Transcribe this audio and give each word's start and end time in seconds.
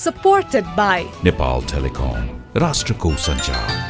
supported 0.00 0.64
by 0.74 1.06
Nepal 1.22 1.60
Telecom, 1.60 2.26
Rashtrakuta 2.54 3.18
Sanchar. 3.18 3.89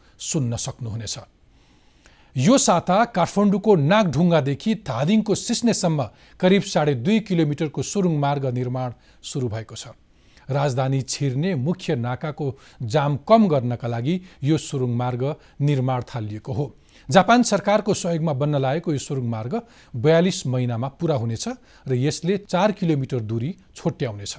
सुन्न 0.21 0.55
सक्नुहुनेछ। 0.55 1.17
यो 2.35 2.57
साता 2.57 2.97
काठमाडौँको 3.11 3.75
नागढुङ्गादेखि 3.75 4.75
धादिङको 4.87 5.35
सिस्नेसम्म 5.37 5.99
करिब 6.39 6.63
साढे 6.63 6.93
दुई 6.95 7.19
किलोमिटरको 7.21 7.81
सुरुङ 7.83 8.15
मार्ग 8.17 8.45
निर्माण 8.53 8.93
सुरु 9.23 9.47
भएको 9.49 9.75
छ। 9.75 9.87
राजधानी 10.49 11.01
छिर्ने 11.03 11.55
मुख्य 11.57 11.95
नाकाको 11.95 12.47
जाम 12.83 13.17
कम 13.27 13.47
गर्नका 13.47 13.87
लागि 13.87 14.15
यो 14.43 14.57
सुरुङ 14.59 14.95
मार्ग 14.95 15.23
निर्माण 15.61 16.01
थालिएको 16.05 16.53
हो। 16.53 16.65
जापान 17.09 17.43
सरकारको 17.43 17.93
सहयोगमा 17.93 18.33
बन्न 18.33 18.55
लागेको 18.57 18.91
यो 18.91 18.99
सुरुङ 18.99 19.25
मार्ग 19.27 19.61
बयालिस 19.95 20.45
महिनामा 20.47 20.87
पुरा 20.99 21.15
हुनेछ 21.15 21.47
र 21.87 21.93
यसले 21.95 22.37
चार 22.45 22.71
किलोमिटर 22.71 23.19
दूरी 23.21 23.55
छोट्याउनेछ। 23.75 24.37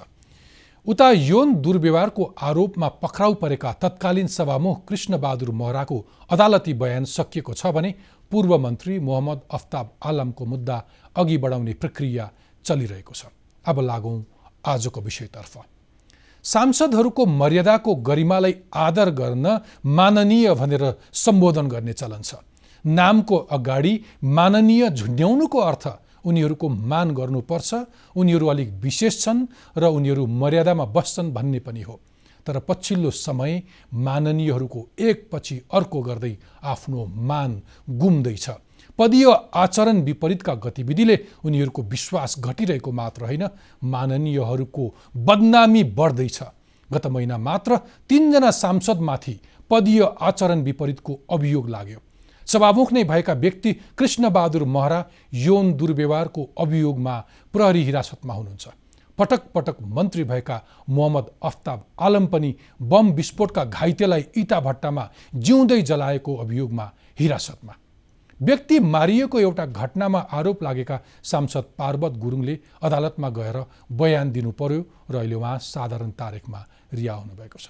उता 0.85 1.09
यौन 1.11 1.53
दुर्व्यवहारको 1.55 2.23
आरोपमा 2.41 2.87
पक्राउ 3.03 3.33
परेका 3.33 3.71
तत्कालीन 3.73 4.27
सभामुख 4.27 4.83
कृष्णबहादुर 4.87 5.51
महराको 5.51 5.97
अदालती 6.31 6.73
बयान 6.73 7.05
सकिएको 7.07 7.53
छ 7.53 7.67
भने 7.67 7.93
पूर्व 8.31 8.57
मन्त्री 8.59 8.99
मोहम्मद 8.99 9.41
अफ्ताब 9.51 9.91
आलमको 10.03 10.45
मुद्दा 10.45 10.77
अघि 11.15 11.37
बढाउने 11.37 11.73
प्रक्रिया 11.73 12.29
चलिरहेको 12.65 13.13
छ। 13.13 13.25
अब 13.65 13.79
लागौँ 13.79 14.17
आजको 14.65 15.01
विषयतर्फ। 15.01 15.53
सांसदहरूको 16.45 17.25
मर्यादाको 17.25 17.95
गरिमालाई 18.03 18.55
आदर 18.75 19.09
गर्न 19.11 19.59
माननीय 19.97 20.53
भनेर 20.53 20.83
सम्बोधन 21.15 21.67
गर्ने 21.67 21.93
चलन 21.93 22.21
छ। 22.21 22.35
नामको 22.85 23.37
अगाडि 23.55 23.93
माननीय 24.37 24.89
झुन्ड्याउनुको 24.89 25.59
अर्थ 25.59 25.87
उनीहरूको 26.25 26.69
मान 26.69 27.13
गर्नुपर्छ। 27.13 27.73
उनीहरू 28.15 28.47
अलिक 28.47 28.69
विशेष 28.81 29.13
छन् 29.21 29.45
र 29.77 29.83
उनीहरू 29.87 30.25
मर्यादामा 30.25 30.85
बस्छन् 30.85 31.33
भन्ने 31.33 31.59
पनि 31.59 31.81
हो। 31.81 31.99
तर 32.47 32.59
पछिल्लो 32.59 33.11
समय 33.11 33.61
माननीयहरूको 33.93 34.87
एकपछि 34.99 35.61
अर्को 35.73 36.01
गर्दै 36.01 36.37
आफ्नो 36.63 37.05
मान 37.05 37.61
गुम्दैछ। 37.89 38.49
पदीय 38.99 39.25
आचरण 39.53 40.01
विपरीतका 40.01 40.53
गतिविधिले 40.55 41.17
उनीहरूको 41.45 41.81
विश्वास 41.83 42.35
घटिरहेको 42.39 42.91
मात्र 42.91 43.23
होइन 43.25 43.47
माननीयहरूको 43.83 44.83
बदनामी 45.17 45.83
बढ्दैछ। 45.97 46.39
गत 46.89 47.07
महिना 47.07 47.37
मात्र 47.37 47.77
तिनजना 48.09 48.51
सांसदमाथि 48.51 49.39
पदीय 49.69 50.01
आचरण 50.21 50.61
विपरीतको 50.61 51.19
अभियोग 51.31 51.69
लाग्यो। 51.69 51.99
सभामुख 52.47 52.93
नै 52.93 53.03
भएका 53.03 53.33
व्यक्ति 53.35 53.73
कृष्णबहादुर 53.97 54.63
महरा 54.67 55.03
यौन 55.33 55.73
दुर्व्यवहारको 55.73 56.49
अभियोगमा 56.59 57.19
प्रहरी 57.53 57.83
हिरासतमा 57.83 58.33
हुनुहुन्छ। 58.33 58.67
पटक 59.17 59.41
पटक 59.55 59.81
मन्त्री 59.89 60.23
भएका 60.23 60.61
मोहम्मद 60.89 61.25
अफ्ताब 61.43 61.85
आलम 61.99 62.25
पनि 62.27 62.55
बम 62.81 63.11
विस्फोटका 63.11 63.63
घाइतेलाई 63.65 64.25
इटा 64.37 64.59
भट्टामा 64.59 65.09
जिउँदै 65.35 65.81
जलाएको 65.81 66.35
अभियोगमा 66.35 66.91
हिरासतमा। 67.19 67.73
व्यक्ति 68.39 68.79
मारिएको 68.79 69.39
एउटा 69.39 69.65
घटनामा 69.65 70.19
आरोप 70.33 70.63
लागेका 70.63 70.99
सांसद 71.23 71.65
पार्वत 71.77 72.17
गुरुङले 72.17 72.57
अदालतमा 72.81 73.29
गएर 73.29 73.63
बयान 73.91 74.31
दिनु 74.31 74.51
पर्यो 74.51 74.81
र 75.11 75.15
अहिले 75.15 75.35
उहाँ 75.35 75.57
साधारण 75.61 76.11
तारिकमा 76.11 76.65
रिहा 76.93 77.15
हुनुभएको 77.15 77.59
छ। 77.59 77.69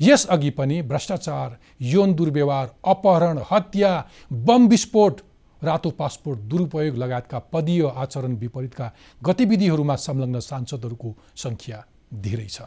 यसअघि 0.00 0.50
पनि 0.50 0.80
भ्रष्टाचार 0.82 1.56
यौन 1.92 2.12
दुर्व्यवहार 2.12 2.66
अपहरण 2.84 3.38
हत्या 3.50 4.02
बम 4.46 4.66
विस्फोट 4.68 5.20
रातो 5.62 5.90
पासपोर्ट 5.90 6.38
दुरुपयोग 6.48 6.96
लगायतका 6.96 7.38
पदीय 7.52 7.86
आचरण 7.96 8.34
विपरीतका 8.36 8.88
गतिविधिहरूमा 9.26 9.96
संलग्न 9.96 10.38
सांसदहरूको 10.40 11.16
सङ्ख्या 11.36 11.80
धेरै 12.22 12.46
छ। 12.46 12.62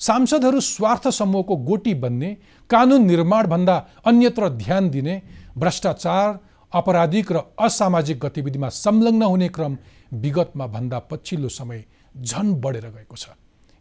सांसदहरू 0.00 0.60
स्वार्थ 0.60 1.08
समूहको 1.08 1.56
गोटी 1.68 1.94
बन्ने 1.94 2.32
कानुन 2.70 3.06
निर्माणभन्दा 3.06 3.76
अन्यत्र 4.04 4.48
ध्यान 4.56 4.88
दिने 4.90 5.20
भ्रष्टाचार 5.56 6.32
अपराधिक 6.72 7.32
र 7.32 7.38
असामाजिक 7.58 8.24
गतिविधिमा 8.24 8.68
संलग्न 8.74 9.22
हुने 9.22 9.48
क्रम 9.48 9.76
विगतमा 10.12 10.66
भन्दा 10.66 10.98
पछिल्लो 11.10 11.48
समय 11.48 11.84
झन 12.20 12.54
बढेर 12.60 12.86
गएको 12.88 13.16
छ। 13.16 13.28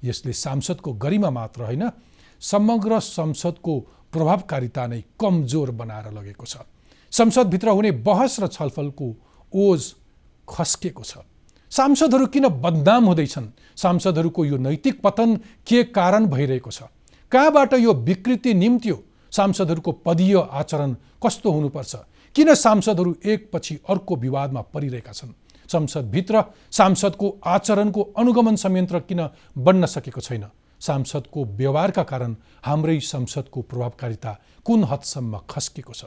यसले 0.03 0.33
सांसदको 0.35 0.93
गरिमा 0.93 1.29
मात्र 1.29 1.63
होइन 1.63 1.83
समग्र 2.43 2.99
संसदको 2.99 3.79
प्रभावकारिता 4.11 4.87
नै 4.87 5.03
कमजोर 5.19 5.71
बनाएर 5.71 6.11
लगेको 6.11 6.45
छ। 6.45 6.57
संसदभित्र 7.11 7.69
हुने 7.69 7.91
बहस 8.03 8.39
र 8.39 8.47
छलफलको 8.47 9.07
ओज 9.53 9.93
खस्केको 10.47 11.03
छ। 11.03 11.17
सांसदहरू 11.71 12.25
किन 12.27 12.47
बदनाम 12.61 13.05
हुँदैछन्? 13.05 13.47
सांसदहरूको 13.75 14.45
यो 14.45 14.57
नैतिक 14.57 15.01
पतन 15.01 15.35
के 15.67 15.83
कारण 15.83 16.25
भइरहेको 16.25 16.71
छ? 16.71 16.83
कहाँबाट 17.31 17.73
यो 17.73 17.93
विकृति 17.93 18.53
निम्त्यो? 18.53 18.97
सांसदहरूको 19.31 19.91
पदीय 20.05 20.35
आचरण 20.51 20.95
कस्तो 21.25 21.51
हुनुपर्छ? 21.51 21.95
किन 22.35 22.53
सांसदहरू 22.55 23.15
एकपछि 23.25 23.79
अर्को 23.89 24.15
विवादमा 24.15 24.61
परिरहेका 24.73 25.11
छन्? 25.11 25.33
संसदभित्र 25.69 26.43
सांसदको 26.71 27.27
आचरणको 27.45 28.01
अनुगमन 28.17 28.55
संयन्त्र 28.55 28.99
किन 28.99 29.29
बन्न 29.57 29.85
सकेको 29.85 30.21
छैन? 30.21 30.45
सांसदको 30.83 31.43
व्यवहारका 31.59 32.03
कारण 32.03 32.35
हाम्रै 32.65 32.99
संसदको 32.99 33.61
प्रभावकारिता 33.61 34.31
कुन 34.65 34.83
हदसम्म 34.83 35.37
खस्केको 35.49 35.93
छ? 35.93 36.05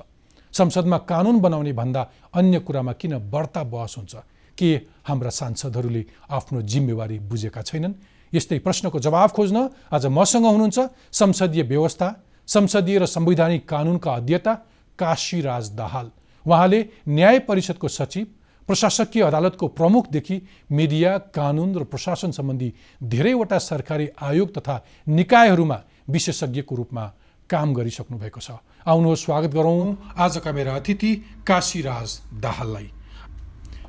संसदमा 0.52 0.98
कानुन 1.10 1.40
बनाउने 1.40 1.72
भन्दा 1.72 2.02
अन्य 2.34 2.58
कुरामा 2.60 2.92
किन 2.92 3.18
बढ्ता 3.32 3.62
बहस 3.64 3.94
हुन्छ? 3.98 4.14
के 4.58 4.70
हाम्रा 5.04 5.30
सांसदहरूले 5.30 6.04
आफ्नो 6.30 6.62
जिम्मेवारी 6.62 7.18
बुझेका 7.18 7.62
छैनन्? 7.62 7.94
यस्तै 8.32 8.58
प्रश्नको 8.58 8.98
जवाब 8.98 9.30
खोज्न 9.30 9.68
आज 9.92 10.06
मसँग 10.08 10.46
हुनुहुन्छ 10.46 10.78
संसदीय 11.12 11.62
व्यवस्था 11.62 12.08
संसदीय 12.48 12.98
र 12.98 13.06
संवैधानिक 13.06 13.68
कानुनका 13.68 14.12
अध्येता 14.12 14.54
काशीराज 14.98 15.70
दाहाल। 15.76 16.10
उहाँले 16.46 16.80
न्याय 17.08 17.38
परिषदको 17.48 17.88
सचिव 17.88 18.26
प्रशासकीय 18.68 19.22
अदालतको 19.22 19.66
प्रमुखदेखि 19.78 20.36
मिडिया 20.70 21.16
कानुन 21.30 21.74
र 21.74 21.84
प्रशासन 21.86 22.30
सम्बन्धी 22.30 22.72
धेरैवटा 23.02 23.58
सरकारी 23.60 24.08
आयोग 24.20 24.48
तथा 24.56 24.76
निकायहरूमा 25.08 25.78
विशेषज्ञको 26.10 26.74
रूपमा 26.74 27.04
काम 27.50 27.74
गरिसक्नु 27.74 28.18
भएको 28.18 28.40
छ। 28.40 28.58
आउनुहोस् 28.86 29.24
स्वागत 29.24 29.50
गरौँ। 29.54 29.96
आजका 30.18 30.50
मेरा 30.52 30.74
अतिथि 30.76 31.10
काशीराज 31.46 32.10
दाहाललाई। 32.42 32.88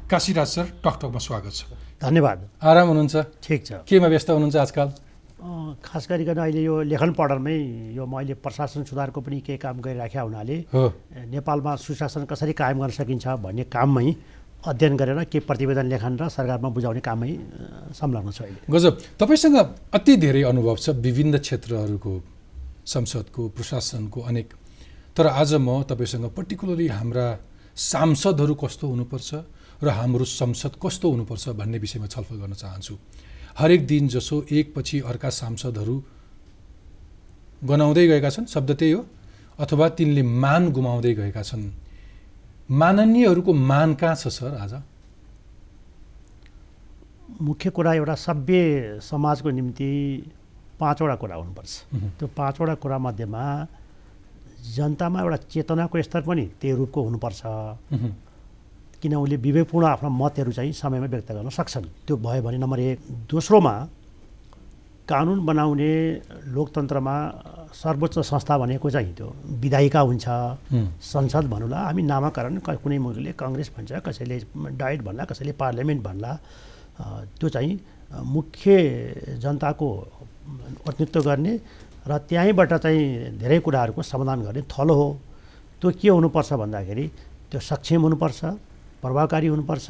काशीराज 0.05 0.47
सर 0.47 0.65
टकटकमा 0.85 1.19
स्वागत 1.19 1.53
छ। 1.53 1.61
धन्यवाद। 1.97 2.37
आराम 2.61 2.87
हुनुहुन्छ? 2.87 3.15
ठिक 3.41 3.65
छ। 3.65 3.71
केमा 3.89 4.07
व्यस्त 4.07 4.29
हुनुहुन्छ 4.29 4.55
आजकल? 4.55 4.89
खास 5.81 6.07
गरिकन 6.09 6.37
अहिले 6.37 6.61
यो 6.63 6.75
लेखन 6.85 7.11
पढनमै 7.13 7.57
यो 7.93 8.05
म 8.05 8.13
अहिले 8.17 8.33
प्रशासन 8.41 8.83
सुधारको 8.89 9.21
पनि 9.21 9.37
केही 9.41 9.57
काम 9.57 9.81
गरिराखेका 9.81 10.21
हुनाले 10.21 10.57
नेपालमा 11.33 11.75
सुशासन 11.77 12.25
कसरी 12.25 12.53
कायम 12.57 12.77
गर्न 12.81 12.93
सकिन्छ 12.93 13.25
भन्ने 13.41 13.63
काममै 13.69 14.07
अध्ययन 14.67 14.95
गरेर 14.97 15.23
के 15.31 15.39
प्रतिवेदन 15.39 15.87
लेखन 15.87 16.13
र 16.17 16.29
सरकारमा 16.29 16.69
बुझाउने 16.69 17.01
कामै 17.01 17.31
संलग्न 17.95 18.29
छ 18.31 18.41
अहिले। 18.41 18.59
गजब 18.67 18.93
तपाईँसँग 19.19 19.57
अति 19.93 20.13
धेरै 20.17 20.43
अनुभव 20.43 20.75
छ 20.75 20.89
विभिन्न 20.99 21.37
क्षेत्रहरूको 21.39 22.13
संसदको 22.85 23.41
प्रशासनको 23.55 24.19
अनेक। 24.21 24.47
तर 25.15 25.27
आज 25.31 25.53
म 25.57 25.83
तपाईँसँग 25.89 26.25
पर्टिकुलरली 26.37 26.87
हाम्रा 26.87 27.27
सांसदहरू 27.75 28.53
कस्तो 28.55 28.85
हुनुपर्छ 28.87 29.29
र 29.83 29.87
हाम्रो 29.89 30.25
संसद 30.25 30.73
कस्तो 30.81 31.07
हुनुपर्छ 31.11 31.49
भन्ने 31.59 31.77
विषयमा 31.77 32.07
छलफल 32.07 32.35
गर्न 32.41 32.53
चाहन्छु। 32.53 32.95
हरेक 33.57 33.81
दिन 33.87 34.07
जसो 34.07 34.35
एकपछि 34.51 34.99
अर्का 35.01 35.29
सांसदहरू 35.31 35.95
गनाउँदै 37.63 38.05
गएका 38.07 38.29
छन् 38.29 38.45
शब्द 38.45 38.71
त्यही 38.71 38.91
हो 38.91 39.01
अथवा 39.59 39.85
तिनले 39.97 40.21
मान 40.21 40.69
गुमाउँदै 40.71 41.13
गएका 41.13 41.41
छन् 41.41 41.65
माननीयहरूको 42.69 43.53
मान 43.53 43.93
कहाँ 43.95 44.15
छ 44.15 44.27
सर 44.27 44.55
आज? 44.59 44.73
मुख्य 47.41 47.69
कुरा 47.69 47.93
एउटा 47.93 48.15
सभ्य 48.15 48.99
समाजको 49.03 49.49
निम्ति 49.49 49.91
पाँचवटा 50.79 51.15
कुरा 51.15 51.35
हुनुपर्छ। 51.35 51.71
त्यो 52.19 52.27
पाँचवटा 52.27 52.75
कुरा 52.75 52.97
मध्येमा 52.97 53.43
जनतामा 54.75 55.21
एउटा 55.21 55.37
चेतनाको 55.47 56.01
स्तर 56.01 56.21
पनि 56.27 56.45
त्यही 56.59 56.75
रूपको 56.75 57.03
हुनुपर्छ। 57.03 57.41
किन 59.01 59.15
उसले 59.15 59.37
विवेकपूर्ण 59.37 59.85
आफ्ना 59.87 60.09
मतहरू 60.09 60.51
चाहिँ 60.51 60.71
समयमा 60.73 61.07
व्यक्त 61.07 61.31
गर्न 61.31 61.49
सक्छन्? 61.49 61.85
त्यो 62.03 62.17
भयो 62.17 62.41
भने 62.43 62.57
नम्बर 62.57 62.79
एक। 62.79 62.99
दोस्रोमा 63.31 63.73
कानुन 65.09 65.39
बनाउने 65.45 65.91
लोकतन्त्रमा 66.55 67.15
सर्वोच्च 67.73 68.19
संस्था 68.27 68.57
भनेको 68.57 68.89
चाहिँ 68.91 69.13
त्यो 69.15 69.27
विधायिका 69.63 69.99
हुन्छ 70.09 70.25
संसद 71.13 71.45
भनौँला 71.53 71.79
हामी 71.87 72.01
नामाकरण 72.11 72.57
कुनै 72.67 72.97
मुलुकले 73.05 73.31
कङ्ग्रेस 73.39 73.71
भन्छ 73.77 73.91
कसैले 74.07 74.37
डाइट 74.81 75.01
भन्ला 75.07 75.23
कसैले 75.31 75.51
पार्लियामेन्ट 75.61 76.01
भन्ला 76.03 76.31
त्यो 77.39 77.49
चाहिँ 77.55 77.79
मुख्य 78.35 78.67
जनताको 79.43 79.87
प्रतिनिधित्व 80.85 81.21
गर्ने 81.29 81.53
र 82.07 82.17
त्यहीँबाट 82.29 82.73
चाहिँ 82.73 83.37
धेरै 83.39 83.59
कुराहरूको 83.59 84.01
समाधान 84.01 84.41
गर्ने 84.47 84.61
थलो 84.71 84.93
हो। 84.99 85.07
त्यो 85.81 85.91
के 85.99 86.09
हुनुपर्छ 86.09 86.53
भन्दाखेरि 86.63 87.05
त्यो 87.51 87.59
सक्षम 87.61 88.01
हुनुपर्छ 88.01 88.39
प्रभावकारी 89.03 89.47
हुनुपर्छ 89.47 89.87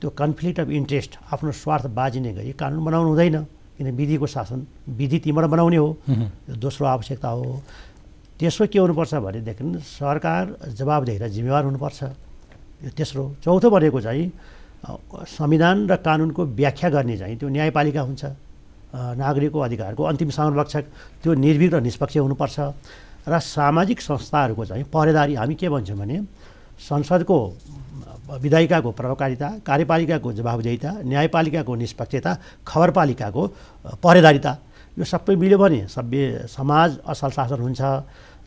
त्यो 0.00 0.10
कन्फ्लिक्ट 0.22 0.60
अफ 0.60 0.68
इन्ट्रेस्ट 0.78 1.12
आफ्नो 1.32 1.52
स्वार्थ 1.62 1.86
बाजिने 1.98 2.32
गरी 2.34 2.52
कानुन 2.60 2.84
बनाउनु 2.84 3.08
हुँदैन। 3.10 3.36
किन 3.76 3.90
विधिको 3.92 4.26
शासन 4.26 4.66
विधि 4.88 5.18
तिमीबाट 5.24 5.44
बनाउने 5.50 5.76
हो 5.76 5.88
दोस्रो 6.56 6.86
आवश्यकता 6.86 7.28
हो। 7.28 7.62
तेस्रो 8.40 8.66
के 8.66 8.78
हुनुपर्छ 8.78 9.14
भनेदेखि 9.14 9.64
सरकार 9.80 10.44
जवाबदेही 10.76 11.18
र 11.18 11.28
जिम्मेवार 11.28 11.64
हुनुपर्छ। 11.64 12.00
यो 12.84 12.90
तेस्रो। 12.92 13.24
चौथो 13.44 13.68
भनेको 13.70 14.00
चाहिँ 14.00 14.32
संविधान 14.86 15.76
र 15.88 15.96
कानुनको 15.96 16.42
व्याख्या 16.56 16.88
गर्ने 16.90 17.16
चाहिँ 17.16 17.36
त्यो 17.36 17.48
न्यायपालिका 17.48 18.00
हुन्छ। 18.00 18.22
नागरिकको 18.96 19.58
अधिकारको 19.60 20.02
अन्तिम 20.02 20.30
संरक्षक 20.30 20.84
त्यो 21.22 21.34
निर्भीक 21.34 21.74
र 21.74 21.80
निष्पक्ष 21.80 22.16
हुनुपर्छ। 22.16 22.58
र 23.28 23.34
सामाजिक 23.34 24.00
संस्थाहरूको 24.00 24.64
चाहिँ 24.64 24.84
पहरेदारी 24.88 25.34
हामी 25.34 25.54
के 25.56 25.68
भन्छौँ 25.68 25.98
भने 25.98 26.16
संसदको 26.78 27.38
विधायिकाको 28.26 28.90
प्रभावकारिता 28.90 29.48
कार्यपालिकाको 29.66 30.32
जवाबदेहिता 30.32 30.90
न्यायपालिकाको 31.06 31.74
निष्पक्षता 31.74 32.32
खबरपालिकाको 32.66 33.42
पहरेदारिता 34.02 34.52
यो 34.98 35.04
सबै 35.04 35.34
मिल्यो 35.36 35.58
भने 35.58 35.80
सभ्य 35.86 36.46
समाज 36.48 36.90
असल 37.06 37.30
शासन 37.30 37.60
हुन्छ। 37.60 37.82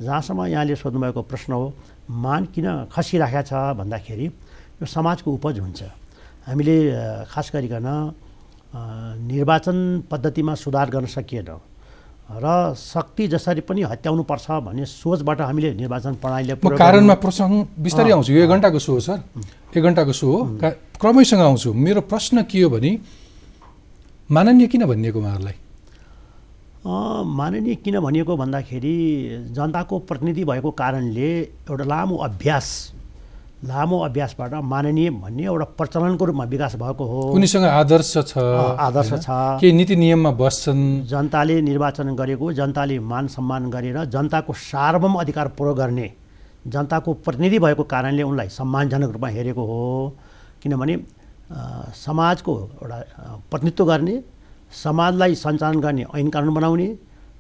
जहाँसम्म 0.02 0.46
यहाँले 0.46 0.76
सोध्नुभएको 0.76 1.22
प्रश्न 1.22 1.54
हो 1.54 1.66
मान 2.10 2.46
किन 2.52 2.68
खसिराखेका 2.92 3.42
छ 3.44 3.54
भन्दाखेरि 3.80 4.26
यो 4.80 4.86
समाजको 4.86 5.30
उपज 5.32 5.60
हुन्छ। 5.60 5.82
हामीले 6.48 6.78
खास 7.32 7.48
गरिकन 7.54 7.88
निर्वाचन 9.28 9.78
पद्धतिमा 10.12 10.54
सुधार 10.56 10.90
गर्न 10.90 11.06
सकिएन। 11.08 11.50
र 12.30 12.76
शक्ति 12.78 13.28
जसरी 13.28 13.62
पनि 13.66 13.82
हत्याउनुपर्छ 13.90 14.46
भन्ने 14.66 14.86
सोचबाट 14.86 15.42
हामीले 15.42 15.74
निर्वाचन 15.74 16.14
प्रणालीले 16.22 16.56
कारणमा 16.78 17.14
प्रसङ्ग 17.26 17.82
बिस्तारै 17.82 18.12
आउँछु। 18.12 18.34
यो 18.34 18.44
एक 18.44 18.50
घन्टाको 18.50 18.80
सो 18.80 18.92
हो 18.94 19.00
सर। 19.00 19.18
एक 19.78 19.84
घन्टाको 19.84 20.14
सो 20.14 20.28
हो। 20.28 20.40
क्रमैसँग 21.02 21.42
आउँछु। 21.42 21.74
मेरो 21.74 22.02
प्रश्न 22.06 22.44
के 22.46 22.62
हो 22.62 22.70
भने 22.70 22.92
माननीय 24.30 24.68
किन 24.68 24.86
भनिएको 24.86 25.20
उहाँहरूलाई? 25.20 25.58
माननीय 26.86 27.76
किन 27.84 28.00
भनिएको 28.00 28.38
भन्दाखेरि 28.38 28.96
जनताको 29.58 30.00
प्रतिनिधि 30.00 30.44
भएको 30.46 30.70
कारणले 30.72 31.30
एउटा 31.66 31.84
लामो 31.84 32.16
अभ्यास 32.30 32.68
लामो 33.60 33.98
अभ्यासबाट 34.00 34.54
माननीय 34.64 35.10
भन्ने 35.20 35.44
एउटा 35.44 35.66
प्रचलनको 35.76 36.26
रूपमा 36.26 36.44
विकास 36.46 36.76
भएको 36.80 37.04
हो। 37.06 37.22
उनीसँग 37.36 37.64
आदर्श 37.64 38.14
छ। 38.28 38.38
आदर्श 38.80 39.12
छ। 39.20 39.28
के 39.60 39.72
नीति 39.72 39.96
नियममा 39.96 40.32
बस्छन्? 40.32 41.04
जनताले 41.04 41.60
निर्वाचन 41.62 42.16
गरेको 42.16 42.54
जनताले 42.54 43.00
मान 43.04 43.28
सम्मान 43.28 43.70
गरेर 43.70 44.06
जनताको 44.06 44.54
सार्वभौम 44.54 45.16
अधिकार 45.20 45.48
प्रयोग 45.60 45.78
गर्ने 45.78 46.08
जनताको 46.68 47.14
प्रतिनिधि 47.26 47.60
भएको 47.60 47.84
कारणले 47.84 48.24
उनलाई 48.24 48.50
सम्मानजनक 48.50 49.12
रूपमा 49.12 49.28
हेरेको 49.28 49.64
हो। 49.66 50.16
किनभने 50.64 50.96
समाजको 51.96 52.54
एउटा 52.80 52.98
प्रतिनिधित्व 53.52 53.86
गर्ने 53.86 54.16
समाजलाई 54.84 55.36
सञ्चालन 55.36 55.80
गर्ने 55.82 56.06
ऐन 56.16 56.30
कानुन 56.30 56.54
बनाउने 56.54 56.88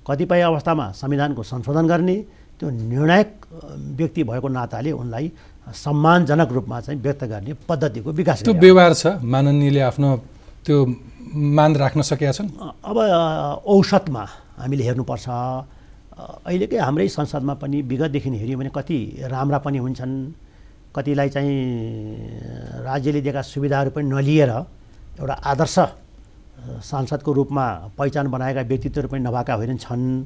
कतिपय 0.07 0.41
अवस्थामा 0.41 0.91
संविधानको 0.99 1.43
संशोधन 1.43 1.87
गर्ने 1.87 2.15
त्यो 2.59 2.69
निर्णायक 2.69 3.29
व्यक्ति 3.95 4.23
भएको 4.23 4.47
नाताले 4.47 4.91
उनलाई 4.91 5.31
सम्मानजनक 5.73 6.49
रूपमा 6.51 6.79
चाहिँ 6.81 6.99
व्यक्त 7.01 7.23
गर्ने 7.23 7.53
पद्धतिको 7.69 8.09
विकास 8.11 8.43
त्यो 8.43 8.53
व्यवहार 8.53 8.93
छ? 8.93 9.05
माननीयले 9.21 9.81
आफ्नो 9.81 10.09
त्यो 10.65 10.77
मान 11.57 11.75
राख्न 11.75 12.01
सकेका 12.01 12.31
छन्? 12.31 12.49
अब 12.83 12.97
औसतमा 13.65 14.23
हामीले 14.59 14.83
हेर्नुपर्छ। 14.83 15.27
अहिलेकै 16.45 16.77
हाम्रै 16.77 17.07
संसदमा 17.07 17.53
पनि 17.61 17.81
विगतदेखि 17.85 18.29
हेऱ्यौँ 18.29 18.59
भने 18.59 18.71
कति 18.75 18.99
राम्रा 19.31 19.57
पनि 19.65 19.77
हुन्छन्। 19.77 20.13
कतिलाई 20.95 21.29
चाहिँ 21.29 21.53
राज्यले 22.81 23.21
दिएका 23.21 23.41
सुविधाहरू 23.45 23.89
पनि 23.93 24.09
नलिएर 24.09 24.51
एउटा 25.21 25.35
आदर्श 25.53 25.77
सांसदको 26.81 27.31
रूपमा 27.31 27.65
पहिचान 27.97 28.25
बनाएका 28.33 28.61
व्यक्तित्वहरू 28.61 29.07
पनि 29.07 29.21
नभएका 29.21 29.53
होइनन् 29.53 30.25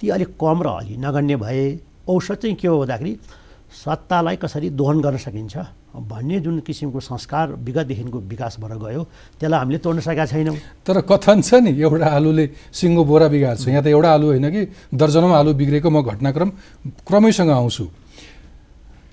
ती 0.00 0.08
अलिक 0.14 0.30
कम 0.38 0.58
र 0.62 0.68
अलि 0.80 0.94
नगण्य 0.96 1.36
भए 1.36 1.62
औसत 2.08 2.38
चाहिँ 2.42 2.56
के 2.56 2.68
हो 2.68 2.78
भन्दाखेरि 2.78 3.12
सत्तालाई 3.74 4.36
कसरी 4.38 4.70
दोहन 4.70 5.00
गर्न 5.02 5.16
सकिन्छ 5.18 5.54
भन्ने 5.94 6.38
जुन 6.40 6.58
किसिमको 6.66 7.00
संस्कार 7.00 7.52
विगतदेखिको 7.66 8.18
विकास 8.30 8.56
भएर 8.62 8.78
गयो 8.78 9.02
त्यसलाई 9.38 9.58
हामीले 9.60 9.78
तोड्न 9.78 10.00
सकेका 10.00 10.26
छैनौँ। 10.26 10.56
तर 10.86 11.00
कथन 11.10 11.42
छ 11.42 11.54
नि 11.58 11.70
एउटा 11.82 12.06
आलुले 12.06 12.44
सिङ्गो 12.70 13.02
बोरा 13.04 13.28
बिगार्छ। 13.28 13.68
यहाँ 13.68 13.82
त 13.82 13.86
एउटा 13.90 14.10
आलु 14.14 14.26
होइन 14.26 14.46
कि 14.50 14.62
दर्जनौँ 14.94 15.32
आलु 15.34 15.54
बिग्रेको 15.54 15.90
म 15.90 16.02
घटनाक्रम 16.02 16.50
क्रमैसँग 17.02 17.50
आउँछु। 17.50 17.84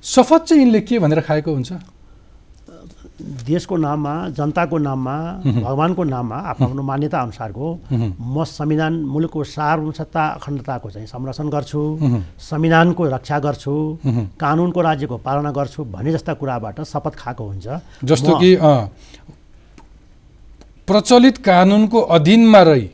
शपथ 0.03 0.41
चाहिँ 0.45 0.61
यिनले 0.61 0.81
के 0.81 0.99
भनेर 0.99 1.21
खाएको 1.21 1.51
हुन्छ? 1.53 1.71
देशको 3.45 3.75
नाममा 3.77 4.13
जनताको 4.37 4.77
नाममा 4.77 5.15
भगवान्को 5.45 6.03
नाममा 6.03 6.37
आफ्नो 6.51 6.67
आफ्नो 6.67 6.83
मान्यता 6.83 7.19
अनुसारको 7.21 7.67
म 8.19 8.43
संविधान 8.43 8.93
मुलुकको 9.13 9.43
सार्वभौमसत्ता 9.45 10.23
अखण्डताको 10.37 10.89
चाहिँ 10.89 11.07
संरक्षण 11.07 11.49
गर्छु 11.49 11.81
संविधानको 12.39 13.01
रक्षा 13.15 13.39
गर्छु 13.39 13.75
कानुनको 14.41 14.81
राज्यको 14.81 15.17
पालना 15.25 15.51
गर्छु 15.51 15.83
भन्ने 15.93 16.11
जस्ता 16.11 16.33
कुराबाट 16.33 16.81
शपथ 16.83 17.13
खाएको 17.17 17.43
हुन्छ। 17.43 17.67
जस्तो 18.03 18.31
कि 18.41 18.55
प्रचलित 20.87 21.37
कानुनको 21.45 21.99
अधीनमा 22.17 22.61
रही 22.61 22.89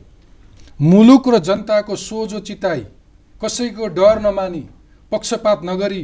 मुलुक 0.80 1.28
र 1.28 1.38
जनताको 1.40 1.96
सोझो 1.98 2.38
चिताई 2.40 2.82
कसैको 3.42 3.86
डर 3.96 4.20
नमानी 4.20 4.64
पक्षपात 5.12 5.60
नगरी 5.64 6.02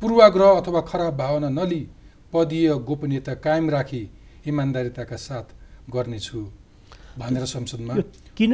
पूर्वाग्रह 0.00 0.50
अथवा 0.60 0.80
खराब 0.82 1.16
भावना 1.16 1.48
नलिई 1.48 1.86
पदीय 2.32 2.68
गोपनीयता 2.88 3.34
कायम 3.34 3.70
राखी 3.70 4.02
इमान्दारिताका 4.46 5.16
साथ 5.16 5.46
गर्नेछु 5.94 6.40
भनेर 7.18 7.44
संसदमा 7.44 7.94
किन? 8.36 8.52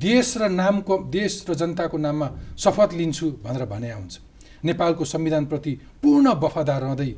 देश 0.00 0.36
र 0.36 0.48
नामको 0.50 0.98
देश 1.10 1.44
र 1.50 1.54
जनताको 1.54 1.98
नाममा 1.98 2.28
शपथ 2.58 2.94
लिन्छु 2.94 3.26
भनेर 3.44 3.64
भने 3.66 3.92
हुन्छ 3.92 4.18
नेपालको 4.64 5.04
संविधानप्रति 5.04 5.72
पूर्ण 6.02 6.28
वफादार 6.34 6.80
रहँदै 6.82 7.10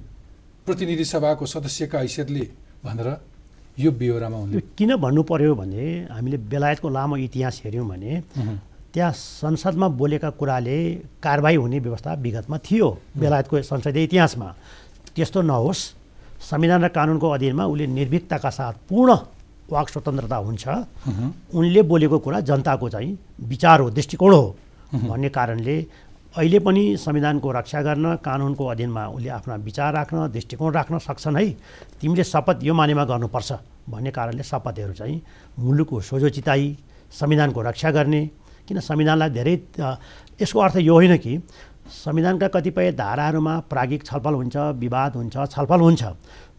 प्रतिनिधि 0.66 1.04
सभाको 1.04 1.46
सदस्यका 1.46 1.98
हैसियतले 1.98 2.44
भनेर 2.84 3.08
यो 3.78 3.90
बेहोरामा 3.92 4.38
हुने 4.38 4.60
किन 4.78 4.96
भन्नु 4.96 5.22
पर्यो 5.22 5.54
भने 5.54 5.84
हामीले 6.10 6.38
बेलायतको 6.50 6.88
लामो 6.88 7.16
इतिहास 7.16 7.60
हेऱ्यौँ 7.64 7.86
भने 7.88 8.22
त्यहाँ 8.92 9.12
संसदमा 9.12 9.88
बोलेका 9.88 10.30
कुराले 10.30 10.78
कारवाही 11.22 11.56
हुने 11.56 11.78
व्यवस्था 11.78 12.14
विगतमा 12.14 12.58
थियो 12.58 12.88
बेलायतको 13.16 13.62
संसदीय 13.62 14.04
इतिहासमा। 14.04 14.48
त्यस्तो 15.14 15.42
नहोस्। 15.42 15.80
संविधान 16.40 16.84
र 16.84 16.88
कानुनको 16.88 17.28
अधीनमा 17.30 17.64
उसले 17.66 17.86
निर्भीकताका 17.88 18.50
साथ 18.50 18.74
पूर्ण 18.88 19.16
वाक 19.70 19.88
स्वतन्त्रता 19.88 20.36
हुन्छ। 20.36 20.68
उनले 21.54 21.82
बोलेको 21.82 22.18
कुरा 22.18 22.40
जनताको 22.40 22.88
चाहिँ 22.88 23.18
विचार 23.48 23.80
हो 23.80 23.90
दृष्टिकोण 23.90 24.32
हो 24.32 24.56
भन्ने 24.94 25.28
कारणले 25.28 25.76
अहिले 26.34 26.58
पनि 26.58 26.82
संविधानको 26.96 27.52
रक्षा 27.52 27.82
गर्न 27.82 28.16
कानुनको 28.24 28.66
अधीनमा 28.66 29.06
उसले 29.08 29.28
आफ्ना 29.28 29.54
विचार 29.60 29.92
राख्न 29.94 30.26
दृष्टिकोण 30.32 30.72
राख्न 30.72 30.98
सक्छन् 30.98 31.36
है। 31.36 31.48
तिमीले 32.00 32.24
शपथ 32.24 32.62
यो 32.62 32.74
मानेमा 32.74 33.04
गर्नुपर्छ 33.04 33.52
भन्ने 33.90 34.10
कारणले 34.10 34.42
शपथहरू 34.42 34.92
चाहिँ 34.92 35.22
मुलुकको 35.58 36.00
सोझो 36.00 36.28
चिताई 36.28 36.76
संविधानको 37.12 37.62
रक्षा 37.62 37.90
गर्ने 37.90 38.22
किन 38.68 38.80
संविधानलाई 38.80 39.30
धेरै 39.30 39.54
यसको 40.40 40.58
अर्थ 40.60 40.76
यो 40.78 40.94
होइन 40.94 41.16
कि 41.18 41.36
संविधानका 41.90 42.48
कतिपय 42.48 42.92
धाराहरूमा 42.92 43.58
प्रागिक 43.70 44.04
छलफल 44.06 44.34
हुन्छ 44.34 44.56
विवाद 44.56 45.16
हुन्छ 45.16 45.36
छलफल 45.50 45.80
हुन्छ 45.80 46.02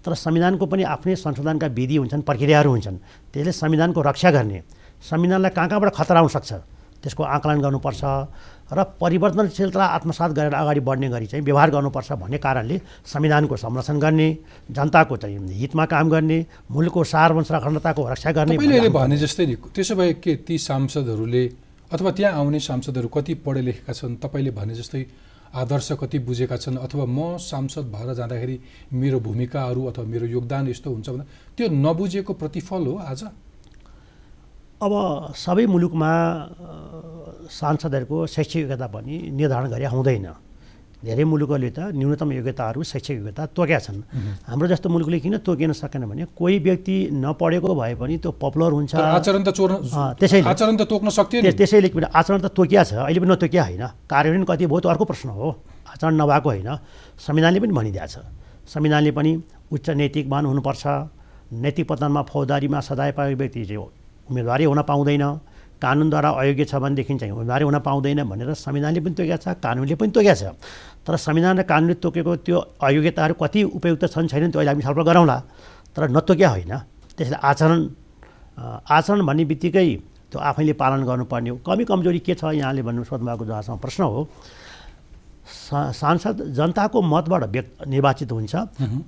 तर 0.06 0.14
संविधानको 0.16 0.66
पनि 0.66 0.84
आफ्नै 0.84 1.16
संशोधनका 1.16 1.68
विधि 1.68 1.96
हुन्छन् 1.96 2.22
प्रक्रियाहरू 2.22 2.70
हुन्छन्। 2.70 2.98
त्यसले 3.34 3.52
संविधानको 3.52 4.02
रक्षा 4.02 4.32
गर्ने। 4.32 4.62
संविधानलाई 5.10 5.52
कहाँ 5.52 5.68
कहाँबाट 5.70 5.94
खतरा 5.94 6.20
आउन 6.20 6.28
सक्छ? 6.28 6.52
त्यसको 7.02 7.24
आकलन 7.24 7.62
गर्नुपर्छ 7.62 8.02
र 8.74 8.84
परिवर्तनशीलता 9.02 9.86
आत्मसात 9.98 10.32
गरेर 10.32 10.54
अगाडि 10.54 10.80
बढ्ने 10.80 11.10
गरी 11.10 11.26
चाहिँ 11.28 11.44
व्यवहार 11.46 11.70
गर्नुपर्छ 11.72 12.12
भन्ने 12.14 12.38
कारणले 12.38 12.78
संविधानको 13.06 13.56
संरक्षण 13.58 14.00
गर्ने 14.00 14.28
जनताको 14.72 15.18
चाहिँ 15.18 15.38
हितमा 15.62 15.86
काम 15.86 16.10
गर्ने 16.10 16.46
मुलुकको 16.72 17.04
सार्वभौम 17.04 17.56
अखण्डताको 17.58 18.02
रक्षा 18.10 18.32
गर्ने 18.32 18.58
भने 18.90 19.18
जस्तै 19.18 19.46
नि 19.46 19.56
त्यसो 19.76 19.96
भए 19.96 20.14
के 20.24 20.36
ती 20.48 20.58
सांसदहरूले 20.58 21.44
अथवा 21.92 22.12
त्यहाँ 22.12 22.34
आउने 22.34 22.60
सांसदहरू 22.60 23.08
कति 23.08 23.34
पढे 23.46 23.62
लेखेका 23.62 23.94
छन् 23.94 24.16
तपाईँले 24.24 24.52
भने 24.52 24.74
जस्तै 24.76 25.06
आदर्श 25.54 25.92
कति 26.02 26.20
बुझेका 26.24 26.58
छन् 26.58 26.78
अथवा 26.78 27.06
म 27.06 27.38
सांसद 27.38 27.92
भएर 27.92 28.14
जाँदाखेरि 28.16 28.56
मेरो 28.94 29.20
भूमिकाहरू 29.20 29.82
अथवा 29.86 30.06
मेरो 30.06 30.26
योगदान 30.26 30.68
यस्तो 30.68 30.90
हुन्छ 30.90 31.10
भने 31.10 31.24
त्यो 31.58 31.68
नबुझेको 31.68 32.34
प्रतिफल 32.34 32.88
हो 32.88 32.96
आज? 33.12 33.22
अब 34.82 34.94
सबै 35.36 35.66
मुलुकमा 35.68 36.12
सांसदहरूको 37.52 38.18
शैक्षिक 38.28 38.62
योग्यता 38.62 38.88
पनि 38.88 39.16
निर्धारण 39.36 39.68
गरे 39.70 39.86
हुँदैन। 39.86 40.28
धेरै 41.02 41.24
मुलुकहरूले 41.26 41.70
त 41.74 41.80
न्यूनतम 41.98 42.30
योग्यताहरू 42.32 42.80
शैक्षिक 42.86 43.16
योग्यता 43.18 43.44
तोकेका 43.58 43.80
छन्। 43.82 44.00
हाम्रो 44.46 44.68
जस्तो 44.70 44.88
मुलुकले 44.90 45.18
किन 45.20 45.36
तोकिन 45.42 45.74
सकेन 45.74 46.06
भने 46.06 46.24
कोही 46.38 46.58
व्यक्ति 46.62 46.96
नपढेको 47.10 47.72
भए 47.74 47.94
पनि 47.98 48.16
त्यो 48.22 48.32
पपुलर 48.38 48.72
हुन्छ। 48.78 48.94
आचरण 48.96 49.42
त 49.42 49.50
चोर्न 49.50 49.74
त्यसैले। 50.22 50.46
आचरण 50.46 50.76
त 50.78 50.84
तोक्न 50.86 51.10
सक्थ्यो 51.10 51.42
त्यसैले 51.58 51.90
आचरण 52.06 52.40
त 52.46 52.48
तोकिया 52.54 52.82
छ 52.86 52.92
अहिले 53.02 53.18
पनि 53.18 53.30
नतोकिया 53.34 53.64
होइन। 53.66 53.84
कार्यान्वयन 54.06 54.46
कति 54.46 54.66
भयो 54.70 54.80
त 54.80 54.86
अर्को 54.94 55.06
प्रश्न 55.10 55.30
हो। 55.34 55.48
आचरण 55.90 56.14
नभएको 56.22 56.50
होइन। 56.54 56.70
संविधानले 57.18 57.60
पनि 57.66 57.74
भनिदिएको 57.74 58.08
छ। 58.08 58.16
संविधानले 58.70 59.12
पनि 59.18 59.32
उच्च 59.74 59.88
नैतिकवान 59.98 60.44
हुनुपर्छ। 60.46 60.84
नैतिक 61.52 61.86
पतनमा 61.90 62.22
फौजदारीमा 62.30 62.80
सजाय 62.80 63.12
पाएको 63.18 63.38
व्यक्ति 63.42 63.62
चाहिँ 63.66 63.82
उम्मेदवारै 64.30 64.66
हुन 64.70 64.82
पाउँदैन। 64.86 65.26
कानुनद्वारा 65.82 66.30
अयोग्य 66.38 66.66
छ 66.70 66.78
भनेदेखि 66.78 67.14
चाहिँ 67.18 67.34
उम्मेदवारै 67.34 67.66
हुन 67.66 67.78
पाउँदैन 67.82 68.22
भनेर 68.30 68.54
संविधानले 68.54 69.02
पनि 69.02 69.14
तोकेको 69.18 69.38
छ 69.42 69.58
कानुनले 69.58 69.96
पनि 69.98 70.12
तोकेको 70.14 70.36
छ। 70.38 70.54
तर 71.06 71.16
संविधान 71.18 71.60
र 71.60 71.64
कानुनले 71.66 71.96
तोकेको 71.98 72.36
त्यो 72.46 72.58
अयोग्यताहरू 72.78 73.34
कति 73.42 73.60
उपयुक्त 73.74 74.06
छन् 74.14 74.28
छैनन् 74.30 74.52
त्यो 74.52 74.60
अहिले 74.62 74.72
हामी 74.72 74.84
छलफल 74.86 75.04
गरौँला। 75.04 75.38
तर 75.96 76.10
नतोक्या 76.10 76.50
होइन। 76.50 76.74
त्यसले 77.18 77.38
आचरण 77.42 77.80
आचरण 78.86 79.20
भन्ने 79.26 79.44
बित्तिकै 79.46 79.88
त्यो 80.32 80.40
आफैले 80.40 80.74
पालन 80.78 81.02
गर्नुपर्ने 81.04 81.50
हो। 81.50 81.58
कमी 81.66 81.84
कमजोरी 81.90 82.20
के 82.22 82.34
छ 82.38 82.54
यहाँले 82.54 82.82
भन्नु 82.86 83.04
सोध्नुभएको 83.04 83.46
जहाँसम्म 83.46 83.78
प्रश्न 83.82 84.04
हो। 84.04 84.22
सांसद 85.52 86.54
जनताको 86.56 87.02
मतबाट 87.02 87.44
व्यक्त 87.52 87.88
निर्वाचित 87.88 88.32
हुन्छ। 88.32 88.54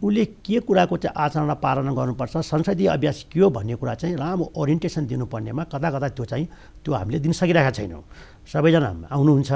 उसले 0.03 0.23
के 0.43 0.59
कुराको 0.65 0.97
चाहिँ 0.97 1.15
आचरण 1.15 1.53
पालना 1.63 1.91
गर्नुपर्छ 1.93 2.37
संसदीय 2.43 2.87
अभ्यास 2.89 3.31
के 3.31 3.39
हो 3.39 3.49
भन्ने 3.53 3.75
कुरा 3.79 3.93
चाहिँ 3.95 4.17
लामो 4.17 4.51
ओरिएन्टेसन 4.51 5.05
दिनुपर्नेमा 5.07 5.63
कता 5.71 5.87
कता 5.93 6.07
त्यो 6.09 6.25
चाहिँ 6.25 6.45
त्यो 6.83 6.93
हामीले 6.93 7.19
दिन 7.23 7.31
सकिरहेका 7.31 7.71
छैनौँ। 7.71 8.03
सबैजना 8.43 8.89
आउनुहुन्छ। 9.13 9.51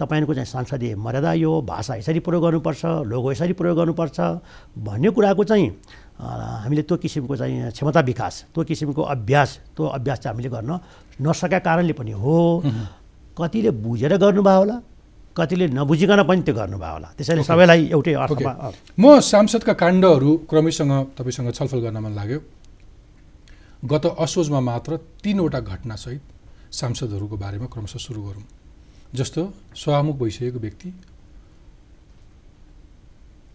तपाईँको 0.00 0.34
चाहिँ 0.34 0.46
संसदीय 0.46 0.94
मर्यादा 0.96 1.32
यो 1.44 1.60
भाषा 1.62 1.94
यसरी 2.00 2.20
प्रयोग 2.24 2.42
गर्नुपर्छ 2.44 2.82
लोगो 3.04 3.32
यसरी 3.32 3.52
प्रयोग 3.52 3.76
गर्नुपर्छ 3.78 4.18
भन्ने 4.80 5.10
कुराको 5.12 5.44
चाहिँ 5.44 5.68
हामीले 6.20 6.82
त्यो 6.88 6.96
किसिमको 6.96 7.36
चाहिँ 7.36 7.70
क्षमता 7.70 8.00
विकास 8.00 8.34
त्यो 8.54 8.64
किसिमको 8.64 9.02
अभ्यास 9.14 9.50
त्यो 9.76 9.86
अभ्यास 9.86 10.18
चाहिँ 10.18 10.34
हामीले 10.34 10.50
गर्न 10.56 10.70
नसकेका 11.20 11.58
कारणले 11.58 11.92
पनि 11.92 12.12
हो। 12.12 12.62
कतिले 13.38 13.70
बुझेर 13.70 14.16
गर्नुभयो 14.16 14.58
होला 14.58 14.76
कतिले 15.36 15.66
नबुझिकन 15.72 16.22
पनि 16.28 16.42
त्यो 16.42 16.54
गर्नुभयो 16.54 16.92
होला। 16.92 17.08
त्यसैले 17.16 17.42
सबैलाई 17.44 17.82
एउटै 17.94 18.12
अर्थमा 18.24 18.52
म 19.00 19.04
सांसदका 19.20 19.72
काण्डहरू 19.80 20.30
क्रमैसँग 20.50 20.92
तपाईँसँग 21.18 21.52
छलफल 21.56 21.80
गर्न 21.84 21.98
मन 22.04 22.12
लाग्यो। 22.20 22.40
गत 23.90 24.04
असोजमा 24.18 24.60
मात्र 24.60 24.96
तिनवटा 25.24 25.60
घटनासहित 25.60 26.22
सांसदहरूको 26.72 27.36
बारेमा 27.36 27.66
क्रमशः 27.72 27.98
सुरु 28.06 28.20
गरौँ। 28.22 28.44
जस्तो 29.14 29.42
सभामुख 29.76 30.16
भइसकेको 30.18 30.58
व्यक्ति 30.58 30.92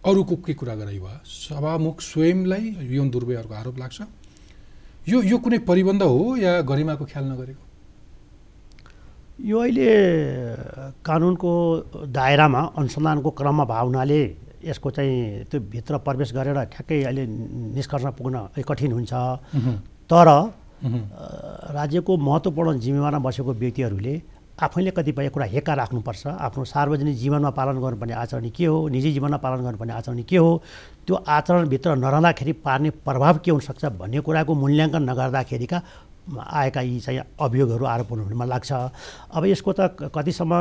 अरूको 0.04 0.36
के 0.46 0.54
कुरा 0.54 0.74
गराइ 0.74 0.98
भयो 0.98 1.18
सभामुख 1.26 2.00
स्वयंलाई 2.00 2.64
यौन 2.92 3.10
दुर्व्यवहारको 3.10 3.54
आरोप 3.54 3.78
लाग्छ। 3.78 4.00
यो 5.08 5.22
यो 5.22 5.38
कुनै 5.38 5.58
परिबन्ध 5.64 6.02
हो 6.02 6.36
या 6.36 6.60
गरिमाको 6.62 7.04
ख्याल 7.04 7.24
नगरेको? 7.24 7.62
यो 9.40 9.58
अहिले 9.58 9.88
कानुनको 11.04 11.50
दायरामा 12.12 12.60
अनुसन्धानको 12.78 13.30
क्रममा 13.30 13.64
भए 13.64 13.82
हुनाले 13.86 14.20
यसको 14.64 14.90
चाहिँ 14.90 15.44
त्यो 15.50 15.60
भित्र 15.72 15.98
प्रवेश 16.06 16.32
गरेर 16.36 16.58
ठ्याक्कै 16.70 17.02
अहिले 17.02 17.26
निष्कर्षमा 17.74 18.10
पुग्न 18.18 18.36
कठिन 18.60 18.92
हुन्छ। 18.92 19.12
तर 20.10 20.28
राज्यको 21.74 22.12
महत्त्वपूर्ण 22.16 22.78
जिम्मेवारमा 22.78 23.18
बसेको 23.26 23.52
व्यक्तिहरूले 23.52 24.14
आफैले 24.56 24.90
कतिपय 24.90 25.28
कुरा 25.28 25.46
हेक्का 25.46 25.74
राख्नुपर्छ। 25.74 26.26
आफ्नो 26.26 26.64
सार्वजनिक 26.64 27.16
जीवनमा 27.16 27.50
पालन 27.52 27.76
गर्नुपर्ने 27.76 28.14
आचरण 28.16 28.48
के 28.56 28.64
हो? 28.64 28.88
निजी 28.88 29.12
जीवनमा 29.12 29.36
पालन 29.36 29.60
गर्नुपर्ने 29.64 29.92
आचरण 29.92 30.22
के 30.24 30.36
हो? 30.36 30.62
त्यो 31.06 31.14
आचरणभित्र 31.14 31.94
नरहँदाखेरि 31.96 32.52
पार्ने 32.64 32.90
प्रभाव 33.04 33.38
के 33.44 33.50
हुनसक्छ 33.50 33.84
भन्ने 34.00 34.20
कुराको 34.24 34.54
मूल्याङ्कन 34.56 35.02
नगर्दाखेरिका 35.10 35.82
आएका 36.32 36.80
यी 36.80 37.00
चाहिँ 37.00 37.20
अभियोगहरू 37.36 37.84
आरोपहरू 37.84 38.22
हुने 38.24 38.36
मलाई 38.36 38.48
लाग्छ। 38.48 38.72
अब 39.36 39.44
यसको 39.44 39.72
त 39.76 39.80
कतिसम्म 40.08 40.52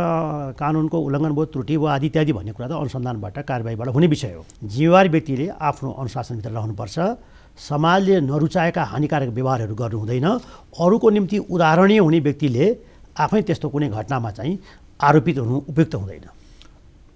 कानुनको 0.59 0.97
उल्लङ्घन 0.99 1.31
भयो 1.31 1.45
त्रुटि 1.55 1.77
भयो 1.79 1.87
आदि 1.87 2.05
इत्यादि 2.11 2.33
भन्ने 2.35 2.51
कुरा 2.51 2.67
त 2.67 2.71
अनुसन्धानबाट 2.75 3.37
कारवाहीबाट 3.47 3.87
हुने 3.95 4.07
विषय 4.11 4.33
हो। 4.35 4.43
जिम्मेवारी 4.59 5.09
व्यक्तिले 5.09 5.47
आफ्नो 5.55 5.89
अनुशासनभित्र 6.03 6.51
रहनुपर्छ। 6.51 6.97
समाजले 7.55 8.19
नरुचाएका 8.21 8.83
हानिकारक 8.83 9.29
व्यवहारहरू 9.31 9.75
गर्नु 9.75 9.97
हुँदैन 10.03 10.27
अरूको 10.83 11.09
निम्ति 11.09 11.37
उदाहरणीय 11.47 11.99
हुने 12.03 12.19
व्यक्तिले 12.19 12.65
आफै 13.15 13.41
त्यस्तो 13.41 13.69
कुनै 13.69 13.89
घटनामा 13.89 14.31
चाहिँ 14.31 14.59
आरोपित 15.01 15.37
हुनु 15.37 15.55
उपयुक्त 15.69 15.95
हुँदैन। 15.95 16.25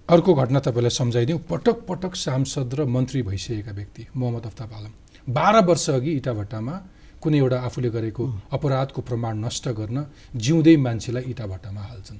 अर्को 0.08 0.34
घटना 0.34 0.60
तपाईँलाई 0.60 0.90
सम्झाइदिउँ। 0.90 1.40
पटक 1.50 1.76
पटक 1.88 2.14
सांसद 2.16 2.74
र 2.74 2.84
मन्त्री 2.86 3.22
भइसकेका 3.22 3.72
व्यक्ति 3.72 4.06
मोहम्मद 4.16 4.46
अफ्ताब 4.46 4.72
आलम। 4.72 4.92
बाह्र 5.28 5.64
वर्ष 5.66 5.90
अघि 5.90 6.12
इटाभट्टामा 6.12 6.74
कुनै 7.22 7.38
एउटा 7.38 7.58
आफूले 7.60 7.90
गरेको 7.90 8.24
अपराधको 8.52 9.00
प्रमाण 9.02 9.44
नष्ट 9.44 9.68
गर्न 9.70 10.06
जिउँदै 10.36 10.76
मान्छेलाई 10.76 11.22
इटा 11.30 11.46
भट्टामा 11.46 11.80
हाल्छन्। 11.80 12.18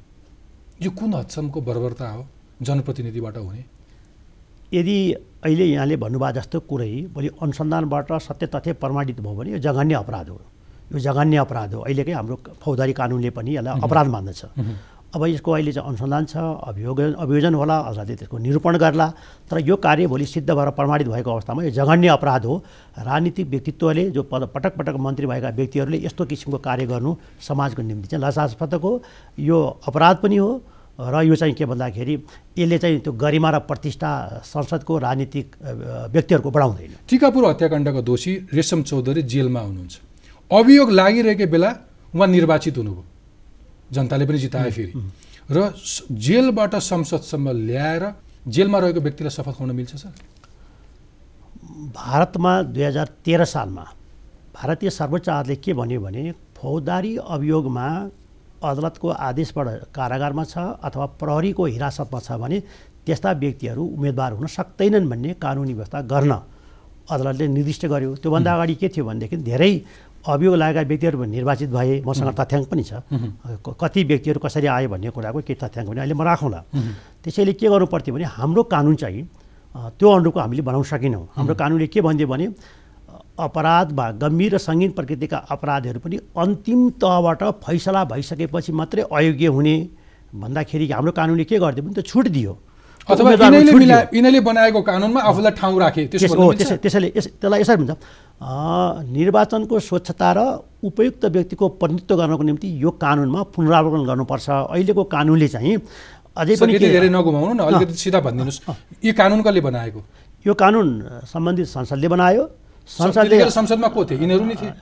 यो 0.83 0.91
कुन 0.91 1.15
हदसम्मको 1.15 1.61
बर्बरता 1.61 2.09
हो? 2.09 2.27
जनप्रतिनिधिबाट 2.63 3.37
हुने। 3.37 3.65
यदि 4.73 4.97
अहिले 5.45 5.65
यहाँले 5.67 5.97
भन्नुभयो 5.97 6.33
जस्तो 6.33 6.61
कुरै 6.61 6.93
भोलि 7.15 7.29
अनुसन्धानबाट 7.43 8.13
सत्य 8.21 8.47
तथ्य 8.47 8.73
प्रमाणित 8.77 9.21
भयो 9.21 9.35
भने 9.35 9.51
यो 9.51 9.59
जघन्य 9.59 9.95
अपराध 9.95 10.29
हो। 10.29 10.41
यो 10.93 10.99
जघन्य 10.99 11.37
अपराध 11.47 11.75
हो। 11.75 11.81
अहिलेकै 11.87 12.13
हाम्रो 12.13 12.37
फौजदारी 12.63 12.93
कानुनले 12.93 13.31
पनि 13.31 13.51
यसलाई 13.57 13.81
अपराध 13.81 14.07
मान्दछ। 14.07 14.43
अब 15.11 15.27
यसको 15.27 15.51
अहिले 15.51 15.73
चाहिँ 15.75 15.89
अनुसन्धान 15.91 16.25
छ 16.31 16.37
अभियोग 16.71 17.01
अभियोजन 17.19 17.55
होला 17.55 17.77
अदालतले 17.91 18.15
त्यसको 18.15 18.39
निरूपण 18.39 18.77
गर्ला। 18.79 19.07
तर 19.51 19.59
यो 19.59 19.77
कार्य 19.77 20.07
भोलि 20.07 20.27
सिद्ध 20.27 20.47
भएर 20.47 20.71
प्रमाणित 20.71 21.09
भएको 21.11 21.31
अवस्थामा 21.31 21.63
यो 21.67 21.71
जघन्य 21.75 22.09
अपराध 22.15 22.45
हो। 22.47 22.55
राजनीतिक 22.95 23.47
व्यक्तित्वले 23.51 24.05
जो 24.15 24.23
पद 24.23 24.43
पटक 24.55 24.73
पटक 24.79 24.95
मन्त्री 24.95 25.27
भएका 25.27 25.49
व्यक्तिहरूले 25.51 25.99
यस्तो 26.07 26.25
किसिमको 26.31 26.59
कार्य 26.63 26.87
गर्नु 26.87 27.11
समाजको 27.43 27.83
निम्ति 27.83 28.09
चाहिँ 28.09 28.23
लसास्पदक 28.23 28.83
हो। 28.83 28.93
यो 29.41 29.59
अपराध 29.83 30.17
पनि 30.23 30.37
हो 30.37 30.51
र 31.01 31.23
यो 31.27 31.35
चाहिँ 31.35 31.55
के 31.55 31.65
भन्दाखेरि 31.67 32.15
यसले 32.59 32.79
चाहिँ 32.79 32.99
त्यो 33.01 33.13
गरिमा 33.13 33.51
र 33.51 33.59
प्रतिष्ठा 33.67 34.11
संसदको 34.47 34.99
राजनीतिक 34.99 35.47
व्यक्तिहरूको 36.15 36.51
बढाउँदैन। 36.51 36.93
टिकापुर 37.11 37.45
हत्याकाण्डको 37.51 38.03
दोषी 38.03 38.33
रेशम 38.55 38.83
चौधरी 38.87 39.23
जेलमा 39.25 39.61
हुनुहुन्छ। 39.61 40.10
अभियोग 40.51 40.91
लागिरहेको 40.91 41.47
बेला 41.47 41.71
उहाँ 42.15 42.27
निर्वाचित 42.29 42.77
हुनुभयो। 42.79 43.05
जनताले 43.93 44.25
पनि 44.27 44.39
जिताए 44.39 44.71
फेरि। 44.71 44.93
र 45.51 45.59
जेलबाट 46.11 46.75
संसदसम्म 46.75 47.51
ल्याएर 47.67 48.05
जेलमा 48.47 48.79
रहेको 48.79 49.01
व्यक्तिलाई 49.01 49.31
शपथ 49.31 49.55
खुवाउन 49.57 49.77
मिल्छ 49.77 49.95
सर? 49.95 50.13
भारतमा 51.95 52.53
दुई 52.67 52.83
हजार 52.83 53.09
तेह्र 53.25 53.45
सालमा 53.45 53.85
भारतीय 54.55 54.91
सर्वोच्च 54.91 55.29
अदालतले 55.29 55.57
के 55.57 55.73
भन्यो 55.73 56.01
भने 56.01 56.23
फौजदारी 56.59 57.17
अभियोगमा 57.17 57.87
अदालतको 58.63 59.09
आदेशबाट 59.09 59.67
कारागारमा 59.95 60.45
छ 60.45 60.59
अथवा 60.83 61.07
प्रहरीको 61.21 61.65
हिरासतमा 61.65 62.21
छ 62.21 62.33
भने 62.43 62.59
त्यस्ता 63.07 63.33
व्यक्तिहरू 63.33 63.83
उम्मेदवार 63.87 64.33
हुन 64.33 64.47
सक्दैनन् 64.49 65.09
भन्ने 65.11 65.35
कानुनी 65.43 65.75
व्यवस्था 65.75 66.01
गर्न 66.11 66.33
अदालतले 67.11 67.47
निर्दिष्ट 67.49 67.87
गर्यो। 67.87 68.15
त्योभन्दा 68.23 68.51
अगाडि 68.55 68.75
के 68.75 68.89
थियो 68.89 69.05
भनेदेखि 69.05 69.37
धेरै 69.37 69.73
अभियोग 70.27 70.55
लागेका 70.55 70.83
व्यक्तिहरू 70.91 71.25
निर्वाचित 71.25 71.69
भए 71.71 72.03
मसँग 72.07 72.33
तथ्याङ्क 72.41 72.67
पनि 72.71 72.83
छ। 72.85 72.93
कति 73.81 74.01
व्यक्तिहरू 74.11 74.39
कसरी 74.45 74.67
आयो 74.67 74.89
भन्ने 74.93 75.11
कुराको 75.17 75.41
केही 75.49 75.59
तथ्याङ्क 75.65 75.89
पनि 75.91 76.01
अहिले 76.01 76.15
म 76.15 76.23
राखौँला। 76.29 76.61
त्यसैले 77.25 77.53
के 77.57 77.67
गर्नु 77.73 77.87
पर्थ्यो 77.89 78.13
भने 78.15 78.25
हाम्रो 78.37 78.63
कानुन 78.69 78.95
चाहिँ 79.01 79.23
त्यो 79.97 80.09
अनुरूपको 80.11 80.41
हामीले 80.41 80.63
बनाउन 80.69 80.85
सकेनौँ। 80.93 81.25
हाम्रो 81.37 81.55
कानुनले 81.57 81.87
के 81.89 82.01
भनिदियो 82.05 82.29
भने 82.29 82.47
अपराधमा 83.41 84.07
गम्भीर 84.21 84.55
र 84.55 84.59
सङ्गीन 84.61 84.91
प्रकृतिका 84.93 85.39
अपराधहरू 85.49 85.99
पनि 86.05 86.17
अन्तिम 86.37 86.81
तहबाट 87.01 87.43
फैसला 87.65 88.05
भइसकेपछि 88.13 88.73
मात्रै 88.77 89.03
अयोग्य 89.09 89.47
हुने 89.57 89.75
भन्दाखेरि 90.37 90.85
हाम्रो 90.93 91.13
कानुनले 91.17 91.45
के 91.49 91.57
गरिदियो 91.59 91.85
भने 91.85 91.95
त्यो 91.97 92.05
छुट 92.05 92.29
दियो। 92.29 92.53
अथवा 93.09 93.31
बनाएको 94.45 94.81
कानुनमा 94.85 95.21
आफूलाई 95.31 95.53
ठाउँ 95.57 95.79
राखे 95.81 96.03
त्यसैले 96.13 97.09
यस- 97.17 97.33
त्यसलाई 97.41 97.61
यसरी 97.61 97.77
भन्छ। 97.81 97.93
निर्वाचनको 98.41 99.79
स्वच्छता 99.79 100.29
र 100.33 100.39
उपयुक्त 100.81 101.25
व्यक्तिको 101.25 101.65
प्रतिनिधित्व 101.77 102.17
गर्नको 102.17 102.43
निम्ति 102.43 102.69
यो 102.83 102.91
कानुनमा 102.97 103.41
पुनरावलोकन 103.53 104.03
गर्नुपर्छ। 104.09 104.49
अहिलेको 104.73 105.03
कानुनले 105.05 105.49
चाहिँ 105.49 105.77
अझै 106.41 106.57
पनि 106.57 106.79
धेरै 106.79 107.09
नघुमाउनु 107.13 107.53
न 107.53 107.61
अलिकति 107.69 107.95
सिधा 108.01 108.21
भनिदिनुहोस्। 108.25 108.61
यो 109.05 109.13
कानुन 109.13 109.41
कसले 109.45 109.61
बनाएको? 109.61 110.01
यो 110.47 110.55
कानुन 110.57 110.89
सम्बन्धित 111.29 111.67
संसदले 111.69 112.09
बनायो। 112.09 112.43
संसदले 112.89 113.51
संसदमा 113.51 113.89
को 113.93 114.05
थिए? 114.09 114.19
यिनीहरू 114.25 114.45
नै 114.49 114.57
थिए। 114.57 114.73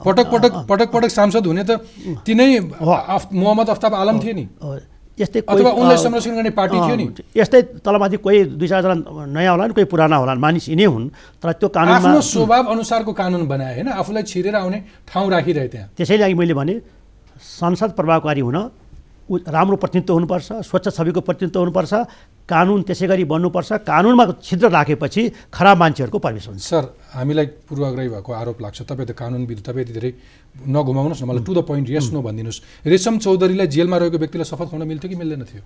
पटक 0.00 0.26
पटक 0.32 0.52
पटक 0.64 0.88
पटक 0.94 1.10
सांसद 1.12 1.44
हुने 1.46 1.64
त 1.68 1.84
तिनै 2.24 2.48
मोहम्मद 2.80 3.68
अफ्ताब 3.68 3.94
आलम 3.94 4.16
थिए 4.24 4.32
नि। 4.32 4.44
यस्तै 5.14 5.40
पार्टी 5.46 6.76
थियो 6.76 6.96
नि। 6.96 7.04
यस्तै 7.36 7.60
तलमाथि 7.86 8.16
कोही 8.18 8.38
दुई 8.58 8.68
चारजना 8.68 8.94
नयाँ 9.30 9.52
होला 9.54 9.64
नि 9.66 9.74
कोही 9.78 9.86
पुराना 9.86 10.16
होला 10.18 10.34
मानिस 10.34 10.68
यिनै 10.74 10.86
हुन् 10.90 11.06
तर 11.38 11.52
त्यो 11.62 11.68
आफ्नो 11.70 12.20
स्वभाव 12.20 12.64
अनुसारको 12.74 13.12
कानुन 13.14 13.46
बनाए 13.46 13.74
होइन? 13.74 13.88
आफूलाई 13.94 14.22
छिरेर 14.26 14.56
आउने 14.58 14.78
ठाउँ 15.06 15.30
राखिरहे 15.30 15.68
त्यहाँ। 15.70 15.88
त्यसैले 15.96 16.24
अघि 16.24 16.34
मैले 16.34 16.54
भने 16.54 16.74
संसद 17.38 17.90
प्रभावकारी 17.94 18.42
हुन 18.42 18.58
राम्रो 19.24 19.76
प्रतिनिधित्व 19.80 20.14
हुनुपर्छ 20.14 20.48
स्वच्छ 20.68 20.86
छविको 20.96 21.20
प्रतिनिधित्व 21.24 21.60
हुनुपर्छ 21.60 21.92
कानुन 22.44 22.82
त्यसै 22.84 23.06
गरी 23.08 23.24
बन्नुपर्छ 23.24 23.72
कानुनमा 23.88 24.24
छिद्र 24.44 24.68
राखेपछि 24.68 25.22
खराब 25.48 25.76
मान्छेहरूको 25.80 26.18
प्रवेश 26.20 26.48
हुन्छ। 26.48 26.60
सर 26.60 26.84
हामीलाई 27.16 27.46
पूर्वाग्रही 27.64 28.08
भएको 28.08 28.32
आरोप 28.32 28.58
लाग्छ। 28.60 28.82
तपाईँ 28.84 29.08
त 29.08 29.12
कानुनविद 29.16 29.58
तपाईँ 29.64 29.86
धेरै 29.96 30.10
नघुमाउनुहोस् 30.54 31.22
न 31.22 31.26
मलाई 31.26 31.42
to 31.42 31.52
the 31.54 31.58
point 31.66 31.90
yes 31.90 32.14
no 32.14 32.22
भनिदिनुहोस्। 32.22 32.86
रेशम 32.86 33.18
चौधरीलाई 33.18 33.66
जेलमा 33.66 33.96
रहेको 33.98 34.18
व्यक्तिलाई 34.18 34.46
शपथ 34.46 34.66
खुवाउन 34.70 34.86
मिल्थ्यो 34.86 35.08
कि 35.10 35.16
मिल्दैन 35.18 35.42
थियो? 35.44 35.62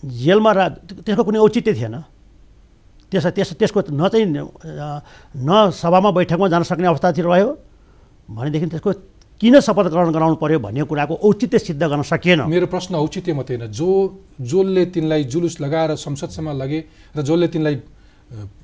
जेलमा 0.00 0.50
रा 0.52 0.64
त्यसको 1.02 1.22
कुनै 1.26 1.38
औचित्य 1.38 1.72
थिएन। 1.74 1.96
त्यस 3.10 3.26
त्यस 3.34 3.50
त्यसको 3.58 3.80
न 3.90 4.08
चाहिँ 4.08 4.26
न 4.26 5.50
सभामा 5.74 6.10
बैठकमा 6.14 6.46
जान 6.48 6.62
सक्ने 6.62 6.86
अवस्था 6.86 7.12
थियो 7.12 7.26
रह्यो। 7.26 7.48
भनेदेखि 8.30 8.66
त्यसको 8.70 8.90
किन 9.40 9.60
शपथ 9.60 9.86
ग्रहण 9.90 10.08
गराउनु 10.14 10.36
पर्यो 10.36 10.58
भन्ने 10.60 10.82
कुराको 10.86 11.14
औचित्य 11.18 11.58
सिद्ध 11.58 11.82
गर्न 11.82 12.02
सकिएन। 12.06 12.40
मेरो 12.46 12.66
प्रश्न 12.70 12.94
औचित्य 12.94 13.32
मात्रै 13.34 13.56
होइन। 13.56 13.72
जो 13.72 13.88
जसले 14.40 14.84
तिनलाई 14.94 15.24
जुलुस 15.26 15.60
लगाएर 15.60 15.96
संसदसम्म 15.96 16.54
लगे 16.54 16.80
र 17.16 17.18
जसले 17.24 17.48
तिनलाई 17.48 17.74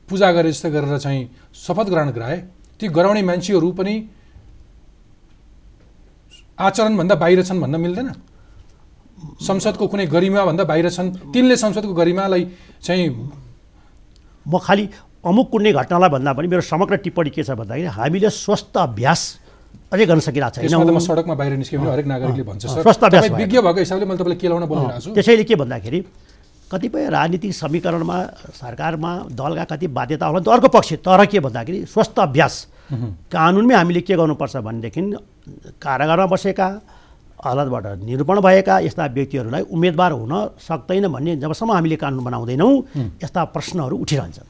पूजा 0.07 0.29
गरे 0.33 0.53
जस्तो 0.53 0.69
गरेर 0.71 0.99
चाहिँ 1.03 1.23
शपथ 1.53 1.87
ग्रहण 1.91 2.11
गराए 2.13 2.37
ती 2.79 2.87
गराउने 2.89 3.23
मान्छेहरू 3.25 3.71
पनि 3.73 3.95
आचरणभन्दा 6.59 7.15
बाहिर 7.15 7.43
छन् 7.43 7.61
भन्न 7.61 7.77
मिल्दैन। 7.81 8.09
संसदको 9.41 9.87
कुनै 9.87 10.07
गरिमाभन्दा 10.07 10.65
बाहिर 10.65 10.89
छन्। 10.91 11.09
तिनले 11.33 11.57
संसदको 11.57 11.93
गरिमालाई 11.93 12.43
चाहिँ 12.83 13.09
म 14.47 14.59
खालि 14.59 14.85
अमुक 15.27 15.47
कुनै 15.51 15.73
घटनालाई 15.73 16.11
भन्दा 16.17 16.33
पनि 16.33 16.47
मेरो 16.49 16.63
समग्र 16.65 16.97
टिप्पणी 17.05 17.31
के 17.31 17.43
छ 17.43 17.51
भन्दाखेरि 17.61 17.89
हामीले 17.99 18.31
स्वस्थ 18.31 18.77
अभ्यास 18.77 19.21
अझै 19.93 20.05
गर्न 20.07 20.21
सकिरहेको 20.23 20.63
म 20.63 20.97
छैनौँ 20.97 21.01
सडकमा 21.01 21.35
बाहिर 21.35 21.53
निस्क्यो 21.61 21.81
भने 21.81 21.91
हरेक 21.93 22.07
नागरिकले 22.07 22.45
भन्छ। 22.47 22.63
स्वस्थ 22.87 23.03
अभ्यास। 23.05 23.31
विज्ञ 23.37 23.59
भएको 23.61 23.81
हिसाबले 23.83 24.07
मैले 24.07 24.19
तपाईँलाई 24.19 24.41
केलाउन 24.41 24.65
बोलिरहेको 24.71 25.01
छु? 25.01 25.11
त्यसैले 25.13 25.45
के 25.45 25.55
भन्दाखेरि 25.61 26.01
कतिपय 26.71 27.03
राजनीतिक 27.11 27.53
समीकरणमा 27.53 28.17
सरकारमा 28.55 29.13
दलका 29.35 29.65
कति 29.71 29.87
बाध्यता 29.87 30.25
होला 30.27 30.39
नि 30.41 30.45
त 30.45 30.49
अर्को 30.51 30.69
पक्ष। 30.73 30.93
तर 31.05 31.21
के 31.27 31.39
भन्दाखेरि 31.41 31.79
स्वस्थ 31.91 32.17
अभ्यास 32.19 32.55
कानुनमै 33.35 33.75
हामीले 33.75 34.01
के 34.03 34.15
गर्नुपर्छ 34.15 34.57
भनेदेखि 34.67 35.01
कारागारमा 35.83 36.27
बसेका 36.27 36.67
अदालतबाट 37.39 37.87
निरूपण 38.09 38.37
भएका 38.41 38.75
यस्ता 38.87 39.05
व्यक्तिहरूलाई 39.17 39.63
उम्मेदवार 39.75 40.13
हुन 40.13 40.35
सक्दैन 40.59 41.07
भन्ने 41.15 41.33
जबसम्म 41.43 41.71
हामीले 41.73 41.97
कानुन 42.03 42.25
बनाउँदैनौँ 42.25 42.73
यस्ता 43.23 43.41
प्रश्नहरू 43.55 43.97
उठिरहन्छन् 44.05 44.49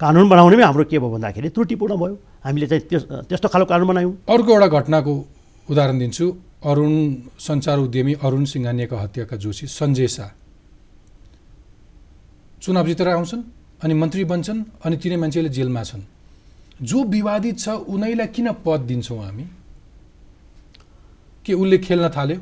कानुन 0.00 0.26
बनाउनेमै 0.28 0.64
हाम्रो 0.64 0.84
के 0.90 0.98
भयो 0.98 1.10
भन्दाखेरि 1.14 1.48
त्रुटिपूर्ण 1.54 1.94
भयो। 1.94 2.14
हामीले 2.42 2.66
चाहिँ 2.66 2.82
त्यस 2.90 3.02
त्यस्तो 3.30 3.48
खालको 3.48 3.68
कानुन 3.70 3.86
बनायौँ। 3.86 4.12
अर्को 4.26 4.50
एउटा 4.50 4.66
घटनाको 4.66 5.12
उदाहरण 5.70 5.98
दिन्छु। 5.98 6.26
अरुण 6.66 6.92
सञ्चार 7.38 7.78
उद्यमी 7.78 8.12
अरुण 8.22 8.44
सिंघानियाका 8.44 8.96
हत्याका 9.02 9.36
जोशी 9.36 9.66
सञ्जय 9.68 10.08
शाह। 10.08 10.30
चुनाव 12.62 12.86
जितेर 12.86 13.08
आउँछन् 13.08 13.42
अनि 13.82 13.94
मन्त्री 13.94 14.24
बन्छन् 14.24 14.60
अनि 14.84 14.96
तिनै 15.02 15.16
मान्छेले 15.22 15.48
जेलमा 15.48 15.82
छन्। 15.82 16.02
जो 16.82 17.02
विवादित 17.14 17.58
छ 17.58 17.68
उनीलाई 17.88 18.26
किन 18.36 18.52
पद 18.66 18.80
दिन्छौँ 18.90 19.18
हामी? 19.18 19.44
के 21.46 21.52
उसले 21.54 21.78
खेल्न 21.78 22.08
थाल्यो? 22.16 22.38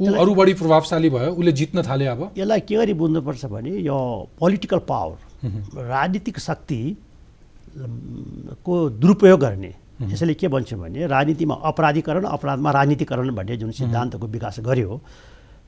ऊ 0.00 0.12
अरू 0.20 0.34
बढी 0.34 0.54
प्रभावशाली 0.54 1.10
भयो 1.10 1.30
उसले 1.32 1.52
जित्न 1.52 1.82
थाल्यो 1.82 2.12
अब। 2.12 2.22
यसलाई 2.38 2.60
के 2.60 2.76
गरी 2.76 2.94
बुझ्नुपर्छ 2.94 3.44
भने 3.46 3.70
यो 3.82 3.98
पोलिटिकल 4.40 4.78
पावर 4.90 5.16
राजनीतिक 5.88 6.38
शक्ति 6.38 6.80
को 8.64 8.74
दुरुपयोग 8.90 9.40
गर्ने 9.40 9.74
यसैले 10.12 10.34
के 10.34 10.48
भन्छौँ 10.48 10.78
भने 10.80 11.06
राजनीतिमा 11.06 11.54
अपराधीकरण 11.70 12.24
अपराधमा 12.26 12.70
राजनीतिकरण 12.70 13.34
भन्ने 13.34 13.56
जुन 13.56 13.70
सिद्धान्तको 13.70 14.26
विकास 14.26 14.56
गर्यो 14.60 15.00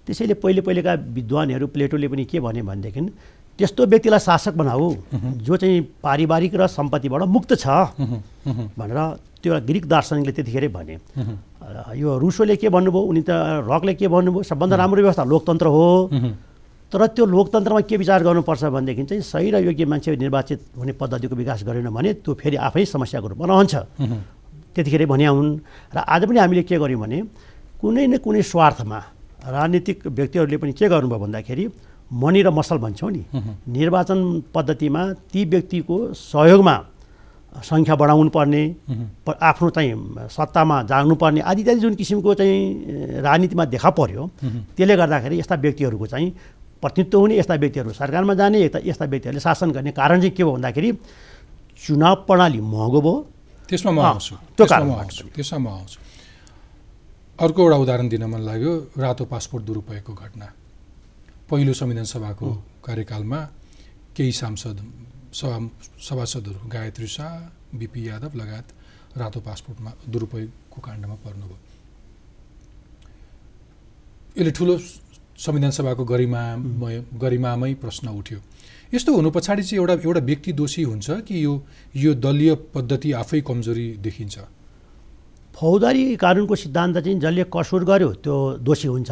त्यसैले 0.07 0.35
पहिले 0.35 0.61
पहिलेका 0.61 0.95
विद्वानहरू 1.17 1.67
प्लेटोले 1.75 2.09
पनि 2.09 2.25
के 2.31 2.41
भने 2.41 2.63
भनेदेखि 2.63 3.01
त्यस्तो 3.59 3.87
व्यक्तिलाई 3.87 4.21
शासक 4.21 4.55
बनाऊ 4.59 4.85
जो 5.47 5.57
चाहिँ 5.57 5.81
पारिवारिक 6.03 6.55
र 6.55 6.67
सम्पत्तिबाट 6.67 7.23
मुक्त 7.31 7.51
छ 7.55 7.67
भनेर 8.79 9.01
त्यो 9.43 9.53
ग्रिक 9.69 9.85
दार्शनिकले 9.87 10.33
त्यतिखेरै 10.33 10.69
भने। 10.75 10.95
यो 11.95 12.19
रुसोले 12.19 12.57
के 12.57 12.69
भन्नुभयो 12.69 13.03
उनी 13.11 13.23
त 13.23 13.31
रकले 13.71 13.95
के 13.95 14.09
भन्नुभयो 14.09 14.43
सबभन्दा 14.43 14.77
राम्रो 14.77 15.01
व्यवस्था 15.03 15.25
लोकतन्त्र 15.25 15.67
हो। 15.71 15.87
तर 16.91 17.01
त्यो 17.15 17.25
लोकतन्त्रमा 17.27 17.81
के 17.87 17.97
विचार 17.97 18.23
गर्नुपर्छ 18.23 18.65
भनेदेखि 18.75 19.05
चाहिँ 19.05 19.23
सही 19.23 19.51
र 19.51 19.57
योग्य 19.69 19.85
मान्छे 19.87 20.17
निर्वाचित 20.17 20.61
हुने 20.79 20.93
पद्धतिको 20.99 21.35
विकास 21.37 21.63
गरेन 21.63 21.89
भने 21.95 22.11
त्यो 22.25 22.35
फेरि 22.35 22.57
आफै 22.59 22.85
समस्याको 22.85 23.27
रूपमा 23.35 23.47
रहन्छ। 23.47 23.75
त्यतिखेरै 24.75 25.07
भने 25.07 25.27
हुन्। 25.27 25.49
र 25.95 25.99
आज 26.03 26.23
पनि 26.27 26.39
हामीले 26.39 26.63
के 26.67 26.79
गर्यौँ 26.79 27.01
भने 27.01 27.19
कुनै 27.79 28.07
न 28.07 28.19
कुनै 28.19 28.43
स्वार्थमा 28.43 28.99
राजनीतिक 29.47 30.07
व्यक्तिहरूले 30.07 30.57
पनि 30.57 30.73
के 30.73 30.87
गर्नुभयो 30.89 31.19
भन्दाखेरि 31.23 31.65
मनी 32.15 32.41
र 32.43 32.51
मसल 32.51 32.79
भन्छौँ 32.79 33.11
नि। 33.11 33.23
निर्वाचन 33.69 34.19
पद्धतिमा 34.55 35.03
ती 35.33 35.45
व्यक्तिको 35.45 35.97
सहयोगमा 36.15 36.77
सङ्ख्या 37.55 37.95
बढाउनु 37.95 38.31
पर्ने 38.35 38.63
आफ्नो 39.27 39.71
चाहिँ 39.71 39.93
सत्तामा 40.27 40.77
जाग्नुपर्ने 40.91 41.41
आदि 41.41 41.61
इत्यादि 41.63 41.81
जुन 41.81 41.95
किसिमको 41.95 42.35
चाहिँ 42.35 43.23
राजनीतिमा 43.23 43.65
देखा 43.75 43.91
पर्यो 43.99 44.23
त्यसले 44.75 44.95
गर्दाखेरि 44.97 45.39
यस्ता 45.39 45.55
व्यक्तिहरूको 45.65 46.07
चाहिँ 46.07 46.29
प्रतिनिधित्व 46.83 47.19
हुने 47.21 47.35
यस्ता 47.39 47.55
व्यक्तिहरू 47.55 47.91
सरकारमा 47.95 48.35
जाने 48.35 48.59
यस्ता 48.65 48.79
यस्ता 48.85 49.05
व्यक्तिहरूले 49.07 49.41
शासन 49.41 49.71
गर्ने 49.71 49.91
कारण 49.95 50.21
चाहिँ 50.21 50.35
के 50.35 50.43
हो 50.43 50.53
भन्दाखेरि 50.53 50.91
चुनाव 51.87 52.15
प्रणाली 52.27 52.61
महँगो 52.61 53.01
भयो। 53.01 53.15
त्यसमा 53.69 53.93
म 53.93 53.99
आउँछु। 53.99 54.35
त्यो 54.57 54.67
कारणबाट 54.67 54.99
आउँछु। 54.99 55.25
त्यसमा 55.37 55.59
म 55.59 55.67
आउँछु। 55.79 55.99
अर्को 57.39 57.59
एउटा 57.63 57.77
उदाहरण 57.83 58.09
दिन 58.09 58.25
मन 58.31 58.41
लाग्यो 58.49 58.73
रातो 58.99 59.25
पासपोर्ट 59.31 59.63
दुरुपयोगको 59.65 60.13
घटना। 60.15 60.47
पहिलो 61.51 61.73
संविधान 61.75 62.05
सभाको 62.05 62.51
कार्यकालमा 62.85 63.39
केही 64.17 64.33
सांसद 64.33 64.79
सभा 65.35 65.59
सभासदहरू 66.01 66.69
गायत्री 66.69 67.07
शाह 67.07 67.77
बिपी 67.79 68.09
यादव 68.09 68.37
लगायत 68.37 68.69
रातो 69.17 69.41
पासपोर्टमा 69.41 69.93
दुरुपयोगको 70.09 70.81
काण्डमा 70.81 71.15
पर्नुभयो। 71.25 71.59
यसले 74.39 74.51
ठुलो 74.51 74.79
संविधान 75.39 75.71
सभाको 75.71 76.05
गरिमामय 76.05 77.05
गरिमामै 77.21 77.73
प्रश्न 77.75 78.09
उठ्यो। 78.09 78.41
यस्तो 78.95 79.15
हुनु 79.15 79.31
पछाडि 79.31 79.63
चाहिँ 79.63 79.79
एउटा 79.81 79.95
एउटा 80.01 80.21
व्यक्ति 80.21 80.53
दोषी 80.53 80.83
हुन्छ 80.83 81.11
कि 81.29 81.45
यो 81.45 81.53
यो 81.97 82.15
दलीय 82.17 82.55
पद्धति 82.75 83.13
आफै 83.13 83.41
कमजोरी 83.41 83.89
देखिन्छ? 84.01 84.39
फौजदारी 85.55 86.03
कानुनको 86.19 86.55
सिद्धान्त 86.55 86.99
चाहिँ 86.99 87.19
जसले 87.23 87.45
कसुर 87.47 87.85
गर्यो 87.87 88.11
त्यो 88.27 88.37
दोषी 88.67 88.89
हुन्छ। 88.91 89.11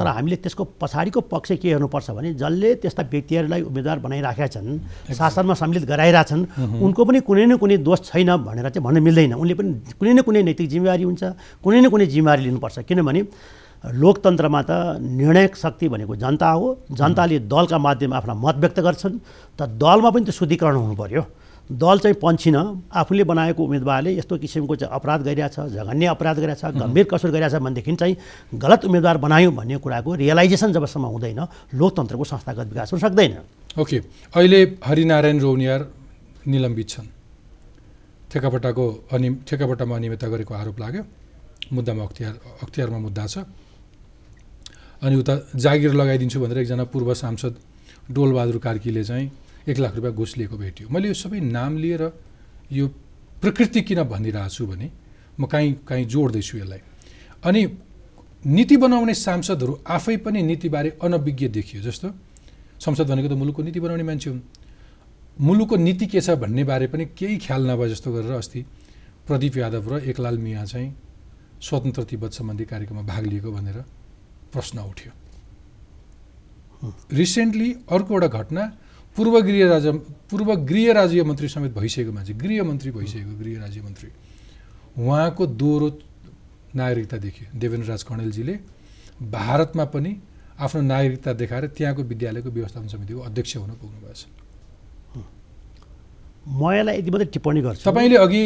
तर 0.00 0.06
हामीले 0.08 0.36
त्यसको 0.40 0.64
पछाडिको 0.80 1.20
पक्ष 1.28 1.60
के 1.60 1.68
हेर्नुपर्छ 1.68 2.10
भने 2.16 2.32
जसले 2.40 2.68
त्यस्ता 2.80 3.02
व्यक्तिहरूलाई 3.12 3.60
उम्मेदवार 3.68 3.98
बनाइराखेका 4.00 4.48
छन् 4.56 4.80
शासनमा 5.12 5.54
सम्मिलित 5.54 5.84
गराइरहेछन् 5.84 6.80
उनको 6.80 7.02
पनि 7.04 7.20
कुनै 7.28 7.44
न 7.44 7.56
कुनै 7.60 7.76
दोष 7.84 8.08
छैन 8.08 8.30
भनेर 8.40 8.68
चाहिँ 8.72 8.84
भन्न 8.88 9.02
मिल्दैन। 9.04 9.32
उनले 9.36 9.54
पनि 9.54 9.70
कुनै 10.00 10.12
न 10.16 10.20
कुनै 10.24 10.42
नैतिक 10.48 10.68
जिम्मेवारी 10.72 11.04
हुन्छ 11.04 11.22
कुनै 11.60 11.80
न 11.84 11.86
कुनै 11.92 12.06
जिम्मेवारी 12.08 12.42
लिनुपर्छ। 12.48 12.88
किनभने 12.88 13.20
लोकतन्त्रमा 13.92 14.60
त 14.62 14.70
निर्णायक 14.96 15.52
शक्ति 15.60 15.86
भनेको 15.92 16.16
जनता 16.16 16.48
हो। 16.56 16.66
जनताले 16.88 17.38
दलका 17.52 17.76
माध्यममा 17.76 18.16
आफ्ना 18.16 18.34
मत 18.40 18.56
व्यक्त 18.64 18.78
गर्छन् 18.80 19.16
त 19.58 19.60
दलमा 19.76 20.08
पनि 20.08 20.24
त्यो 20.24 20.34
शुद्धिकरण 20.40 20.76
हुनु 20.80 20.96
पर्यो। 20.96 21.22
दल 21.70 21.98
चाहिँ 21.98 22.16
पन्छिन। 22.18 22.56
आफूले 22.90 23.24
बनाएको 23.24 23.60
उम्मेदवारले 23.62 24.10
यस्तो 24.18 24.38
किसिमको 24.38 24.76
चाहिँ 24.76 24.94
अपराध 24.94 25.20
गरिरहेछ 25.22 25.56
जघन्य 25.72 26.06
अपराध 26.06 26.36
गरिरहेछ 26.36 26.64
गम्भीर 26.74 27.06
कसुर 27.06 27.30
गरिरहेछ 27.30 27.54
भनेदेखि 27.54 27.94
चाहिँ 27.96 28.16
गलत 28.54 28.84
उम्मेदवार 28.84 29.16
बनायौँ 29.18 29.52
भन्ने 29.54 29.76
कुराको 29.78 30.14
रियलाइजेसन 30.14 30.72
जबसम्म 30.72 31.06
हुँदैन। 31.06 31.40
लोकतन्त्रको 31.74 32.24
संस्थागत 32.24 32.66
विकास 32.72 32.92
हुन 32.92 33.00
सक्दैन। 33.00 33.32
ओके। 33.78 33.96
अहिले 34.36 34.60
हरिनारायण 34.84 35.38
रौनियार 35.40 35.80
निलम्बित 36.46 36.88
छन्। 36.88 37.08
ठेकापट्टाको 38.32 38.84
अनि 39.12 39.28
ठेकापट्टामा 39.48 39.96
अनियमितता 39.96 40.28
गरेको 40.28 40.54
आरोप 40.54 40.78
लाग्यो। 40.80 41.02
मुद्दामा 41.72 42.02
अख्तियार 42.02 42.34
अख्तियारमा 42.62 42.98
मुद्दा 42.98 43.26
छ। 43.26 43.36
अनि 45.02 45.16
उता 45.16 45.34
जागिर 45.56 45.92
लगाइदिन्छु 45.94 46.38
भनेर 46.40 46.58
एकजना 46.58 46.84
पूर्व 46.84 47.14
सांसद 47.14 47.54
डोलबहादुर 48.10 48.58
कार्कीले 48.58 49.04
चाहिँ 49.04 49.26
एक 49.68 49.78
लाख 49.78 49.94
रुपियाँ 49.94 50.14
घुस 50.14 50.36
लिएको 50.36 50.56
भेट्यो। 50.56 50.88
मैले 50.90 51.08
यो 51.08 51.14
सबै 51.14 51.40
नाम 51.40 51.76
लिएर 51.78 52.02
यो 52.72 52.86
प्रकृति 53.40 53.80
किन 53.82 54.02
भनिरहेको 54.04 54.48
छु 54.48 54.66
भने 54.66 54.90
म 55.38 55.46
काहीँ 55.46 55.72
काहीँ 55.86 56.04
जोड्दैछु 56.06 56.58
यसलाई। 56.58 56.80
अनि 57.44 57.62
नीति 58.46 58.76
बनाउने 58.76 59.14
सांसदहरू 59.14 59.72
आफै 59.86 60.16
पनि 60.24 60.42
नीतिबारे 60.42 60.98
अनभिज्ञ 61.02 61.48
देखियो 61.48 61.82
जस्तो। 61.82 62.08
संसद 62.78 63.06
भनेको 63.06 63.28
त 63.28 63.38
मुलुकको 63.38 63.62
नीति 63.62 63.80
बनाउने 63.80 64.02
मान्छे 64.02 64.30
हुन्। 64.30 64.42
मुलुकको 65.40 65.76
नीति 65.76 66.06
के 66.06 66.20
छ 66.20 66.30
भन्ने 66.36 66.64
बारे 66.64 66.86
पनि 66.90 67.04
केही 67.14 67.38
ख्याल 67.38 67.70
नभए 67.70 67.88
जस्तो 67.88 68.12
गरेर 68.12 68.32
अस्ति 68.32 68.60
प्रदीप 69.26 69.56
यादव 69.56 69.94
र 69.94 70.02
एकलाल 70.10 70.38
मिया 70.38 70.64
चाहिँ 70.66 70.90
स्वतन्त्र 71.62 72.02
तिब्बत 72.04 72.32
सम्बन्धी 72.34 72.64
कार्यक्रममा 72.66 73.02
भाग 73.06 73.26
लिएको 73.26 73.50
भनेर 73.52 73.78
प्रश्न 74.52 74.78
उठ्यो। 74.82 75.12
रिसेन्टली 77.14 77.68
अर्को 77.88 78.14
एउटा 78.14 78.28
घटना 78.28 78.62
पूर्व 79.16 79.40
गृह 79.40 79.68
राज्य 79.68 79.92
पूर्व 80.30 80.54
गृह 80.54 80.92
राज्य 80.92 81.22
मन्त्री 81.22 81.48
समेत 81.48 81.72
भइसकेको 81.72 82.12
मान्छे 82.12 82.32
गृहमन्त्री 82.34 82.90
भइसकेको 82.90 83.34
गृह 83.38 83.60
राज्य 83.60 83.80
मन्त्री 83.80 84.08
उहाँको 84.98 85.46
दोहोरो 85.46 85.88
नागरिकता 86.74 87.16
देखियो 87.16 87.58
देवेन्द्र 87.58 87.88
राज 87.90 88.02
कणेलजीले 88.02 88.54
भारतमा 89.30 89.84
पनि 89.84 90.16
आफ्नो 90.60 90.80
नागरिकता 90.82 91.32
देखाएर 91.32 91.66
त्यहाँको 91.76 92.02
विद्यालयको 92.02 92.50
व्यवस्थापन 92.50 92.88
समितिको 92.88 93.20
अध्यक्ष 93.20 93.56
हुन 93.56 93.70
पुग्नुभएको 93.70 94.14
छ। 94.14 94.41
म 96.42 96.74
यसलाई 96.74 96.98
यति 96.98 97.10
मात्रै 97.10 97.28
टिप्पणी 97.34 97.60
गर्छु। 97.62 97.82
तपाईँले 97.86 98.16
अघि। 98.18 98.44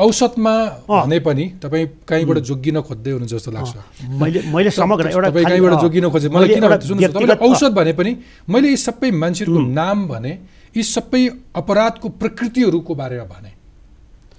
औसतमा। 0.00 0.54
भने 0.88 1.18
पनि 1.20 1.44
तपाईँ 1.60 1.86
कहीँबाट 2.08 2.38
जोगिन 2.48 2.80
खोज्दै 2.80 3.10
हुनुहुन्छ 3.12 3.34
जस्तो 3.36 3.50
लाग्छ। 3.52 3.74
मैले 4.20 4.40
मैले 4.48 4.70
समग्र 4.72 5.06
एउटा 5.12 5.28
तपाईँ 5.28 5.44
कहीँबाट 5.44 5.74
जोगिन 5.84 6.04
खोजे 6.08 6.28
मलाई 6.32 6.48
मैले 6.48 6.54
किन 6.56 6.64
सुन्नुहोस् 6.88 7.12
तपाईँले 7.12 7.36
औसत 7.46 7.72
भने 7.76 7.92
पनि 7.92 8.12
मैले 8.48 8.68
यी 8.72 8.76
सबै 8.80 9.10
मान्छेहरूको 9.12 9.60
नाम 9.68 9.98
भने 10.08 10.32
यी 10.76 10.82
सबै 10.82 11.22
अपराधको 11.60 12.08
प्रकृतिहरूको 12.20 12.92
बारेमा 12.94 13.26
भने। 13.28 13.50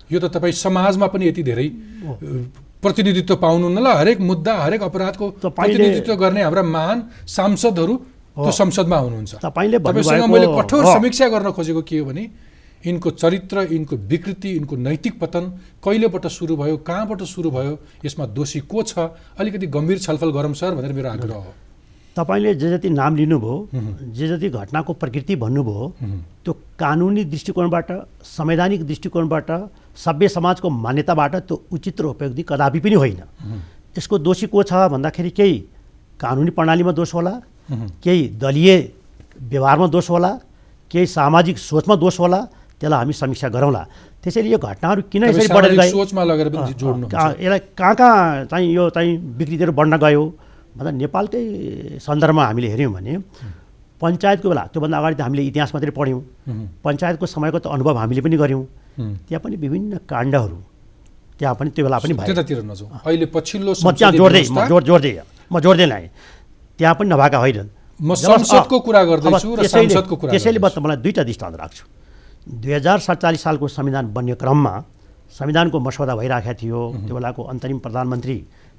यो 0.09 0.17
त 0.17 0.25
तपाईँ 0.33 0.57
समाजमा 0.57 1.07
पनि 1.13 1.23
यति 1.29 1.43
धेरै 1.43 1.67
प्रतिनिधित्व 2.81 3.35
पाउनुहुन्न 3.37 3.77
ल 3.77 3.87
हरेक 3.93 4.19
मुद्दा 4.21 4.53
हरेक 4.65 4.81
अपराधको 4.89 5.25
प्रतिनिधित्व 5.53 6.13
गर्ने 6.17 6.41
हाम्रा 6.41 6.63
महान 6.65 6.97
सांसदहरू 7.29 7.95
त्यो 8.37 8.51
संसदमा 8.53 8.97
हुनुहुन्छ। 8.97 9.33
तपाईँले 9.45 9.77
मैले 10.33 10.47
कठोर। 10.57 10.83
समीक्षा 10.97 11.27
गर्न 11.29 11.51
खोजेको 11.53 11.81
के 11.81 11.97
हो 11.97 12.05
भने 12.09 12.23
यिनको 12.85 13.09
चरित्र 13.11 13.67
यिनको 13.71 13.95
विकृति 14.07 14.49
यिनको 14.49 14.75
नैतिक 14.77 15.19
पतन 15.19 15.45
कहिलेबाट 15.83 16.27
सुरु 16.29 16.55
भयो 16.57 16.77
कहाँबाट 16.79 17.21
सुरु 17.25 17.51
भयो 17.51 17.77
यसमा 18.05 18.25
दोषी 18.27 18.59
को 18.61 18.83
छ? 18.83 18.99
अलिकति 19.39 19.67
गम्भीर 19.67 19.97
छलफल 19.99 20.31
गरौँ 20.31 20.53
सर 20.53 20.75
भनेर 20.75 20.93
मेरो 20.93 21.09
आग्रह 21.09 21.35
हो। 21.35 21.53
तपाईँले 22.17 22.53
जे 22.55 22.69
जति 22.69 22.89
नाम 22.89 23.15
लिनुभयो 23.15 23.55
जे 24.13 24.27
जति 24.27 24.49
घटनाको 24.49 24.93
प्रकृति 24.93 25.35
भन्नुभयो 25.35 25.93
त्यो 26.45 26.53
कानुनी 26.79 27.23
दृष्टिकोणबाट 27.25 27.91
संवैधानिक 28.25 28.85
दृष्टिकोणबाट 28.87 29.51
सभ्य 29.95 30.27
समाजको 30.29 30.69
मान्यताबाट 30.69 31.35
त्यो 31.37 31.61
उचित 31.71 32.01
र 32.01 32.05
उपयोगी 32.05 32.43
कदापि 32.49 32.79
पनि 32.79 32.95
होइन। 32.95 33.21
यसको 33.97 34.17
दोषी 34.19 34.47
को 34.47 34.63
छ 34.63 34.87
भन्दाखेरि 34.93 35.29
केही 35.29 35.57
कानुनी 36.19 36.51
प्रणालीमा 36.51 36.91
दोष 36.91 37.13
होला 37.13 37.33
केही 38.03 38.27
दलीय 38.41 38.77
व्यवहारमा 39.41 39.87
दोष 39.87 40.09
होला 40.09 40.31
केही 40.91 41.05
सामाजिक 41.07 41.57
सोचमा 41.59 41.95
दोष 41.95 42.19
होला 42.19 42.41
त्यसलाई 42.79 42.99
हामी 43.01 43.13
समीक्षा 43.13 43.47
गरौँला। 43.55 43.81
त्यसैले 44.23 44.49
यो 44.53 44.57
घटनाहरू 44.57 45.01
किन 45.11 45.23
यसरी 45.29 45.47
बढेर 45.55 45.73
गए? 45.79 45.89
सोचमा 45.91 46.23
लगेर 46.29 46.47
जोड्नु 46.81 47.05
यसलाई 47.41 47.59
कहाँ 47.77 47.95
कहाँ 47.99 48.45
चाहिँ 48.51 48.67
यो 48.77 48.83
चाहिँ 48.95 49.11
विकृतिहरू 49.37 49.71
बढ्न 49.79 49.93
गयो? 49.97 50.23
भन्दा 50.77 50.91
नेपालकै 51.01 51.41
सन्दर्भमा 52.05 52.43
हामीले 52.47 52.67
हेऱ्यौँ 52.73 52.93
भने 52.93 53.13
पञ्चायतको 54.01 54.47
बेला 54.49 54.63
त्योभन्दा 54.73 54.97
अगाडि 54.97 55.15
त 55.17 55.21
हामीले 55.25 55.41
इतिहास 55.49 55.69
मात्रै 55.73 55.91
पढ्यौँ। 55.97 56.21
पञ्चायतको 56.85 57.25
समयको 57.25 57.57
त 57.59 57.65
अनुभव 57.73 57.97
हामीले 57.97 58.21
पनि 58.21 58.37
गऱ्यौँ। 58.37 58.63
त्यहाँ 59.25 59.41
पनि 59.41 59.55
विभिन्न 59.57 59.91
काण्डहरू 60.05 60.57
त्यहाँ 61.39 61.55
पनि 61.57 61.69
त्यो 61.73 61.83
बेला 61.85 61.97
पनि 61.97 62.13
भयो। 62.13 62.85
अहिले 63.09 63.25
पछिल्लो 63.33 63.71
म 63.73 63.89
त्यहाँ 63.97 64.13
जोड्दै 64.21 64.41
म 64.53 64.57
जोड 64.69 64.83
जोड्दै 64.85 65.11
म 65.49 65.55
जोड्दै 65.65 65.85
ल्याएँ 65.89 66.07
त्यहाँ 66.77 66.93
पनि 66.97 67.07
नभएका 67.09 67.37
होइनन्। 67.41 67.69
म 67.97 68.09
संसदको 68.13 68.77
कुरा 68.85 69.01
गर्दैछु 69.09 69.49
र 69.49 69.59
त्यसैले- 69.65 70.61
म। 70.61 70.65
तपाईँलाई 70.77 70.97
दुईवटा 71.01 71.23
दृष्टान्त 71.25 71.55
राख्छु। 71.57 71.83
दुई 72.47 72.73
हजार 72.73 72.99
सडचालिस 72.99 73.41
सालको 73.43 73.67
संविधान 73.67 74.13
बन्ने 74.15 74.35
क्रममा 74.39 74.73
संविधानको 75.27 75.77
मसौदा 75.79 76.15
भइरहेको 76.15 76.53
थियो। 76.55 76.79
त्यो 77.07 77.13
बेलाको 77.15 77.41
अन्तरिम 77.43 77.77
प्रधानमन्त्री 77.83 78.37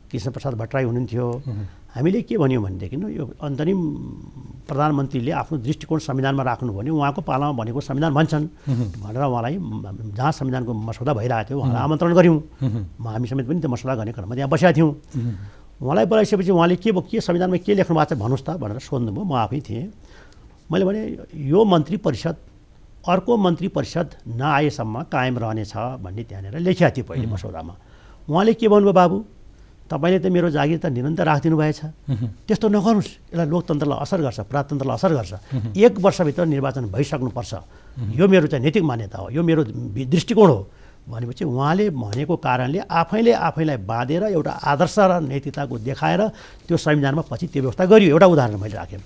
कृष्णप्रसाद 0.09 0.55
भट्टराई 0.57 0.85
हुनुहुन्थ्यो। 0.89 1.27
हामीले 1.93 2.21
के 2.25 2.37
भन्यौँ 2.41 2.63
भनेदेखि 2.65 2.97
यो 2.97 3.25
अन्तरिम 3.45 3.79
प्रधानमन्त्रीले 4.69 5.33
आफ्नो 5.33 5.57
दृष्टिकोण 5.61 5.99
संविधानमा 6.01 6.43
राख्नु 6.49 6.73
भने 6.73 6.91
उहाँको 6.91 7.21
पालामा 7.29 7.53
भनेको 7.61 7.81
संविधान 7.81 8.13
भन्छन्। 8.17 8.45
भनेर 9.05 9.23
उहाँलाई 9.29 9.57
जहाँ 10.17 10.33
संविधानको 10.33 10.73
मसौदा 10.73 11.13
भइरहेको 11.13 11.49
थियो 11.49 11.59
उहाँलाई 11.61 11.83
आमन्त्रण 11.85 12.13
गऱ्यौँ। 12.17 12.41
म 13.01 13.05
हामी 13.05 13.27
समेत 13.29 13.47
पनि 13.49 13.61
त्यो 13.61 13.69
मसौदा 13.69 13.95
गर्ने 14.01 14.13
क्रममा 14.17 14.35
त्यहाँ 14.35 14.49
बसेका 14.49 14.73
थियौँ। 14.73 14.93
उहाँलाई 15.85 16.07
बोलाइसकेपछि 16.09 16.51
उहाँले 16.57 16.77
के 16.81 16.93
भयो 16.93 17.05
के 17.05 17.21
संविधानमा 17.21 17.57
के 17.61 17.73
लेख्नु 17.77 17.93
भएको 17.97 18.09
छ 18.09 18.17
भन्नुहोस् 18.17 18.45
त 18.49 18.57
भनेर 18.57 18.81
सोध्नुभयो। 18.81 19.25
म 19.25 19.33
आफै 19.45 19.61
थिएँ। 19.61 19.93
मैले 20.73 20.85
भने 20.85 21.01
यो 21.37 21.59
मन्त्री 21.65 21.97
परिषद 22.01 22.37
अर्को 23.09 23.37
मन्त्री 23.37 23.69
परिषद 23.69 24.09
नआएसम्म 24.37 25.03
कायम 25.09 25.39
रहनेछ 25.39 25.75
भन्ने 26.05 26.23
त्यहाँनिर 26.29 26.59
लेखिया 26.61 26.91
थियो 26.93 27.05
पहिले 27.09 27.27
मसौदामा। 27.27 27.75
उहाँले 28.29 28.53
के 28.55 28.69
भन्नुभयो 28.69 28.93
बाबु? 28.93 29.19
तपाईँले 29.89 30.19
त 30.21 30.27
मेरो 30.29 30.49
जागिर 30.53 30.79
त 30.85 30.87
निरन्तर 30.93 31.25
राखिदिनु 31.25 31.57
भएछ 31.57 31.81
त्यस्तो 32.45 32.69
नगर्नुहोस्। 32.69 33.09
यसलाई 33.33 33.47
लोकतन्त्रलाई 33.49 33.99
असर 34.05 34.21
गर्छ 34.21 34.39
प्रजातन्त्रलाई 34.45 34.97
असर 35.01 35.13
गर्छ। 35.17 35.33
एक 35.81 35.93
वर्षभित्र 35.97 36.45
निर्वाचन 36.45 36.85
भइसक्नुपर्छ। 36.93 37.53
यो 38.21 38.29
मेरो 38.29 38.47
चाहिँ 38.53 38.65
नैतिक 38.65 38.85
मान्यता 38.85 39.19
हो। 39.19 39.27
यो 39.33 39.43
मेरो 39.43 39.63
दृष्टिकोण 40.13 40.49
हो। 40.49 40.61
भनेपछि 41.09 41.45
उहाँले 41.49 41.89
भनेको 41.89 42.37
कारणले 42.37 42.79
आफैले 42.85 43.33
आफैलाई 43.33 43.77
बाँधेर 43.81 44.23
एउटा 44.37 44.53
आदर्श 44.53 44.97
र 45.09 45.13
नैतिकताको 45.25 45.75
देखाएर 45.81 46.21
त्यो 46.69 46.77
संविधानमा 46.77 47.23
पछि 47.25 47.47
त्यो 47.49 47.63
व्यवस्था 47.65 47.85
गरियो। 47.89 48.13
एउटा 48.13 48.27
उदाहरण 48.29 48.57
मैले 48.61 48.77
राखेँ। 48.77 49.01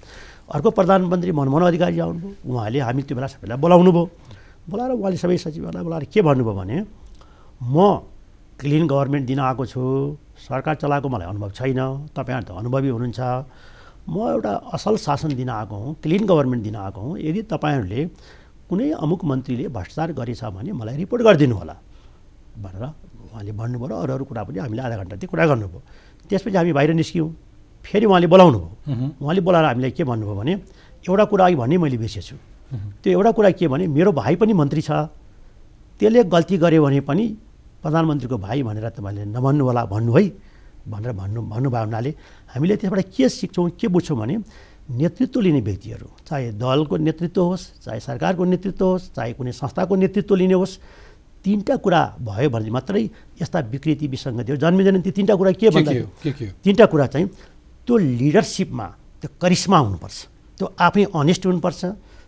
अर्को 0.53 0.71
प्रधानमन्त्री 0.71 1.33
मनमोहन 1.33 1.65
अधिकारी 1.73 1.99
आउनुभयो। 1.99 2.31
उहाँले 2.45 2.79
हामी 2.81 3.03
त्यो 3.09 3.17
बेला 3.17 3.29
सबैलाई 3.33 3.57
बोलाउनु 3.57 3.91
भयो। 3.93 4.05
बोलाएर 4.69 4.93
उहाँले 5.01 5.17
सबै 5.17 5.37
सचिवहरूलाई 5.45 5.85
बोलाएर 5.85 6.05
के 6.13 6.21
भन्नुभयो 6.23 6.55
भने 6.61 6.77
म 7.73 7.77
क्लिन 8.61 8.87
गभर्मेन्ट 8.87 9.25
दिन 9.27 9.41
आएको 9.41 9.65
छु। 9.67 9.83
सरकार 10.45 10.75
चलाएको 10.83 11.09
मलाई 11.09 11.27
अनुभव 11.33 11.51
छैन। 11.57 11.81
तपाईँहरू 12.13 12.45
त 12.47 12.51
अनुभवी 12.61 12.89
हुनुहुन्छ। 12.89 13.21
म 14.09 14.15
एउटा 14.35 14.53
असल 14.77 14.95
शासन 14.99 15.35
दिन 15.41 15.49
आएको 15.49 15.77
हुँ 15.77 15.95
क्लिन 16.03 16.23
गभर्मेन्ट 16.27 16.63
दिन 16.65 16.77
आएको 16.77 17.01
हुँ। 17.01 17.19
यदि 17.19 17.41
तपाईँहरूले 17.49 18.01
कुनै 18.69 18.91
अमुक 18.99 19.21
मन्त्रीले 19.25 19.69
भ्रष्टाचार 19.73 20.13
गरेछ 20.13 20.43
भने 20.53 20.73
मलाई 20.73 20.97
रिपोर्ट 21.03 21.23
गरिदिनु 21.23 21.55
होला। 21.55 21.77
भनेर 22.61 22.85
उहाँले 23.33 23.53
भन्नुभयो 23.57 23.87
र 23.89 23.93
अरू 24.05 24.13
अरू 24.15 24.25
कुरा 24.29 24.43
पनि 24.45 24.59
हामीले 24.59 24.83
आधा 24.83 24.97
घन्टा 25.01 25.17
त्यो 25.17 25.29
कुरा 25.33 25.45
गर्नुभयो। 25.49 25.81
त्यसपछि 26.29 26.57
हामी 26.57 26.73
बाहिर 26.77 26.93
निस्क्यौँ। 27.01 27.31
फेरि 27.83 28.07
उहाँले 28.07 28.27
बोलाउनु 28.27 28.59
भयो। 28.59 28.71
उहाँले 29.23 29.41
बोलाएर 29.47 29.65
हामीलाई 29.65 29.91
के 29.91 30.05
भन्नुभयो 30.05 30.37
भने 30.41 30.53
एउटा 31.05 31.25
कुरा 31.31 31.45
अघि 31.47 31.57
भन्ने 31.57 31.77
मैले 31.79 31.99
बिर्सेछु 31.99 32.37
त्यो 33.03 33.11
एउटा 33.13 33.31
कुरा 33.37 33.51
के 33.59 33.69
भने 33.69 33.87
मेरो 33.87 34.13
भाइ 34.13 34.35
पनि 34.41 34.53
मन्त्री 34.53 34.83
छ। 34.83 34.91
त्यसले 35.99 36.25
गल्ती 36.35 36.57
गर्यो 36.59 36.83
भने 36.83 37.01
पनि 37.05 37.25
प्रधानमन्त्रीको 37.83 38.37
भाइ 38.39 38.63
भनेर 38.63 38.89
तपाईँले 38.97 39.25
नभन्नु 39.35 39.63
होला 39.65 39.83
भन्नु 39.93 40.13
है। 40.17 40.25
भनेर 40.89 41.13
भन्नु 41.13 41.41
भन्नुभयो 41.43 41.85
हुनाले। 41.85 42.11
हामीले 42.55 42.77
त्यसबाट 42.77 43.01
के 43.15 43.29
सिक्छौँ 43.29 43.71
के 43.79 43.87
बुझ्छौँ 43.89 44.19
भने 44.19 44.35
नेतृत्व 44.83 45.41
लिने 45.41 45.61
व्यक्तिहरू 45.63 46.09
चाहे 46.27 46.53
दलको 46.59 46.97
नेतृत्व 47.07 47.43
होस् 47.43 47.65
चाहे 47.85 48.01
सरकारको 48.03 48.45
नेतृत्व 48.45 48.85
होस् 48.85 49.15
चाहे 49.15 49.33
कुनै 49.39 49.53
संस्थाको 49.53 49.95
नेतृत्व 49.95 50.35
लिने 50.35 50.55
होस् 50.59 50.75
तिनवटा 51.45 51.77
कुरा 51.83 52.01
भयो 52.23 52.51
भने 52.51 52.71
मात्रै 52.71 53.03
यस्ता 53.41 53.59
विकृति 53.71 54.07
विसङ्गतिहरू 54.11 54.59
जन्मिँदैन 54.59 55.01
ती 55.03 55.11
तिनवटा 55.11 55.35
कुरा 55.39 55.53
के 55.55 55.71
भन्दा 55.71 55.93
तिनवटा 56.65 56.87
कुरा 56.87 57.07
चाहिँ 57.15 57.27
त्यो 57.87 57.97
लिडरसिपमा 57.97 58.87
त्यो 59.21 59.29
करिश्मा 59.43 59.79
हुनुपर्छ। 59.79 60.19
त्यो 60.59 60.67
आफै 60.79 61.03
अनेस्ट 61.15 61.43
हुनुपर्छ। 61.47 61.81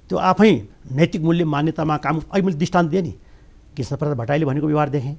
त्यो 0.08 0.16
आफै 0.18 0.50
नैतिक 0.92 1.22
मूल्य 1.22 1.44
मान्यतामा 1.44 1.96
काम 2.04 2.14
अहिले 2.32 2.44
मैले 2.46 2.58
दृष्टान्त 2.58 2.90
दिएँ 2.90 3.02
नि 3.02 3.12
कृष्णप्रसाद 3.76 4.16
भट्टराईले 4.18 4.44
भनेको 4.44 4.66
व्यवहार 4.66 4.88
देखेँ। 4.94 5.16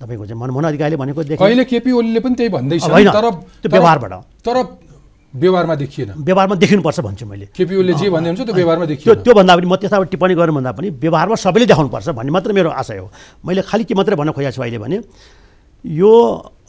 तपाईँको 0.00 0.24
चाहिँ 0.26 0.40
मनमोहन 0.40 0.64
अधिकारीले 0.70 0.96
भनेको 0.96 1.20
देखेँ। 1.22 1.40
कहिले 1.40 1.64
केपी 1.64 1.90
ओलीले 1.92 2.20
पनि 2.20 2.34
त्यही 2.34 2.50
भन्दैछ। 2.50 2.84
तर 2.84 3.26
त्यो 3.62 3.70
व्यवहारबाट। 3.70 4.12
तर 4.44 4.56
व्यवहारमा 5.34 5.74
देखिएन। 5.74 6.10
व्यवहारमा 6.26 6.54
देखिनुपर्छ 6.58 7.00
भन्छु 7.00 7.26
मैले। 7.26 7.46
केपी 7.54 7.74
ओलीले 7.76 7.94
जे 7.94 8.10
भन्दै 8.10 8.28
हुन्छ 8.30 8.40
त्यो 8.50 8.54
व्यवहारमा 8.54 8.84
त्यो 8.86 8.94
देखिएन। 8.96 9.22
त्योभन्दा 9.22 9.52
पनि 9.56 9.66
म 9.66 9.74
त्यसमा 9.78 10.04
टिप्पणी 10.10 10.34
गर्नु 10.34 10.52
भन्दा 10.58 10.72
पनि 10.74 10.88
व्यवहारमा 10.90 11.36
सबैले 11.38 11.66
देखाउनुपर्छ 11.70 12.08
भन्ने 12.18 12.30
मात्र 12.34 12.50
मेरो 12.52 12.70
आशय 12.74 12.98
हो। 12.98 13.06
मैले 13.46 13.62
खालि 13.62 13.84
के 13.86 13.94
मात्रै 13.94 14.16
भन्न 14.18 14.30
खोजेको 14.34 14.52
छु 14.56 14.62
अहिले 14.62 14.78
भने 14.82 14.96
यो 15.84 16.12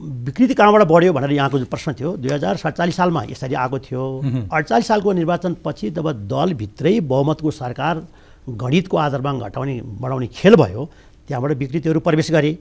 विकृति 0.01 0.53
कहाँबाट 0.53 0.87
बढ्यो 0.87 1.13
भनेर 1.13 1.31
यहाँको 1.31 1.57
जुन 1.57 1.67
प्रश्न 1.67 1.93
थियो 1.93 2.15
दुई 2.17 2.31
हजार 2.31 2.57
सडचालिस 2.57 2.95
सालमा 2.95 3.23
यसरी 3.29 3.55
आएको 3.55 3.79
थियो। 3.79 4.03
अडचालिस 4.51 4.87
सालको 4.87 5.11
निर्वाचनपछि 5.13 5.89
जब 5.91 6.11
दलभित्रै 6.27 6.99
बहुमतको 7.05 7.51
सरकार 7.51 8.03
गणितको 8.49 8.97
आधारमा 8.97 9.33
घटाउने 9.39 9.81
बढाउने 10.01 10.27
खेल 10.27 10.55
भयो 10.55 10.85
त्यहाँबाट 11.27 11.51
विकृतिहरू 11.57 11.99
प्रवेश 11.99 12.31
गरे। 12.31 12.57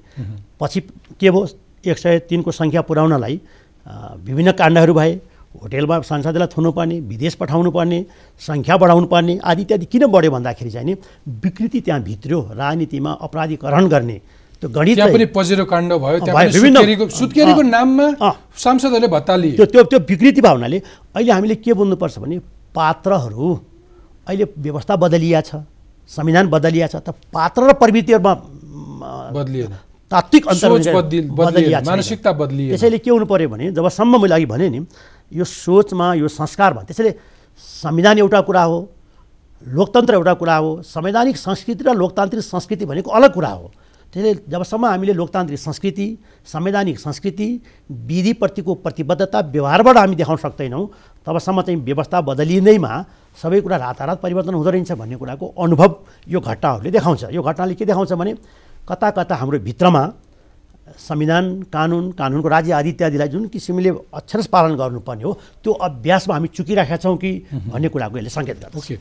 पछि 0.60 0.80
के 1.20 1.30
भयो? 1.30 1.46
एक 1.80 1.98
सय 1.98 2.18
तिनको 2.28 2.50
सङ्ख्या 2.52 2.82
पुर्याउनलाई 2.82 3.40
विभिन्न 4.26 4.52
काण्डहरू 4.52 4.94
भए। 4.94 5.12
होटेलमा 5.50 6.00
सांसदलाई 6.06 6.48
थुन्नुपर्ने 6.52 6.98
विदेश 7.10 7.34
पठाउनु 7.34 7.70
पर्ने 7.70 8.04
सङ्ख्या 8.40 8.76
बढाउनु 8.76 9.06
पर्ने 9.06 9.38
आदि 9.42 9.62
इत्यादि 9.62 9.86
किन 9.86 10.06
बढ्यो 10.06 10.30
भन्दाखेरि 10.30 10.70
चाहिँ 10.70 10.86
नि 10.86 10.94
विकृति 11.42 11.80
त्यहाँ 11.80 12.02
भित्र्यो। 12.02 12.40
राजनीतिमा 12.52 13.12
अपराधीकरण 13.20 13.88
गर्ने 13.88 14.20
त्यो 14.62 14.68
गणित 14.76 14.96
पनि 15.14 15.24
पजेरो 15.36 15.64
काण्ड 15.64 15.92
भयो 15.92 16.18
विभिन्न- 16.56 17.08
सुत्केरीको 17.18 17.62
नाममा। 17.62 18.06
सांसदहरूले 18.62 19.08
भत्ता 19.08 19.36
लिए 19.42 19.56
त्यो 19.56 19.66
त्यो 19.72 19.82
त्यो 19.90 19.98
विकृति 20.08 20.40
भयो 20.44 20.52
हुनाले 20.54 20.78
अहिले 21.16 21.32
हामीले 21.32 21.54
के 21.64 21.72
बुझ्नुपर्छ 21.72 22.18
भने 22.20 22.38
पात्रहरू 22.76 23.48
अहिले 24.28 24.44
व्यवस्था 24.64 24.94
बदलिया 25.04 25.40
छ 25.48 25.64
संविधान 26.10 26.46
बदलिया 26.54 26.86
छ 26.92 26.96
त 27.00 27.14
पात्र 27.32 27.60
र 27.68 27.72
प्रवृत्तिहरूमा 27.80 28.32
म, 29.00 29.32
बदलिएन 29.32 29.72
तात्विक 30.10 30.44
अन्तर 30.52 30.68
बदलिया। 31.40 31.80
मानसिकता 31.86 32.30
बदलिएन। 32.36 32.70
त्यसैले 32.76 32.98
के 33.00 33.10
हुनु 33.10 33.24
पऱ्यो 33.32 33.48
भने 33.48 33.70
जबसम्म 33.72 34.12
मैले 34.22 34.34
अघि 34.34 34.46
भने 34.52 34.66
नि 34.68 34.80
यो 35.32 35.44
सोचमा 35.46 36.06
यो 36.20 36.28
संस्कारमा 36.28 36.82
त्यसैले 36.84 37.12
संविधान 37.82 38.18
एउटा 38.18 38.40
कुरा 38.48 38.62
हो 38.68 38.78
लोकतन्त्र 39.62 40.14
एउटा 40.20 40.34
कुरा 40.40 40.56
हो 40.56 40.70
संवैधानिक 40.84 41.36
संस्कृति 41.36 41.82
र 41.88 41.94
लोकतान्त्रिक 41.96 42.44
संस्कृति 42.44 42.84
भनेको 42.90 43.10
अलग 43.10 43.32
कुरा 43.34 43.48
हो 43.56 43.70
त्यसैले 44.12 44.50
जबसम्म 44.50 44.84
हामीले 44.86 45.12
लोकतान्त्रिक 45.12 45.60
संस्कृति 45.60 46.06
संवैधानिक 46.46 46.98
संस्कृति 46.98 47.48
विधिप्रतिको 48.10 48.74
प्रतिबद्धता 48.84 49.40
व्यवहारबाट 49.54 49.96
हामी 49.96 50.16
देखाउन 50.16 50.36
सक्दैनौँ 50.36 50.84
तबसम्म 51.26 51.62
चाहिँ 51.62 51.80
व्यवस्था 51.80 52.20
बदलिँदैमा 52.20 52.92
सबै 53.38 53.60
कुरा 53.60 53.76
रातारात 53.76 54.20
परिवर्तन 54.20 54.54
हुँदो 54.54 54.70
रहेछ 54.70 54.92
भन्ने 54.92 55.16
कुराको 55.16 55.46
अनुभव 55.62 55.90
यो 56.28 56.40
घटनाहरूले 56.40 56.90
देखाउँछ। 56.90 57.22
यो 57.30 57.42
घटनाले 57.42 57.74
के 57.74 57.84
देखाउँछ 57.86 58.12
भने 58.12 58.34
कता 58.88 59.10
कता 59.14 59.34
हाम्रो 59.36 59.58
भित्रमा 59.62 60.02
संविधान 60.98 61.62
कानुन 61.70 62.10
कानुनको 62.18 62.48
राज्य 62.48 62.72
आदि 62.72 62.88
इत्यादिलाई 62.90 63.28
जुन 63.28 63.46
किसिमले 63.46 63.90
अक्षरस 64.10 64.46
पालन 64.50 64.74
गर्नुपर्ने 64.74 65.22
हो 65.22 65.32
त्यो 65.62 65.72
अभ्यासमा 65.86 66.34
हामी 66.34 66.48
चुकिराखेका 66.50 66.96
छौँ 66.98 67.16
कि 67.16 67.30
भन्ने 67.70 67.88
कुराको 67.94 68.18
यसले 68.18 68.30
सङ्केत 68.30 68.58
गर्छ 68.64 68.98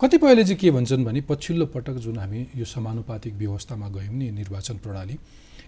कतिपयले 0.00 0.44
चाहिँ 0.44 0.56
के 0.56 0.70
भन्छन् 0.70 1.04
भने 1.04 1.20
पछिल्लो 1.28 1.66
पटक 1.76 1.96
जुन 2.00 2.18
हामी 2.18 2.40
यो 2.56 2.64
समानुपातिक 2.64 3.34
व्यवस्थामा 3.36 3.88
गयौँ 3.88 4.14
नि 4.16 4.30
निर्वाचन 4.32 4.76
प्रणाली 4.80 5.16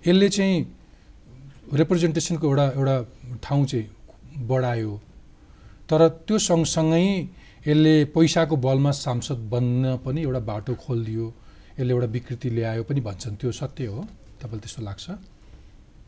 यसले 0.07 0.29
चाहिँ 0.29 0.57
रिप्रेजेन्टेसनको 1.75 2.47
एउटा 2.49 2.66
एउटा 2.73 2.97
ठाउँ 3.45 3.66
चाहिँ 3.66 4.47
बढायो। 4.49 4.92
तर 5.85 6.09
त्यो 6.25 6.38
सँगसँगै 6.38 7.05
यसले 7.68 7.95
पैसाको 8.16 8.57
बलमा 8.57 8.90
सांसद 9.05 9.40
बन्न 9.53 9.97
पनि 10.05 10.21
एउटा 10.23 10.40
बाटो 10.49 10.75
खोलिदियो 10.81 11.27
यसले 11.79 11.92
एउटा 11.92 12.07
विकृति 12.16 12.49
ल्यायो 12.57 12.83
पनि 12.88 13.01
भन्छन्। 13.05 13.37
त्यो 13.37 13.53
सत्य 13.53 13.87
हो। 13.87 14.01
तपाईँलाई 14.40 14.61
त्यस्तो 14.64 14.83
लाग्छ? 14.83 15.07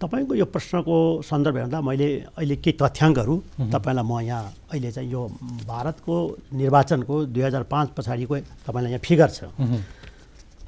तपाईँको 0.01 0.35
यो 0.35 0.45
प्रश्नको 0.45 0.97
सन्दर्भ 1.23 1.57
हेर्दा 1.57 1.81
मैले 1.81 2.09
अहिले 2.37 2.57
केही 2.57 2.77
तथ्याङ्कहरू 2.83 3.35
तपाईँलाई 3.73 4.05
म 4.05 4.21
यहाँ 4.21 4.53
अहिले 4.73 4.91
चाहिँ 4.93 5.11
यो 5.11 5.23
भारतको 5.67 6.15
निर्वाचनको 6.53 7.15
दुई 7.35 7.43
हजार 7.43 7.63
पाँच 7.73 7.89
पछाडिको 7.97 8.35
तपाईँलाई 8.67 8.91
यहाँ 8.93 9.03
फिगर 9.07 9.31
छ। 9.31 9.39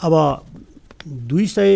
अब 0.05 0.15
दुई 1.07 1.47
सय 1.47 1.73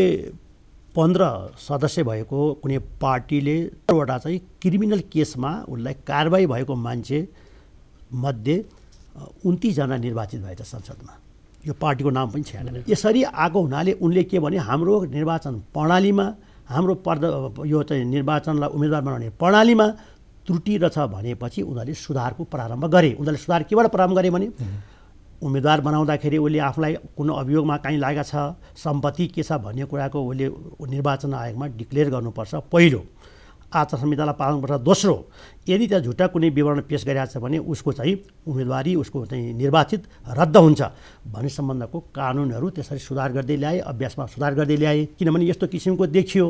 पन्ध्र 0.97 1.23
सदस्य 1.59 2.03
भएको 2.03 2.41
कुनै 2.63 2.79
पार्टीले 3.03 3.57
वटा 3.93 4.19
चाहिँ 4.19 4.39
क्रिमिनल 4.63 5.01
केसमा 5.13 5.51
उसलाई 5.69 5.95
कारवाही 6.07 6.47
भएको 6.47 6.75
मान्छे 6.75 7.19
मध्ये 8.25 8.57
उन्तिसजना 9.47 9.97
निर्वाचित 9.97 10.41
भएछ 10.43 10.63
संसदमा। 10.63 11.13
यो 11.67 11.73
पार्टीको 11.75 12.11
नाम 12.11 12.31
पनि 12.31 12.43
छैन। 12.43 12.85
यसरी 12.89 13.23
आएको 13.23 13.59
हुनाले 13.61 13.93
उनले 14.01 14.23
के 14.25 14.39
भने 14.39 14.57
हाम्रो 14.59 14.95
निर्वाचन 15.15 15.55
प्रणालीमा 15.75 16.27
हाम्रो 16.71 16.95
पर्द 17.07 17.23
यो 17.67 17.83
चाहिँ 17.83 18.05
निर्वाचनलाई 18.05 18.69
उम्मेदवार 18.71 19.03
बनाउने 19.03 19.29
प्रणालीमा 19.41 19.87
त्रुटि 20.47 20.77
रहेछ 20.79 20.99
भनेपछि 21.15 21.63
उनीहरूले 21.63 21.95
सुधारको 21.97 22.45
प्रारम्भ 22.45 22.85
गरे। 22.95 23.11
उनीहरूले 23.13 23.39
सुधार 23.39 23.63
केबाट 23.69 23.87
प्रारम्भ 23.91 24.17
गरे 24.17 24.31
भने? 24.31 24.49
उम्मेदवार 25.43 25.81
बनाउँदाखेरि 25.81 26.39
उसले 26.39 26.59
आफूलाई 26.61 26.95
कुनै 27.17 27.33
अभियोगमा 27.41 27.77
काहीँ 27.77 27.99
लागेको 27.99 28.25
छ 28.25 28.35
सम्पत्ति 28.77 29.27
के 29.35 29.43
छ 29.43 29.53
भन्ने 29.65 29.85
कुराको 29.91 30.19
उसले 30.21 30.47
निर्वाचन 30.91 31.35
आयोगमा 31.35 31.67
डिक्लेयर 31.81 32.09
गर्नुपर्छ 32.11 32.55
पहिलो। 32.73 33.01
आचार 33.71 34.01
संहितालाई 34.01 34.35
पालन 34.35 34.55
गर्नुपर्छ 34.55 34.83
दोस्रो 34.83 35.15
यदि 35.69 35.87
त्यहाँ 35.87 36.03
झुट्टा 36.05 36.27
कुनै 36.35 36.49
विवरण 36.51 36.81
पेस 36.91 37.05
गरिरहेको 37.07 37.33
छ 37.33 37.43
भने 37.43 37.59
उसको 37.63 37.93
चाहिँ 37.93 38.15
उम्मेदवारी 38.51 38.95
उसको 39.03 39.25
चाहिँ 39.31 39.53
निर्वाचित 39.55 40.03
रद्द 40.39 40.57
हुन्छ 40.57 40.81
भन्ने 41.31 41.49
सम्बन्धको 41.49 41.99
कानुनहरू 42.11 42.71
त्यसरी 42.75 42.99
सुधार 42.99 43.31
गर्दै 43.33 43.57
ल्याए 43.57 43.79
अभ्यासमा 43.87 44.27
सुधार 44.27 44.55
गर्दै 44.55 44.77
ल्याए। 44.77 45.05
किनभने 45.19 45.45
यस्तो 45.49 45.67
किसिमको 45.71 46.07
देखियो। 46.07 46.47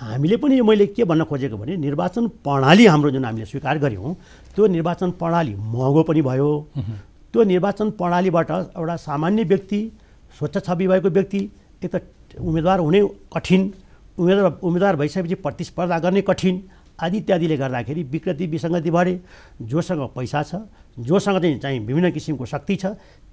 हामीले 0.00 0.36
पनि 0.36 0.60
मैले 0.60 0.86
के 0.92 1.04
भन्न 1.04 1.24
खोजेको 1.24 1.56
भने 1.56 1.76
निर्वाचन 1.80 2.28
प्रणाली 2.44 2.86
हाम्रो 2.86 3.10
जुन 3.10 3.24
हामीले 3.24 3.46
स्वीकार 3.46 3.78
गऱ्यौँ 3.78 4.14
त्यो 4.54 4.66
निर्वाचन 4.76 5.10
प्रणाली 5.16 5.54
महँगो 5.56 6.02
पनि 6.04 6.22
भयो। 6.22 6.50
त्यो 7.32 7.42
निर्वाचन 7.44 7.90
प्रणालीबाट 7.96 8.50
एउटा 8.50 8.96
सामान्य 9.00 9.42
व्यक्ति 9.44 9.80
स्वच्छ 10.38 10.56
छवि 10.66 10.86
भएको 10.86 11.08
व्यक्ति 11.08 11.40
एक 11.82 11.94
त 11.94 12.02
उम्मेदवार 12.38 12.78
हुने 12.78 13.00
कठिन। 13.34 13.62
उम्मेदवार 14.18 14.58
उम्मेदवार 14.62 14.96
भइसकेपछि 14.96 15.34
प्रतिस्पर्धा 15.36 15.98
गर्ने 15.98 16.22
कठिन। 16.22 16.62
आदि 16.98 17.18
इत्यादिले 17.18 17.56
गर्दाखेरि 17.56 18.02
विकृति 18.12 18.46
विसङ्गति 18.46 18.90
बढे। 18.90 19.14
जोसँग 19.62 20.02
पैसा 20.16 20.42
छ 20.42 20.54
जोसँग 20.98 21.38
चाहिँ 21.40 21.58
चाहिँ 21.58 21.78
विभिन्न 21.86 22.10
किसिमको 22.10 22.44
शक्ति 22.46 22.76
छ 22.76 22.86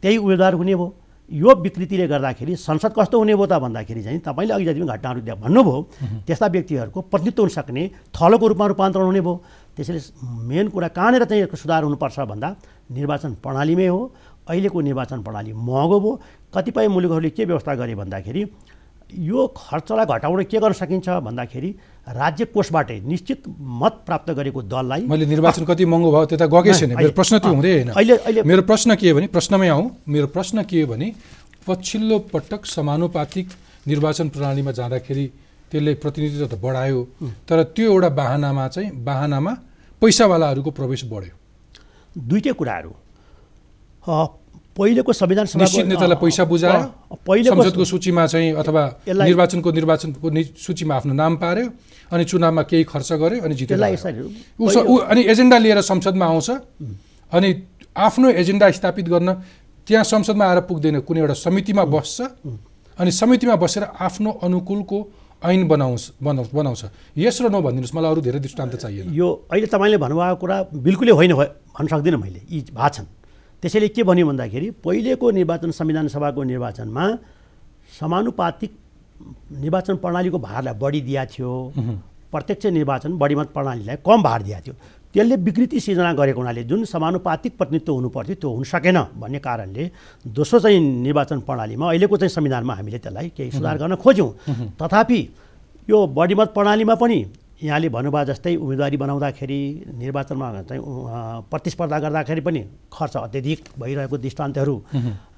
त्यही 0.03 0.17
उम्मेदवार 0.17 0.53
हुने 0.53 0.75
भयो 0.75 0.95
यो 1.31 1.55
विकृतिले 1.61 2.07
गर्दाखेरि 2.07 2.55
संसद 2.55 2.93
कस्तो 2.97 3.19
हुने 3.19 3.35
भयो 3.35 3.45
त 3.45 3.59
भन्दाखेरि 3.59 4.03
चाहिँ 4.03 4.19
तपाईँले 4.23 4.53
अघि 4.53 4.65
जति 4.65 4.79
पनि 4.79 4.87
घटनाहरू 4.87 5.21
त्यहाँ 5.21 5.39
भन्नुभयो 5.41 5.81
त्यस्ता 6.23 6.47
व्यक्तिहरूको 6.47 7.01
प्रतिनिधित्व 7.01 7.41
हुन 7.43 7.49
सक्ने 7.51 7.83
थलोको 8.15 8.47
रूपमा 8.47 8.65
रूपान्तरण 8.71 9.05
हुने 9.05 9.21
भयो 9.21 9.35
त्यसैले 9.75 9.99
मेन 10.47 10.67
कुरा 10.71 10.87
कहाँनिर 10.87 11.23
चाहिँ 11.27 11.43
यसको 11.43 11.57
सुधार 11.57 11.83
हुनुपर्छ 11.83 12.19
भन्दा 12.31 12.55
निर्वाचन 12.95 13.31
प्रणालीमै 13.43 13.87
हो। 13.87 13.99
अहिलेको 14.47 14.79
निर्वाचन 14.79 15.19
प्रणाली 15.27 15.51
महँगो 15.51 15.99
भयो। 15.99 16.11
कतिपय 16.55 16.87
मुलुकहरूले 16.87 17.29
के 17.35 17.45
व्यवस्था 17.45 17.75
गरे 17.75 17.95
भन्दाखेरि 17.99 18.43
यो 19.13 19.47
खर्चलाई 19.57 20.05
घटाउन 20.05 20.43
के 20.43 20.57
गर्न 20.59 20.73
सकिन्छ 20.73 21.09
भन्दाखेरि 21.27 21.69
राज्य 22.07 22.45
कोषबाटै 22.45 22.99
निश्चित 23.07 23.43
मत 23.81 24.03
प्राप्त 24.05 24.31
गरेको 24.31 24.61
दललाई 24.63 25.01
मैले 25.07 25.25
निर्वाचन 25.25 25.65
कति 25.65 25.85
महँगो 25.85 26.11
भयो 26.11 26.25
त्यता 26.25 26.45
गएकै 26.45 26.73
छैन। 26.73 26.95
मेरो 26.97 27.11
प्रश्न 27.11 27.39
त्यो 27.39 27.51
हुँदै 27.51 27.71
होइन। 27.73 27.89
अहिले- 27.89 28.19
अहिले- 28.19 28.45
मेरो 28.45 28.61
प्रश्न 28.61 28.95
के 28.95 29.09
हो 29.09 29.15
भने 29.17 29.27
प्रश्नमै 29.27 29.67
आउँ। 29.67 29.85
मेरो 30.07 30.27
प्रश्न 30.27 30.63
के 30.63 30.81
हो 30.81 30.87
भने 30.87 31.07
पछिल्लो 31.67 32.19
पटक 32.33 32.65
समानुपातिक 32.65 33.47
निर्वाचन 33.87 34.29
प्रणालीमा 34.29 34.71
जाँदाखेरि 34.71 35.25
त्यसले 35.71 35.93
प्रतिनिधित्व 36.03 36.47
त 36.47 36.59
बढायो 36.59 37.01
तर 37.47 37.63
त्यो 37.75 37.91
एउटा 37.91 38.09
बाहनामा 38.09 38.67
चाहिँ 38.67 38.91
बाहनामा 39.03 39.53
पैसावालाहरूको 40.01 40.71
प्रवेश 40.71 41.01
बढ्यो। 41.11 41.35
दुइटै 42.15 42.53
कुराहरू। 42.53 42.91
पहिलेको 44.77 45.13
संविधान 45.13 45.45
निश्चित 45.55 45.85
नेतालाई 45.85 46.17
पैसा 46.21 46.43
बुझायो 46.45 47.17
पहिलेको 47.27 47.63
संसदको 47.63 47.85
सूचीमा 47.85 48.25
चाहिँ 48.27 48.53
अथवा 48.53 48.83
निर्वाचनको 49.09 49.71
निर्वाचनको 49.71 50.27
सूचीमा 50.57 50.95
आफ्नो 50.95 51.13
नाम 51.13 51.35
पार्यो 51.35 51.67
अनि 52.11 52.23
चुनावमा 52.23 52.61
केही 52.61 52.83
खर्च 52.83 53.13
गर्यो 53.13 53.41
अनि 53.41 53.55
जितेर 53.55 53.77
अनि 55.01 55.21
एजेन्डा 55.21 55.57
लिएर 55.57 55.81
संसदमा 55.81 56.25
आउँछ। 56.25 56.49
अनि 57.31 57.49
आफ्नो 57.97 58.29
एजेन्डा 58.29 58.71
स्थापित 58.71 59.05
गर्न 59.09 59.33
त्यहाँ 59.87 60.03
संसदमा 60.03 60.45
आएर 60.45 60.59
पुग्दैन 60.69 60.99
कुनै 61.01 61.19
एउटा 61.19 61.33
समितिमा 61.33 61.83
बस्छ। 61.85 62.21
अनि 62.99 63.11
समितिमा 63.11 63.55
बसेर 63.55 63.83
आफ्नो 63.83 64.39
अनुकूलको 64.43 64.97
ऐन 65.45 65.67
बनाउँछ 65.67 66.11
बनाउ- 66.23 66.53
बनाउँछ। 66.53 66.81
यस 67.17 67.41
र 67.41 67.49
नो 67.49 67.61
भनिदिनुहोस् 67.61 67.95
मलाई 67.95 68.11
अरू 68.11 68.21
धेरै 68.21 68.39
दृष्टान्त 68.39 68.75
चाहिएन। 68.75 69.13
यो 69.13 69.27
अहिले 69.51 69.67
तपाईँले 69.67 69.97
भन्नुभएको 69.97 70.35
कुरा 70.35 70.57
बिल्कुलै 70.73 71.11
होइन 71.11 71.33
भन्न 71.33 71.87
सक्दिनँ 71.87 72.17
मैले। 72.17 72.41
यी 72.51 72.61
भएको 72.61 72.89
छन्। 72.89 73.05
त्यसैले 73.63 73.87
के 73.89 74.03
भन्यो 74.03 74.25
भन्दाखेरि 74.27 74.69
पहिलेको 74.85 75.31
निर्वाचन 75.31 75.71
संविधान 75.71 76.07
सभाको 76.07 76.43
निर्वाचनमा 76.43 77.05
समानुपातिक 77.99 78.71
निर्वाचन 79.61 79.95
प्रणालीको 79.97 80.37
भारलाई 80.39 80.73
बढी 80.77 81.01
दिएको 81.01 81.25
थियो। 81.33 81.51
प्रत्यक्ष 82.31 82.65
निर्वाचन 82.67 83.17
बढीमत 83.17 83.47
प्रणालीलाई 83.53 83.95
कम 84.05 84.23
भार 84.23 84.41
दिएको 84.43 84.61
थियो। 84.61 84.75
त्यसले 85.13 85.35
विकृति 85.41 85.79
सिर्जना 85.79 86.13
गरेको 86.13 86.39
हुनाले 86.39 86.63
जुन 86.69 86.83
समानुपातिक 86.85 87.57
प्रतिनिधित्व 87.57 87.93
हुनुपर्थ्यो 87.93 88.35
त्यो 88.35 88.49
हुन 88.53 88.63
सकेन 88.63 88.97
भन्ने 89.17 89.39
कारणले 89.39 89.83
दोस्रो 90.37 90.59
चाहिँ 90.59 90.79
निर्वाचन 90.79 91.39
प्रणालीमा 91.47 91.89
अहिलेको 91.89 92.17
चाहिँ 92.17 92.29
संविधानमा 92.29 92.73
हामीले 92.75 92.99
त्यसलाई 92.99 93.29
केही 93.37 93.51
सुधार 93.51 93.77
गर्न 93.77 93.95
खोज्यौँ। 93.95 94.29
तथापि 94.77 95.21
यो 95.89 96.05
बढीमत 96.13 96.53
प्रणालीमा 96.53 96.95
पनि 96.95 97.19
यहाँले 97.57 97.89
भन्नुभयो 97.89 98.25
जस्तै 98.29 98.55
उम्मेदवारी 98.55 98.97
बनाउँदाखेरि 98.97 99.61
निर्वाचनमा 99.97 100.47
चाहिँ 100.69 100.81
प्रतिस्पर्धा 101.49 101.97
गर्दाखेरि 101.99 102.41
पनि 102.41 102.61
खर्च 102.93 103.15
अत्यधिक 103.17 103.59
भइरहेको 103.81 104.17
दृष्टान्तहरू 104.17 104.75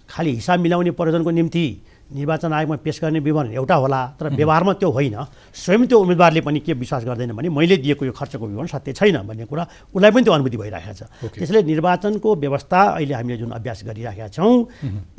खालि 0.10 0.32
हिसाब 0.36 0.60
मिलाउने 0.60 0.92
प्रयोजनको 1.00 1.32
निम्ति 1.32 1.66
निर्वाचन 2.10 2.54
आयोगमा 2.54 2.76
पेस 2.84 3.00
गर्ने 3.04 3.20
विवरण 3.22 3.52
एउटा 3.54 3.76
होला 3.76 4.02
तर 4.20 4.34
व्यवहारमा 4.36 4.74
त्यो 4.82 4.90
होइन। 4.92 5.16
स्वयं 5.54 5.86
त्यो 5.86 5.98
उम्मेदवारले 6.02 6.42
पनि 6.42 6.60
के 6.60 6.74
विश्वास 6.74 7.04
गर्दैन 7.06 7.32
भने 7.38 7.50
मैले 7.54 7.78
दिएको 7.78 8.06
यो 8.06 8.12
खर्चको 8.12 8.46
विवरण 8.48 8.68
सत्य 8.68 8.94
छैन 9.00 9.18
भन्ने 9.30 9.46
कुरा 9.46 9.64
उसलाई 9.94 10.12
पनि 10.12 10.24
त्यो 10.26 10.34
अनुभूति 10.34 10.58
भइरहेको 10.58 10.94
छ। 10.94 11.02
Okay. 11.24 11.38
त्यसैले 11.40 11.62
निर्वाचनको 11.70 12.36
व्यवस्था 12.36 12.80
अहिले 12.98 13.14
हामीले 13.14 13.38
जुन 13.38 13.52
अभ्यास 13.54 13.84
गरिराखेका 13.86 14.28
छौँ 14.28 14.54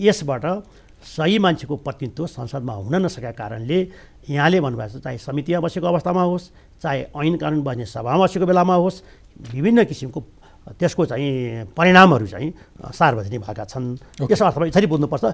यसबाट 0.01 0.45
सही 1.01 1.39
मान्छेको 1.39 1.77
प्रतिनिधित्व 1.87 2.27
संसदमा 2.27 2.75
हुन 2.75 2.95
नसकेका 3.07 3.33
कारणले 3.39 3.79
यहाँले 4.29 4.61
भन्नुभएको 4.61 4.99
छ 4.99 5.03
चाहे 5.03 5.19
समितिमा 5.19 5.61
बसेको 5.65 5.87
अवस्थामा 5.87 6.23
होस् 6.27 6.51
चाहे 6.83 6.99
ऐन 7.13 7.37
कानुन 7.37 7.63
बस्ने 7.63 7.87
सभामा 7.87 8.25
बसेको 8.25 8.47
बेलामा 8.47 8.75
होस् 8.75 9.03
विभिन्न 9.53 9.85
किसिमको 9.85 10.21
त्यसको 10.81 11.05
चाहिँ 11.07 11.31
परिणामहरू 11.77 12.27
चाहिँ 12.27 12.49
सार्वजनिक 12.93 13.41
भएका 13.41 13.65
छन् 13.65 13.87
यस 14.31 14.43
अर्थमा 14.43 14.67
यसरी 14.67 14.87
बुझ्नुपर्छ. 14.87 15.25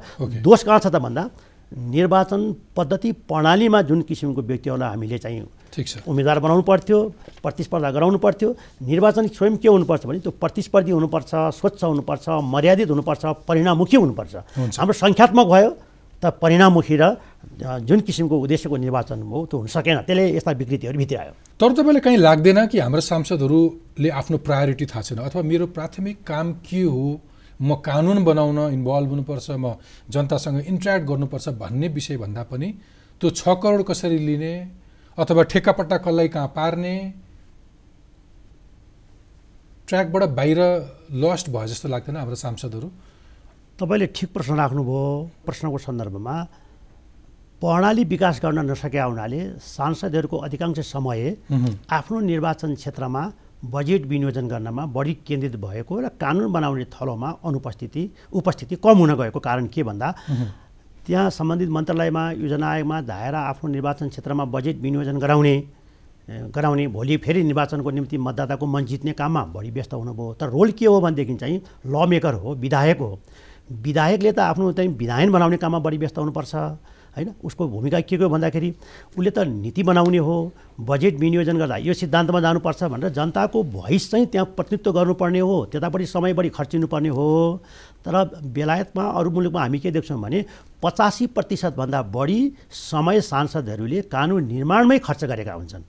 दोष 0.43 0.61
कहाँ 0.63 0.79
छ 0.81 0.87
त 0.87 0.97
भन्दा 1.03 1.23
निर्वाचन 1.67 2.41
पद्धति 2.77 3.13
प्रणालीमा 3.27 3.83
जुन 3.91 4.03
किसिमको 4.07 4.43
व्यक्तिहरूलाई 4.43 4.89
हामीले 4.89 5.19
चाहिँ 5.19 5.43
ठिक 5.75 5.87
छ 5.89 5.95
उम्मेदवार 6.07 6.39
बनाउनु 6.39 6.63
पर्थ्यो 6.63 6.99
प्रतिस्पर्धा 7.43 7.91
गराउनु 7.91 8.19
पर्थ्यो 8.23 8.49
निर्वाचन 8.87 9.27
स्वयं 9.35 9.57
के 9.59 9.69
हुनुपर्छ 9.69 10.07
भने 10.07 10.19
त्यो 10.23 10.31
प्रतिस्पर्धी 10.41 10.91
हुनुपर्छ 10.95 11.31
स्वच्छ 11.59 11.83
हुनुपर्छ 11.85 12.25
मर्यादित 12.55 12.91
हुनुपर्छ 12.91 13.25
परिणाममुखी 13.51 13.97
हुनुपर्छ। 13.97 14.35
हाम्रो 14.79 14.95
सङ्ख्यात्मक 14.95 15.47
भयो 15.47 15.71
त 16.23 16.25
परिणाममुखी 16.43 16.97
र 16.97 17.05
जुन 17.89 18.01
किसिमको 18.01 18.37
उद्देश्यको 18.45 18.77
निर्वाचन 18.77 19.23
हो 19.23 19.39
त्यो 19.47 19.57
हुन 19.59 19.69
सकेन। 19.69 19.97
त्यसले 20.09 20.25
यस्ता 20.37 20.51
विकृतिहरू 20.53 20.99
भित्र 20.99 21.17
आयो। 21.17 21.33
तर 21.61 21.73
तपाईँलाई 21.73 22.01
कहीँ 22.01 22.19
लाग्दैन 22.19 22.67
कि 22.67 22.79
हाम्रा 22.79 23.01
सांसदहरूले 23.01 24.09
आफ्नो 24.11 24.37
प्रायोरिटी 24.47 24.87
थाहा 24.87 25.03
छैन? 25.03 25.19
अथवा 25.29 25.43
मेरो 25.43 25.67
प्राथमिक 25.77 26.17
काम 26.27 26.47
के 26.65 26.83
हो? 26.83 27.21
म 27.57 27.75
कानुन 27.81 28.25
बनाउन 28.25 28.59
इन्भल्भ 28.77 29.09
हुनुपर्छ 29.09 29.51
म 29.57 29.81
जनतासँग 30.11 30.59
इन्ट्रेक्ट 30.69 31.05
गर्नुपर्छ 31.09 31.49
भन्ने 31.57 31.89
विषयभन्दा 31.89 32.43
पनि 32.53 32.69
त्यो 33.21 33.31
छ 33.31 33.57
करोड 33.63 33.81
कसरी 33.89 34.19
लिने 34.19 34.55
अथवा 35.19 35.43
ठेक्कापट्टा 35.53 35.97
कसलाई 36.05 36.29
कहाँ 36.29 36.53
पार्ने 36.57 36.95
ट्र्याकबाट 39.89 40.23
बाहिर 40.37 40.61
लस्ट 41.17 41.49
भयो 41.49 41.67
जस्तो 41.67 41.89
लाग्दैन 41.89 42.17
हाम्रो 42.17 42.37
सांसदहरू? 42.37 42.89
तपाईँले 43.77 44.07
ठिक 44.17 44.33
प्रश्न 44.33 44.55
राख्नुभयो 44.57 45.01
प्रश्नको 45.45 45.79
सन्दर्भमा। 45.79 46.35
प्रणाली 47.61 48.05
विकास 48.09 48.41
गर्न 48.43 48.59
नसकेका 48.71 49.05
हुनाले 49.05 49.41
सांसदहरूको 49.61 50.37
अधिकांश 50.49 50.79
समय 50.81 51.21
आफ्नो 51.93 52.21
निर्वाचन 52.21 52.75
क्षेत्रमा 52.75 53.23
बजेट 53.65 54.07
विनियोजन 54.07 54.49
गर्नमा 54.49 54.85
बढी 54.97 55.15
केन्द्रित 55.29 55.57
भएको 55.61 56.01
र 56.01 56.09
कानुन 56.17 56.53
बनाउने 56.53 56.85
थलोमा 56.89 57.31
अनुपस्थिति 57.45 58.03
उपस्थिति 58.33 58.77
कम 58.81 58.97
हुन 58.99 59.15
गएको 59.15 59.41
कारण 59.45 59.67
के 59.69 59.83
भन्दा 59.83 60.09
त्यहाँ 61.07 61.29
सम्बन्धित 61.31 61.69
मन्त्रालयमा 61.69 62.31
योजना 62.33 62.67
आयोगमा 62.71 63.01
धाएर 63.05 63.35
आफ्नो 63.35 63.71
निर्वाचन 63.71 64.09
क्षेत्रमा 64.09 64.45
बजेट 64.57 64.81
विनियोजन 64.81 65.19
गराउने 65.19 65.57
गराउने 66.57 66.87
भोलि 66.89 67.17
फेरि 67.25 67.43
निर्वाचनको 67.45 67.91
निम्ति 67.91 68.19
मतदाताको 68.19 68.67
मन 68.67 68.85
जित्ने 68.85 69.13
काममा 69.13 69.45
बढी 69.53 69.71
व्यस्त 69.71 69.93
हुनुभयो। 69.95 70.33
तर 70.41 70.49
रोल 70.49 70.71
के 70.73 70.87
हो 70.87 71.01
भनेदेखि 71.01 71.35
चाहिँ 71.35 71.61
ल 71.87 72.07
मेकर 72.09 72.35
हो 72.35 72.55
विधायक 72.55 72.99
हो। 72.99 73.19
विधायकले 73.71 74.33
त 74.33 74.39
आफ्नो 74.41 74.73
चाहिँ 74.73 74.91
विधायन 74.97 75.33
बनाउने 75.33 75.57
काममा 75.57 75.79
बढी 75.79 75.97
व्यस्त 75.99 76.19
हुनुपर्छ 76.19 76.55
होइन? 76.55 77.33
उसको 77.45 77.67
भूमिका 77.69 78.01
के 78.01 78.17
हो 78.17 78.29
भन्दाखेरि 78.29 78.71
उसले 79.17 79.31
त 79.31 79.39
नीति 79.49 79.83
बनाउने 79.83 80.19
हो 80.19 80.37
बजेट 80.81 81.15
विनियोजन 81.19 81.59
गर्दा 81.59 81.77
यो 81.83 81.95
सिद्धान्तमा 81.95 82.41
जानुपर्छ 82.41 82.83
भनेर 82.85 83.11
जनताको 83.11 83.63
भोइस 83.65 84.11
चाहिँ 84.11 84.27
त्यहाँ 84.27 84.47
प्रतिनिधित्व 84.57 84.93
गर्नुपर्ने 84.93 85.41
हो 85.41 85.65
त्यतापट्टि 85.73 86.07
समय 86.07 86.33
बढी 86.35 86.49
खर्चिनुपर्ने 86.53 87.09
हो। 87.09 87.61
तर 88.05 88.15
बेलायतमा 88.45 89.05
अरू 89.11 89.31
मुलुकमा 89.31 89.61
हामी 89.61 89.79
के 89.79 89.91
देख्छौँ 89.91 90.21
भने 90.21 90.45
पचासी 90.83 91.27
प्रतिशतभन्दा 91.27 92.03
बढी 92.13 92.39
समय 92.71 93.21
सांसदहरूले 93.21 94.01
कानुन 94.13 94.45
निर्माणमै 94.47 94.99
खर्च 94.99 95.25
गरेका 95.25 95.53
हुन्छन्। 95.53 95.83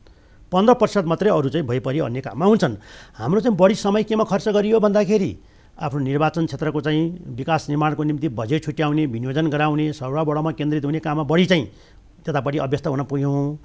पन्ध्र 0.52 0.74
प्रतिशत 0.74 1.06
मात्रै 1.06 1.30
अरू 1.30 1.50
चाहिँ 1.50 1.68
भइपरि 1.68 2.00
अन्य 2.00 2.22
काममा 2.22 2.46
हुन्छन्। 2.46 2.76
हाम्रो 3.20 3.40
चाहिँ 3.42 3.58
बढी 3.58 3.76
समय 3.76 4.04
केमा 4.04 4.24
खर्च 4.24 4.48
गरियो 4.50 4.80
भन्दाखेरि 4.80 5.32
आफ्नो 5.78 6.00
निर्वाचन 6.00 6.46
क्षेत्रको 6.46 6.82
चाहिँ 6.82 7.04
विकास 7.38 7.70
निर्माणको 7.70 8.04
निम्ति 8.04 8.28
बजेट 8.34 8.64
छुट्याउने 8.66 9.06
विनियोजन 9.06 9.48
गराउने 9.48 9.92
सौराबडामा 9.94 10.52
केन्द्रित 10.52 10.86
हुने 10.86 11.00
काममा 11.00 11.24
बढी 11.24 11.46
चाहिँ 11.46 11.66
त्यतापट्टि 12.26 12.58
अभ्यस्त 12.58 12.88
हुन 12.88 13.04
पुग्यौँ। 13.06 13.58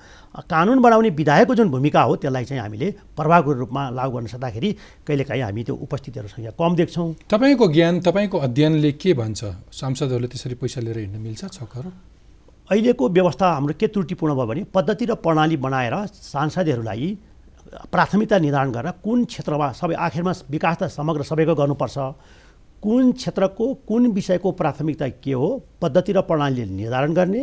कानुन 0.44 0.79
बनाउने 0.83 1.11
विधायकको 1.11 1.55
जुन 1.55 1.68
भूमिका 1.70 2.03
हो 2.03 2.16
त्यसलाई 2.16 2.44
चाहिँ 2.44 2.61
हामीले 2.62 2.90
प्रभावको 3.16 3.53
रूपमा 3.53 3.88
लागू 3.90 4.12
गर्न 4.12 4.27
सक्दाखेरि 4.29 4.70
कहिलेकाहीँ 5.09 5.42
हामी 5.42 5.62
त्यो 5.64 5.75
उपस्थितिहरू 5.75 6.29
सङ्ख्या 6.29 6.53
कम 6.61 6.77
देख्छौँ। 6.77 7.09
तपाईँको 7.33 7.68
ज्ञान 7.72 8.01
तपाईँको 8.01 8.38
अध्ययनले 8.38 8.92
के 8.92 9.14
भन्छ? 9.14 9.40
सांसदहरूले 9.72 10.29
त्यसरी 10.29 10.55
पैसा 10.61 10.81
लिएर 10.81 10.98
हिँड्न 10.98 11.18
मिल्छ 11.18 11.44
छ 11.48 11.59
अहिलेको 12.70 13.09
व्यवस्था 13.09 13.46
हाम्रो 13.53 13.75
के 13.75 13.87
त्रुटिपूर्ण 13.88 14.35
भयो 14.35 14.46
भने 14.46 14.62
पद्धति 14.75 15.05
र 15.05 15.14
प्रणाली 15.16 15.57
बनाएर 15.57 15.94
सांसदहरूलाई 16.07 17.16
प्राथमिकता 17.72 18.38
निर्धारण 18.38 18.70
गरेर 18.72 18.92
कुन 19.04 19.24
क्षेत्रमा 19.24 19.72
सबै 19.72 19.94
आखिरमा 19.94 20.32
विकास 20.50 20.76
त 20.76 20.82
समग्र 20.92 21.22
सबैको 21.22 21.54
गर्नुपर्छ। 21.54 21.98
कुन 22.82 23.12
क्षेत्रको 23.12 23.66
कुन 23.88 24.06
विषयको 24.12 24.50
प्राथमिकता 24.52 25.08
के 25.22 25.32
हो 25.32 25.48
पद्धति 25.80 26.12
र 26.12 26.20
प्रणालीले 26.20 26.64
निर्धारण 26.66 27.12
गर्ने 27.14 27.42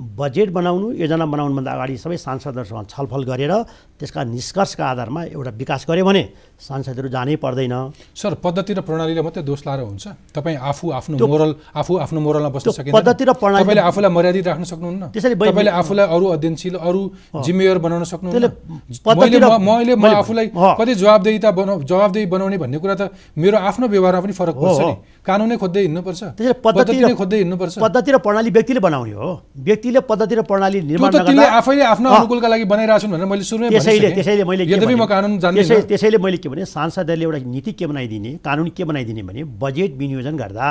बजेट 0.00 0.50
बनाउनु 0.50 0.92
योजना 0.92 1.26
बनाउनुभन्दा 1.26 1.70
अगाडि 1.70 1.96
सबै 1.98 2.16
सांसदहरूसँग 2.16 2.86
छलफल 2.88 3.22
गरेर 3.24 3.52
त्यसका 4.00 4.24
निष्कर्षका 4.24 4.86
आधारमा 4.86 5.24
एउटा 5.24 5.50
विकास 5.50 5.86
गऱ्यो 5.90 6.04
भने 6.04 6.28
सांसदहरू 6.60 7.08
जानै 7.08 7.36
पर्दैन। 7.36 7.92
सर 8.16 8.34
पद्धति 8.34 8.74
र 8.74 8.80
प्रणालीले 8.80 9.22
मात्रै 9.22 9.42
दोष 9.42 9.60
लाएर 9.66 9.80
हुन्छ? 9.80 10.08
तपाईँ 10.34 10.56
आफू 10.56 10.90
आफ्नो 10.90 11.18
मोरल 11.26 11.54
आफू 11.76 11.96
आफ्नो 11.96 12.20
मोरलमा 12.20 12.48
बस्न 12.48 12.70
सकिँदैन। 12.70 13.00
पद्धति 13.00 13.24
र 13.24 13.32
प्रणाली- 13.32 13.64
तपाईँले 13.64 13.82
आफूलाई 13.82 14.10
मर्यादित 14.10 14.46
राख्न 14.46 14.64
सक्नुहुन्न। 14.64 15.06
त्यसरी 15.08 15.34
तपाईँले 15.34 15.70
आफूलाई 15.70 16.06
अरू 16.06 16.26
अध्ययनशील 16.26 16.74
अरू 16.74 17.12
जिम्मेवार 17.44 17.78
बनाउन 17.78 18.04
सक्नुहुन्न। 18.04 18.42
मैले 19.58 19.94
म- 19.94 20.00
आफूलाई। 20.16 20.46
कति 20.80 20.94
जवाबदेहिता 20.94 21.50
बनाउ 21.50 21.82
जवाबदेही 21.82 22.26
बनाउने 22.26 22.58
भन्ने 22.58 22.78
कुरा 22.78 22.94
त 22.94 23.10
मेरो 23.38 23.58
आफ्नो 23.58 23.88
व्यवहारमा 23.88 24.20
पनि 24.20 24.32
फरक 24.32 24.54
पर्छ 24.54 24.80
कानुनै 25.30 25.56
खोज्दै 25.62 25.80
हिँड्नुपर्छ। 25.86 26.22
त्यसैले 26.36 26.56
पद्धति 26.66 26.94
र- 27.00 27.14
खोज्दै 27.14 27.38
हिँड्नुपर्छ। 27.42 27.74
पद्धति 27.78 28.10
र 28.10 28.16
प्रणाली 28.18 28.50
व्यक्तिले 28.50 28.80
बनाउने 28.82 29.14
हो। 29.14 29.30
व्यक्तिले 29.56 30.00
पद्धति 30.10 30.34
र 30.34 30.42
प्रणाली 30.42 30.78
निर्माण 30.90 31.10
तिनले 31.30 31.46
आफैले 31.60 31.84
आफ्नो। 31.94 32.08
अनुकूलका 32.10 32.48
लागि 32.50 32.64
बनाइरहेको 32.64 33.00
छन् 33.00 33.12
भनेर 33.14 33.26
मैले 33.30 33.44
सुरुमै 33.46 33.68
त्यसैले। 33.70 34.08
त्यसैले 34.18 34.44
मैले 34.44 34.62
यद्यपि 34.66 34.94
म 34.94 35.04
कानुन 35.06 35.32
त्यसै 35.38 35.42
जान्दिनँ 35.42 35.88
त्यसैले 35.88 36.18
मैले 36.18 36.38
के 36.42 36.48
भने 36.50 36.64
सांसदहरूले 36.66 37.24
एउटा 37.24 37.38
नीति 37.46 37.72
के 37.78 37.86
बनाइदिने 37.86 38.30
कानुन 38.42 38.68
के 38.76 38.82
बनाइदिने 38.84 39.22
भने 39.22 39.40
बजेट 39.62 39.90
विनियोजन 39.96 40.34
गर्दा 40.36 40.66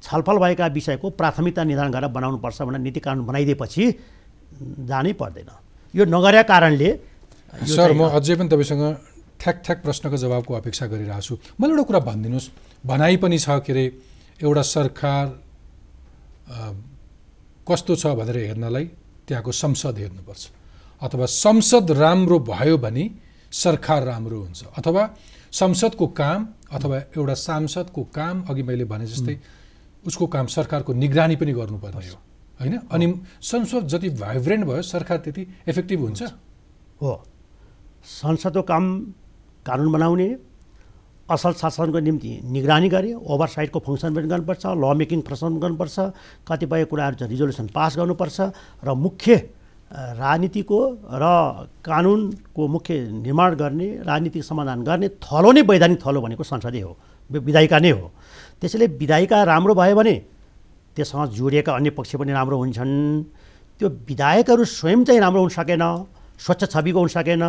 छलफल 0.00 0.36
भएका 0.40 0.66
विषयको 0.72 1.06
प्राथमिकता 1.12 1.62
निर्धारण 1.64 1.90
गरेर 1.92 2.08
बनाउनुपर्छ 2.08 2.58
भनेर 2.62 2.80
नीति 2.80 3.00
कानुन 3.00 3.26
बनाइदिएपछि 3.26 3.84
जानै 4.88 5.12
पर्दैन। 5.12 5.50
यो 5.94 6.04
नगरेका 6.08 6.42
कारणले 6.48 6.90
सर 7.68 7.92
म 7.92 8.08
अझै 8.08 8.34
पनि 8.38 8.48
तपाईँसँग 8.48 8.82
ठ्याक 9.40 9.56
ठ्याक 9.64 9.78
प्रश्नको 9.84 10.16
जवाबको 10.16 10.52
अपेक्षा 10.54 10.84
गरिरहेको 10.86 11.20
छु 11.20 11.34
मलाई 11.60 11.72
एउटा 11.72 11.84
कुरा 11.88 12.00
भनिदिनुहोस्। 12.08 12.46
भनाइ 12.86 13.16
पनि 13.16 13.38
छ 13.38 13.60
के 13.66 13.72
अरे 13.72 13.84
एउटा 14.42 14.62
सरकार 14.62 15.26
कस्तो 17.68 17.96
छ 17.96 18.06
भनेर 18.18 18.36
हेर्नलाई 18.38 18.84
त्यहाँको 19.28 19.52
संसद 19.52 19.98
हेर्नुपर्छ। 19.98 20.50
अथवा 21.02 21.26
संसद 21.26 21.90
राम्रो 21.90 22.38
भयो 22.40 22.78
भने 22.78 23.04
सरकार 23.52 24.02
राम्रो 24.04 24.40
हुन्छ। 24.40 24.64
अथवा 24.78 25.02
संसदको 25.52 26.06
काम 26.06 26.48
अथवा 26.72 26.96
एउटा 27.16 27.34
सांसदको 27.34 28.02
काम 28.14 28.42
अघि 28.50 28.62
मैले 28.62 28.84
भने 28.84 29.06
जस्तै 29.06 29.38
उसको 30.06 30.26
काम 30.26 30.46
सरकारको 30.46 30.92
निगरानी 30.94 31.36
पनि 31.36 31.52
गर्नुपर्ने 31.52 32.08
हो। 32.08 32.18
होइन? 32.60 32.78
अनि 32.90 33.06
संसद 33.42 33.86
जति 33.86 34.08
भाइब्रेन्ट 34.20 34.64
भयो 34.64 34.82
सरकार 34.82 35.18
त्यति 35.18 35.46
इफेक्टिभ 35.68 36.00
हुन्छ। 36.00 36.22
हो। 37.02 37.12
संसदको 38.04 38.62
काम 38.62 38.84
कानुन 39.66 39.92
बनाउने 39.92 40.28
असल 41.30 41.52
शासनको 41.62 41.98
निम्ति 42.08 42.30
निगरानी 42.54 42.88
गरे 42.94 43.10
ओभरसाइटको 43.14 43.78
फङ्सन 43.86 44.10
पनि 44.14 44.26
गर्नुपर्छ 44.32 44.64
ल 44.66 44.84
मेकिङ 45.00 45.20
फङ्सन 45.28 45.52
गर्नुपर्छ 45.62 45.96
कतिपय 46.48 46.84
कुराहरू 46.90 47.16
चाहिँ 47.18 47.30
रिजोल्युसन 47.30 47.66
पास 47.76 47.96
गर्नुपर्छ 48.00 48.38
र 48.86 48.88
मुख्य 49.06 49.32
राजनीतिको 49.90 50.78
र 51.22 51.24
कानुनको 51.82 52.62
मुख्य 52.74 52.94
निर्माण 53.26 53.50
गर्ने 53.62 53.88
राजनीतिक 54.06 54.42
समाधान 54.44 54.82
गर्ने 54.88 55.08
थलो 55.18 55.50
नै 55.52 55.62
वैधानिक 55.66 55.98
थलो 56.06 56.20
भनेको 56.22 56.44
संसदै 56.46 56.82
हो 56.86 56.92
विधायिका 57.30 57.78
नै 57.78 57.90
हो। 57.90 58.10
त्यसैले 58.60 58.86
विधायिका 58.98 59.42
राम्रो 59.50 59.74
भयो 59.74 59.94
भने 59.94 60.14
त्यससँग 60.96 61.30
जोडिएका 61.30 61.70
अन्य 61.74 61.90
पक्ष 61.94 62.14
पनि 62.18 62.32
राम्रो 62.32 62.56
हुन्छन्। 62.58 62.92
त्यो 63.78 63.88
विधायकहरू 64.10 64.64
स्वयं 64.64 65.04
चाहिँ 65.06 65.20
राम्रो 65.20 65.40
हुन 65.40 65.50
सकेन। 65.58 65.84
स्वच्छ 66.40 66.64
छविको 66.64 66.98
हुन 66.98 67.08
सकेन 67.08 67.42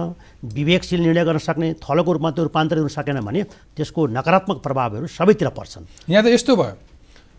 विवेकशील 0.43 1.00
निर्णय 1.02 1.23
गर्न 1.25 1.37
सक्ने 1.39 1.73
थलोको 1.79 2.12
रूपमा 2.12 2.31
त्यो 2.31 2.44
रूपान्तरित 2.44 2.81
हुन 2.81 2.89
सकेन 2.92 3.19
भने 3.23 3.44
त्यसको 3.75 4.08
नकारात्मक 4.08 4.58
प्रभावहरू 4.62 5.08
सबैतिर 5.08 5.50
पर्छन्। 5.56 6.12
यहाँ 6.12 6.23
त 6.23 6.27
यस्तो 6.35 6.56
भयो। 6.56 6.75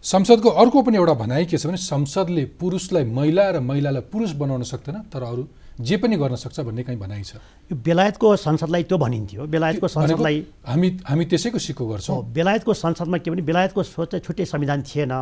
संसदको 0.05 0.49
अर्को 0.49 0.83
पनि 0.83 0.97
एउटा 0.97 1.15
भनाइ 1.15 1.45
के 1.47 1.57
छ 1.59 1.67
भने 1.67 1.77
संसदले 1.79 2.45
पुरुषलाई 2.59 3.05
महिला 3.07 3.45
र 3.51 3.61
महिलालाई 3.61 4.03
पुरुष 4.11 4.31
बनाउन 4.35 4.63
सक्दैन 4.67 5.13
तर 5.13 5.23
अरू 5.23 5.47
जे 5.79 5.97
पनि 5.97 6.17
गर्न 6.17 6.37
सक्छ 6.37 6.61
भन्ने 6.61 6.83
कहीँ 6.83 6.99
भनाइ 6.99 7.23
छ। 7.23 7.39
यो 7.71 7.77
बेलायतको 7.77 8.37
संसदलाई 8.37 8.83
त्यो 8.83 8.99
भनिन्थ्यो। 8.99 9.47
बेलायतको 9.47 9.89
संसदलाई 9.89 10.37
हामी 10.67 10.89
हामी 11.07 11.25
त्यसैको 11.31 11.59
सिक्को 11.59 11.85
गर्छौँ। 11.87 12.19
बेलायतको 12.35 12.73
संसदमा 12.75 13.19
के 13.19 13.31
भने 13.31 13.43
बेलायतको 13.43 13.83
सोच 13.83 14.25
छुट्टै 14.27 14.45
संविधान 14.45 14.83
थिएन। 14.83 15.15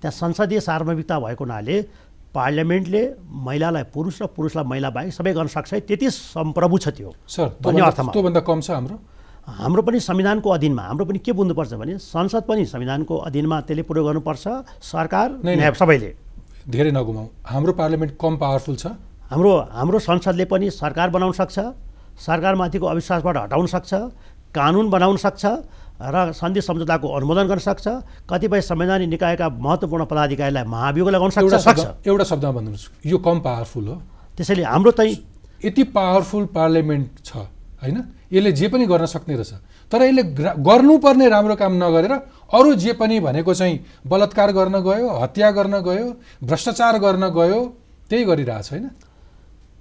त्यहाँ 0.00 0.12
संसदीय 0.12 0.60
सार्वभौमिकता 0.60 1.18
भएको 1.20 1.44
हुनाले 1.44 1.76
पार्लियामेन्टले 2.34 3.02
महिलालाई 3.46 3.82
पुरुष 3.94 4.22
र 4.22 4.26
पुरुषलाई 4.36 4.64
महिला 4.64 4.90
बाहेक 4.90 5.12
सबै 5.14 5.32
गर्न 5.32 5.48
सक्छ 5.54 5.74
त्यति 5.86 6.10
सम्प्रभु 6.10 6.78
छ 6.78 6.88
त्यो। 6.96 7.10
सर 7.28 7.46
भन्ने 7.62 7.80
अर्थमा। 7.80 8.12
त्योभन्दा 8.12 8.40
कम 8.42 8.60
छ 8.60 8.70
हाम्रो? 8.70 8.96
हाम्रो 9.44 9.82
पनि 9.82 10.00
संविधानको 10.00 10.48
अधीनमा 10.50 10.82
हाम्रो 10.82 11.04
पनि 11.04 11.18
के 11.20 11.32
बुझ्नुपर्छ 11.32 11.72
भने 11.80 11.98
संसद 12.00 12.42
पनि 12.48 12.64
संविधानको 12.66 13.14
अधीनमा 13.28 13.60
त्यसले 13.68 13.82
पुरो 13.86 14.04
गर्नुपर्छ 14.04 14.44
सरकार 14.82 15.28
सबैले। 15.78 16.10
धेरै 16.68 16.90
नगुमाउँ 16.90 17.28
हाम्रो 17.46 17.72
पार्लियामेन्ट 17.72 18.12
कम 18.20 18.36
पावरफुल 18.42 18.76
छ? 18.76 18.86
हाम्रो 19.30 19.52
हाम्रो 19.72 19.98
संसदले 20.00 20.44
पनि 20.50 20.70
सरकार 20.72 21.10
बनाउन 21.10 21.32
सक्छ 21.32 21.58
सरकारमाथिको 22.24 22.86
अविश्वासबाट 22.86 23.36
हटाउन 23.36 23.66
सक्छ 23.66 23.92
कानुन 24.54 24.90
बनाउन 24.90 25.16
सक्छ 25.18 25.44
र 25.94 26.32
सन्धि 26.32 26.60
सम्झौताको 26.60 27.06
अनुमोदन 27.08 27.46
गर्न 27.46 27.58
सक्छ 27.62 27.86
कतिपय 28.26 28.60
संवैधानिक 28.60 29.08
निकायका 29.08 29.48
महत्त्वपूर्ण 29.48 30.04
पदाधिकारीलाई 30.04 30.64
महाभियोग 30.64 31.08
लगाउन 31.08 31.30
सक्छ 31.30 31.54
सक्छ। 31.54 32.06
एउटा 32.06 32.24
शब्दमा 32.24 32.52
भन्नुहोस्। 32.52 33.06
यो 33.06 33.18
कम 33.18 33.40
पावरफुल 33.40 33.86
हो। 33.88 33.94
त्यसैले 34.36 34.62
हाम्रो 34.64 34.90
चाहिँ 34.90 35.14
यति 35.64 35.82
पावरफुल 35.94 36.44
पार्लियामेन्ट 36.50 37.08
छ 37.24 37.36
होइन? 37.80 37.96
यसले 38.32 38.52
जे 38.52 38.66
पनि 38.68 38.86
गर्न 38.86 39.06
सक्ने 39.06 39.34
रहेछ। 39.38 39.52
तर 39.92 40.02
यसले 40.02 40.22
गर्नुपर्ने 40.58 41.28
राम्रो 41.28 41.54
काम 41.56 41.72
नगरेर 41.78 42.12
अरू 42.50 42.74
जे 42.74 42.92
पनि 42.98 43.20
भनेको 43.20 43.54
चाहिँ 43.54 44.02
बलात्कार 44.02 44.50
गर्न 44.52 44.76
गयो 44.82 45.08
हत्या 45.22 45.50
गर्न 45.50 45.78
गयो 45.78 46.06
भ्रष्टाचार 46.42 46.98
गर्न 46.98 47.24
गयो 47.30 47.60
त्यही 48.10 48.24
गरिरहेछ 48.24 48.70
होइन? 48.72 48.90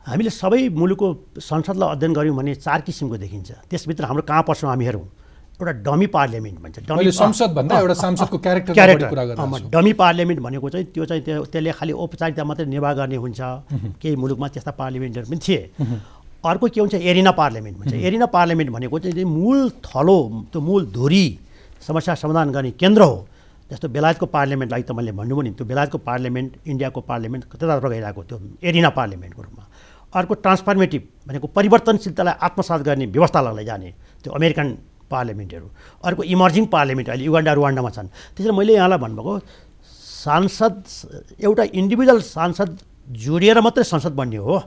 हामीले 0.05 0.29
सबै 0.29 0.69
मुलुकको 0.69 1.07
संसदलाई 1.41 1.89
अध्ययन 1.89 2.13
गऱ्यौँ 2.13 2.35
भने 2.37 2.55
चार 2.61 2.81
किसिमको 2.85 3.17
देखिन्छ। 3.17 3.51
त्यसभित्र 3.65 4.03
हाम्रो 4.05 4.23
कहाँ 4.29 4.43
पर्छौँ 4.43 4.69
हामी 4.69 4.85
हेरौँ। 4.85 5.07
एउटा 5.53 5.71
डमी 5.85 6.07
पार्लियामेन्ट 6.09 6.57
भन्छ। 6.61 6.79
डमी 6.89 7.11
संसद 7.11 7.49
भन्दा 7.53 7.79
एउटा 7.79 7.93
सांसदको 7.93 8.37
क्यारेक्टर 8.37 8.73
क्यारेक्टर 8.73 9.69
डमी 9.69 9.93
पार्लियामेन्ट 9.93 10.39
भनेको 10.41 10.69
चाहिँ 10.69 10.85
त्यो 10.93 11.05
चाहिँ 11.05 11.23
त्यो 11.23 11.43
त्यसले 11.45 11.71
खालि 11.77 11.93
औपचारिकता 11.93 12.43
मात्रै 12.43 12.65
निर्वाह 12.65 12.93
गर्ने 12.99 13.15
हुन्छ। 13.15 13.39
केही 14.01 14.15
मुलुकमा 14.15 14.47
त्यस्ता 14.49 14.71
पार्लियामेन्टहरू 14.81 15.27
पनि 15.29 15.39
थिए। 15.45 15.61
अर्को 16.43 16.65
के 16.73 16.79
हुन्छ 16.81 16.95
एरिना 16.95 17.31
पार्लियामेन्ट 17.31 17.77
भन्छ। 17.79 17.93
एरिना 17.93 18.25
पार्लियामेन्ट 18.33 18.69
भनेको 18.73 18.99
चाहिँ 18.99 19.25
मूल 19.25 19.69
थलो 19.85 20.17
त्यो 20.51 20.61
मूल 20.61 20.81
धुरी 20.91 21.25
समस्या 21.87 22.15
समाधान 22.15 22.51
गर्ने 22.51 22.71
केन्द्र 22.81 23.01
हो। 23.03 23.15
जस्तो 23.71 23.87
बेलायतको 23.89 24.25
पार्लियामेन्टलाई 24.25 24.83
त 24.83 24.91
मैले 24.91 25.11
भन्नुभयो 25.13 25.41
नि 25.41 25.51
त्यो 25.57 25.65
बेलायतको 25.65 25.97
पार्लियामेन्ट 25.97 26.51
इन्डियाको 26.67 26.99
पार्लियामेन्ट 27.09 27.43
कतातर्फ 27.51 27.85
गइरहेको 27.93 28.21
त्यो 28.29 28.37
एरिना 28.59 28.89
पार्लियामेन्टको 28.89 29.41
रूपमा। 29.41 29.63
अर्को 30.13 30.33
ट्रान्सफर्मेटिभ 30.43 31.01
भनेको 31.27 31.47
परिवर्तनशीलतालाई 31.57 32.35
आत्मसात 32.41 32.81
गर्ने 32.81 33.05
व्यवस्थालाई 33.15 33.53
लैजाने 33.55 33.89
त्यो 34.23 34.33
अमेरिकन 34.33 34.67
पार्लियामेन्टहरू। 35.13 35.67
अर्को 36.03 36.21
इमर्जिङ 36.25 36.65
पार्लियामेन्ट 36.73 37.07
अहिले 37.09 37.25
युगान्डा 37.29 37.53
रुवान्डामा 37.53 37.89
छन्। 37.93 38.07
त्यसरी 38.33 38.53
मैले 38.57 38.73
यहाँलाई 38.73 38.99
भन्नुभएको 39.05 39.33
सांसद 40.25 40.75
एउटा 41.45 41.63
इन्डिभिजुअल 41.71 42.19
सांसद 42.25 42.69
जोडिएर 43.21 43.59
मात्रै 43.61 43.83
संसद 43.83 44.13
बन्ने 44.17 44.39
हो। 44.41 44.57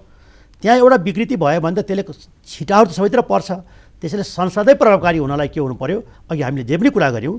त्यहाँ 0.63 0.77
एउटा 0.79 0.97
विकृति 1.03 1.37
भयो 1.37 1.61
भने 1.61 1.77
त 1.77 1.87
त्यसले 1.89 2.05
छिटाहरू 2.47 2.87
त 2.89 2.93
सबैतिर 2.95 3.21
पर्छ। 3.27 3.49
त्यसैले 3.97 4.25
संसदै 4.29 4.75
प्रभावकारी 4.77 5.19
हुनलाई 5.19 5.49
के 5.49 5.61
हुनु 5.61 5.75
पऱ्यो 5.81 5.99
अघि 6.31 6.43
हामीले 6.43 6.65
जे 6.69 6.77
पनि 6.77 6.91
कुरा 6.93 7.09
गऱ्यौँ। 7.17 7.37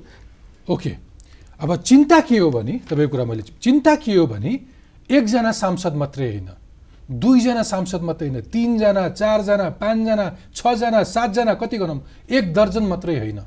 ओके। 0.69 0.91
अब 1.61 1.69
चिन्ता 1.81 2.19
के 2.25 2.37
हो 2.37 2.49
भने 2.49 2.73
तपाईँको 2.89 3.11
कुरा 3.13 3.25
मैले 3.29 3.43
चिन्ता 3.61 3.93
के 4.01 4.13
हो 4.17 4.25
भने 4.25 4.51
एकजना 5.09 5.51
सांसद 5.53 5.93
मात्रै 5.93 6.27
होइन। 6.27 6.49
दुईजना 7.09 7.63
सांसद 7.63 8.01
मात्रै 8.03 8.27
होइन 8.29 8.41
तिनजना 8.53 9.03
चारजना 9.09 9.69
पाँचजना 9.79 10.25
छजना 10.55 11.03
सातजना 11.05 11.53
कति 11.53 11.77
गरौँ? 11.77 11.99
एक 12.29 12.53
दर्जन 12.53 12.83
मात्रै 12.83 13.17
होइन। 13.19 13.39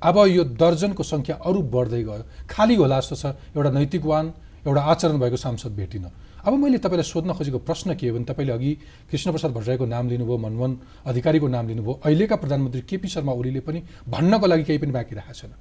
अब 0.00 0.16
यो 0.28 0.44
दर्जनको 0.56 1.02
सङ्ख्या 1.02 1.36
अरू 1.44 1.60
बढ्दै 1.66 2.02
गयो। 2.02 2.24
खाली 2.48 2.74
होला 2.74 3.00
जस्तो 3.00 3.16
छ 3.16 3.24
एउटा 3.56 3.70
नैतिकवान 3.70 4.26
एउटा 4.66 4.80
आचरण 4.82 5.18
भएको 5.18 5.36
सांसद 5.36 5.72
भेटिन। 5.76 6.06
अब 6.40 6.52
मैले 6.56 6.78
तपाईँलाई 6.78 7.04
सोध्न 7.04 7.32
खोजेको 7.36 7.58
प्रश्न 7.58 7.94
के 7.98 8.08
हो 8.08 8.14
भने 8.16 8.24
तपाईँले 8.24 8.52
अघि 8.52 8.72
कृष्णप्रसाद 9.10 9.50
भट्टराईको 9.50 9.84
नाम 9.86 10.08
लिनुभयो 10.08 10.36
मनमोहन 10.38 10.72
अधिकारीको 11.04 11.48
नाम 11.48 11.68
लिनुभयो 11.68 11.92
अहिलेका 12.00 12.36
प्रधानमन्त्री 12.36 12.80
केपी 12.88 13.08
शर्मा 13.08 13.32
ओलीले 13.32 13.60
पनि 13.60 13.82
भन्नको 14.08 14.46
लागि 14.46 14.64
केही 14.64 14.78
पनि 14.78 14.92
बाँकी 14.92 15.14
राखेको 15.14 15.34
छैन। 15.36 15.52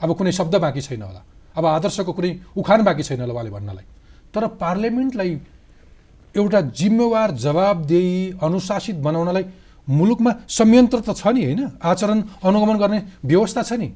अब 0.00 0.08
कुनै 0.16 0.32
शब्द 0.32 0.54
बाँकी 0.56 0.80
छैन 0.80 1.02
होला। 1.02 1.22
अब 1.52 1.64
आदर्शको 1.66 2.12
कुनै 2.14 2.30
उखान 2.56 2.80
बाँकी 2.88 3.02
छैन 3.02 3.20
होला 3.20 3.32
उहाँले 3.34 3.50
भन्नलाई। 3.50 3.84
तर 4.32 4.46
पार्लियामेन्टलाई 4.56 5.30
एउटा 6.38 6.60
जिम्मेवार 6.80 7.30
जवाबदेही 7.44 8.16
अनुशासित 8.42 8.96
बनाउनलाई 9.06 9.44
मुलुकमा 9.88 10.30
संयन्त्र 10.48 10.98
त 11.00 11.10
छ 11.16 11.34
नि 11.34 11.42
होइन? 11.44 11.62
आचरण 11.82 12.18
अनुगमन 12.44 12.76
गर्ने 12.78 12.98
व्यवस्था 13.24 13.62
छ 13.62 13.72
नि। 13.80 13.88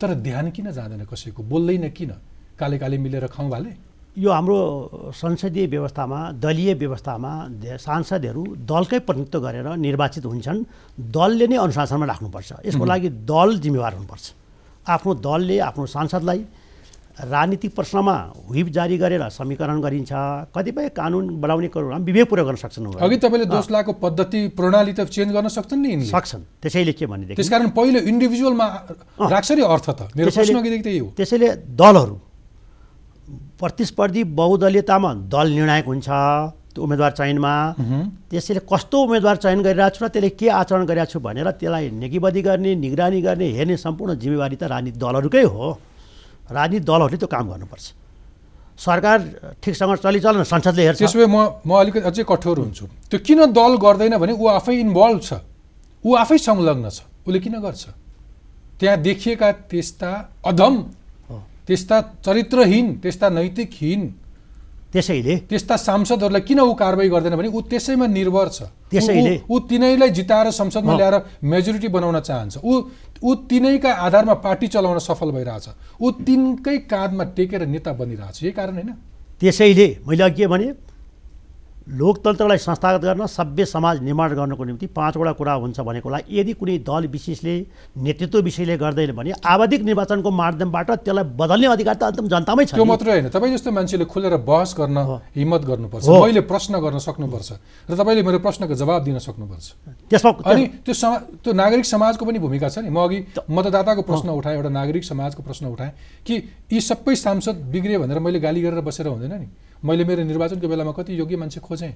तर 0.00 0.14
ध्यान 0.20 0.50
किन 0.50 0.70
जाँदैन 0.70 1.02
कसैको? 1.08 1.40
बोल्दैन 1.42 1.88
किन? 1.96 2.12
काले 2.58 2.76
काले 2.78 2.96
मिलेर 2.98 3.26
खाउँ 3.32 3.48
भाले। 3.50 3.70
यो 4.16 4.30
हाम्रो 4.32 4.58
संसदीय 5.12 5.66
व्यवस्थामा 5.66 6.18
दलीय 6.40 6.74
व्यवस्थामा 6.74 7.32
सांसदहरू 7.78 8.42
दलकै 8.64 8.98
प्रतिनिधित्व 9.04 9.40
गरेर 9.40 9.68
निर्वाचित 9.76 10.24
हुन्छन्। 10.24 10.64
दलले 11.12 11.46
नै 11.46 11.56
अनुशासनमा 11.56 12.06
राख्नुपर्छ। 12.12 12.50
यसको 12.66 12.84
लागि 12.84 13.08
दल 13.28 13.48
जिम्मेवार 13.60 13.92
हुनुपर्छ। 13.94 14.24
आफ्नो 14.88 15.10
दलले 15.20 15.56
आफ्नो 15.68 15.84
सांसदलाई 15.86 16.40
राजनीतिक 17.16 17.74
प्रश्नमा 17.74 18.16
व्हिप 18.50 18.68
जारी 18.68 18.96
गरेर 18.98 19.22
समीकरण 19.32 19.80
गरिन्छ। 19.80 20.12
कतिपय 20.52 20.88
कानुन 20.92 21.40
बनाउने 21.40 21.68
कुरोमा 21.72 21.96
विवेकपूर्वक 22.04 22.46
गर्न 22.46 22.56
सक्छन् 22.60 23.00
अघि 23.00 23.16
तपाईँले 23.24 23.46
दोष 23.48 23.66
लागेको 23.72 23.92
पद्धति 24.04 24.40
प्रणाली 24.52 24.92
त 24.92 25.08
चेन्ज 25.08 25.32
गर्न 25.32 25.48
सक्छन् 25.48 25.80
नि 25.80 26.04
सक्छन्। 26.12 26.42
त्यसैले 26.60 26.92
के 26.92 27.06
भने 27.08 27.34
त्यसकारण 27.34 27.68
पहिलो 27.72 28.00
इन्डिभिजुअलमा 28.04 28.66
राख्छ 29.32 29.50
नि 29.52 29.62
अर्थ 29.64 29.88
त। 29.90 30.00
मेरो 30.12 30.30
प्रश्न 30.30 30.60
त्यही 30.60 30.98
हो। 30.98 31.08
त्यसैले 31.16 31.48
दलहरू 31.72 32.16
प्रतिस्पर्धी 33.56 34.22
बहुदलीयतामा 34.36 35.10
दल 35.32 35.46
निर्णायक 35.56 35.86
हुन्छ 35.88 36.08
त्यो 36.76 36.84
उम्मेदवार 36.84 37.12
चयनमा। 37.16 37.54
त्यसैले 38.28 38.60
कस्तो 38.68 38.96
उम्मेदवार 39.08 39.36
चयन 39.40 39.60
गरिरहेको 39.64 39.96
छु 39.96 40.04
र 40.04 40.08
त्यसले 40.12 40.30
के 40.36 40.46
आचरण 40.52 40.84
गरिरहेको 40.84 41.12
छु 41.12 41.18
भनेर 41.24 41.48
त्यसलाई 41.56 41.84
नेगीबदी 41.96 42.40
गर्ने 42.44 42.70
निगरानी 42.76 43.20
गर्ने 43.24 43.46
हेर्ने 43.56 43.76
सम्पूर्ण 43.80 44.20
जिम्मेवारी 44.20 44.56
त 44.60 44.68
राजनीतिक 44.68 45.00
दलहरूकै 45.00 45.44
हो। 45.48 45.95
राजनीतिक 46.50 46.84
दलहरूले 46.86 47.18
त्यो 47.18 47.28
काम 47.28 47.46
गर्नुपर्छ। 47.50 47.86
सरकार 48.76 49.18
ठिकसँग 49.62 49.94
चलिचलन 50.04 50.42
संसदले 50.44 50.82
हेर्छ। 50.84 50.98
त्यसो 51.00 51.18
भए 51.18 51.26
म 51.26 51.36
म 51.64 51.70
अलिकति 51.80 52.04
अझै 52.06 52.22
कठोर 52.28 52.56
हुन्छु। 52.60 52.84
त्यो 53.10 53.18
किन 53.24 53.40
दल 53.50 53.72
गर्दैन 53.80 54.14
भने 54.20 54.32
ऊ 54.36 54.44
आफै 54.60 54.74
इन्भल्भ 54.84 55.20
छ। 55.24 55.40
ऊ 56.04 56.10
आफै 56.12 56.38
संलग्न 56.38 56.86
छ। 56.92 57.08
उसले 57.24 57.38
किन 57.40 57.56
गर्छ? 57.58 57.84
त्यहाँ 58.78 58.96
देखिएका 59.00 59.48
त्यस्ता 59.72 60.10
अधम 60.44 60.74
त्यस्ता 61.66 61.96
चरित्रहीन 62.22 62.86
त्यस्ता 63.02 63.26
नैतिकहीन 63.32 64.02
त्यसैले 64.92 65.34
त्यस्ता 65.50 65.76
सांसदहरूलाई 65.76 66.42
किन 66.46 66.60
ऊ 66.60 66.72
कारवाही 66.76 67.08
गर्दैन 67.08 67.34
भने 67.36 67.48
ऊ 67.48 67.60
त्यसैमा 67.66 68.06
निर्भर 68.06 68.48
छ। 68.48 68.58
त्यसैले 68.92 69.34
ऊ 69.50 69.54
तिनैलाई 69.66 70.10
जिताएर 70.12 70.50
संसदमा 70.52 70.94
ल्याएर 70.94 71.16
मेजोरिटी 71.42 71.88
बनाउन 71.88 72.20
चाहन्छ। 72.20 72.60
ऊ 72.60 72.72
ऊ 73.22 73.34
तिनैका 73.48 73.92
आधारमा 73.92 74.34
पार्टी 74.34 74.66
चलाउन 74.68 74.98
सफल 74.98 75.30
भइरहेछ। 75.30 75.68
ऊ 76.00 76.10
तिनकै 76.26 76.76
काँधमा 76.90 77.24
टेकेर 77.36 77.66
नेता 77.66 77.92
बनिरहेछ। 77.92 78.42
यही 78.42 78.52
कारण 78.52 78.74
होइन। 78.74 78.92
त्यसैले 79.40 79.88
मैले 80.08 80.22
अघि 80.24 80.36
के 80.36 80.46
भने 80.46 80.72
लोकतन्त्रलाई 81.86 82.58
संस्थागत 82.58 83.00
गर्न 83.00 83.26
सभ्य 83.28 83.64
समाज 83.64 84.02
निर्माण 84.02 84.34
गर्नको 84.34 84.64
निम्ति 84.64 84.86
पाँचवटा 84.90 85.32
कुरा 85.38 85.52
हुन्छ 85.54 85.80
भनेकोलाई 85.80 86.22
यदि 86.30 86.52
कुनै 86.58 86.78
दल 86.82 87.06
विशेषले 87.06 87.54
नेतृत्व 88.02 88.38
विषयले 88.42 88.76
गर्दैन 88.76 89.12
भने 89.14 89.32
आवधिक 89.46 89.82
निर्वाचनको 89.82 90.30
माध्यमबाट 90.30 90.90
त्यसलाई 90.90 91.24
बदल्ने 91.38 91.66
अधिकार 91.66 91.94
त 91.94 92.02
अन्तिम 92.02 92.26
जनतामै 92.26 92.64
छ 92.66 92.74
त्यो 92.74 92.84
मात्रै 92.84 93.12
होइन। 93.12 93.28
तपाईँ 93.30 93.52
जस्तो 93.54 93.70
मान्छेले 93.70 94.04
खुलेर 94.04 94.36
बहस 94.42 94.74
गर्न 94.74 94.98
हिम्मत 95.38 95.62
गर्नुपर्छ। 95.62 96.08
मैले 96.10 96.40
प्रश्न 96.50 96.74
गर्न 96.82 96.98
सक्नुपर्छ 96.98 97.50
र 97.86 97.94
तपाईँले 97.94 98.22
मेरो 98.26 98.38
प्रश्नको 98.42 98.74
जवाब 98.74 99.02
दिन 99.06 99.18
सक्नुपर्छ। 99.22 99.66
त्यसमा 100.10 100.30
अनि 100.42 100.62
त्यो 100.82 100.94
समा 100.94 101.16
त्यो 101.38 101.52
नागरिक 101.54 101.86
समाजको 101.86 102.22
पनि 102.26 102.38
भूमिका 102.42 102.66
छ 102.66 102.82
नि। 102.82 102.90
म 102.90 102.98
अघि 102.98 103.46
मतदाताको 103.46 104.02
प्रश्न 104.02 104.34
उठाएँ 104.34 104.56
एउटा 104.58 104.70
नागरिक 104.74 105.04
समाजको 105.06 105.42
प्रश्न 105.46 105.70
उठाएँ 105.70 105.92
कि 106.26 106.34
यी 106.66 106.80
सबै 106.82 107.14
सांसद 107.14 107.70
बिग्रियो 107.70 108.02
भनेर 108.02 108.18
मैले 108.18 108.42
गाली 108.42 108.60
गरेर 108.66 108.82
बसेर 108.82 109.06
हुँदैन 109.06 109.38
नि। 109.38 109.48
मैले 109.84 110.04
मेरो 110.04 110.22
निर्वाचनको 110.24 110.68
बेलामा 110.68 110.92
कति 110.92 111.18
योग्य 111.18 111.36
मान्छे 111.36 111.60
खोजेँ? 111.60 111.92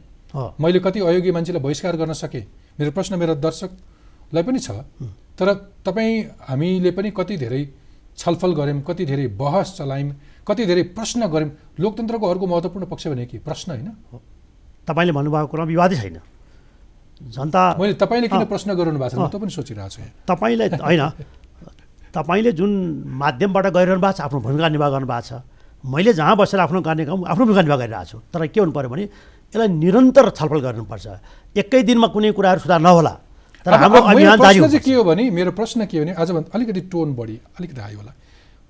मैले 0.61 0.79
कति 0.81 1.01
अयोग्य 1.01 1.33
मान्छेलाई 1.33 1.63
बहिष्कार 1.63 1.97
गर्न 1.97 2.13
सकेँ? 2.13 2.45
मेरो 2.79 2.91
प्रश्न 2.91 3.19
मेरो 3.19 3.35
दर्शकलाई 3.41 4.43
पनि 4.43 4.59
छ। 4.59 4.71
तर 5.39 5.49
तपाईँ 5.85 6.45
हामीले 6.49 6.91
पनि 6.93 7.11
कति 7.11 7.37
धेरै 7.37 7.63
छलफल 8.17 8.53
गऱ्यौँ 8.55 8.83
कति 8.85 9.05
धेरै 9.07 9.27
बहस 9.41 9.77
चलायौँ 9.79 10.15
कति 10.47 10.67
धेरै 10.67 10.83
प्रश्न 10.93 11.27
गऱ्यौँ 11.27 11.51
लोकतन्त्रको 11.81 12.27
अर्को 12.27 12.47
महत्त्वपूर्ण 12.47 12.87
पक्ष 12.87 13.07
भने 13.09 13.27
के? 13.27 13.39
प्रश्न 13.39 13.71
होइन। 13.73 13.89
तपाईँले 14.87 15.13
भन्नुभएको 15.13 15.47
कुरा 15.49 15.65
विवादै 15.65 15.97
छैन 15.97 16.19
जनता 17.21 17.63
मैले 17.81 17.95
तपाईँले 17.95 18.29
किन 18.29 18.45
प्रश्न 18.45 18.75
गराउनु 18.75 18.99
भएको 19.01 19.17
छ? 19.17 19.19
म 19.19 19.29
त 19.29 19.37
पनि 19.41 19.51
सोचिरहेको 19.51 19.89
छु। 19.89 20.03
तपाईँले 20.29 20.67
होइन। 20.79 21.03
तपाईँले 22.11 22.53
जुन 22.53 22.71
माध्यमबाट 23.23 23.67
गइरहनु 23.73 24.01
भएको 24.01 24.17
छ 24.17 24.21
आफ्नो 24.21 24.39
भूमिका 24.41 24.69
निर्वाह 24.69 24.91
गर्नुभएको 24.91 25.27
छ 25.29 25.33
मैले 25.85 26.13
जहाँ 26.13 26.37
बसेर 26.37 26.61
आफ्नो 26.61 26.81
गर्ने 26.81 27.05
काम 27.05 27.25
आफ्नो 27.25 27.45
भूमिका 27.47 27.77
गरिरहेको 27.77 28.05
छु 28.05 28.19
तर 28.33 28.47
के 28.53 28.61
हुनु 28.61 28.73
पऱ्यो 28.73 28.89
भने 28.89 29.05
यसलाई 29.05 29.69
निरन्तर 29.69 30.31
छलफल 30.31 30.61
गर्नुपर्छ। 30.61 31.07
एकै 31.57 31.83
दिनमा 31.83 32.07
कुनै 32.15 32.33
कुराहरू 32.37 32.61
सुधार 32.61 32.81
नहोला। 32.81 33.13
तर 33.67 33.73
हाम्रो 33.75 34.01
चाहिँ 34.37 34.81
के 34.81 34.95
हो 34.95 35.05
भने 35.05 35.31
मेरो 35.31 35.51
प्रश्न 35.53 35.87
के 35.87 35.99
हो 35.99 36.05
भने 36.05 36.13
आजभन्दा 36.15 36.51
अलिकति 36.55 36.81
टोन 36.93 37.15
बढी 37.15 37.37
अलिकति 37.59 37.81
हाई 37.81 37.95
होला। 37.95 38.13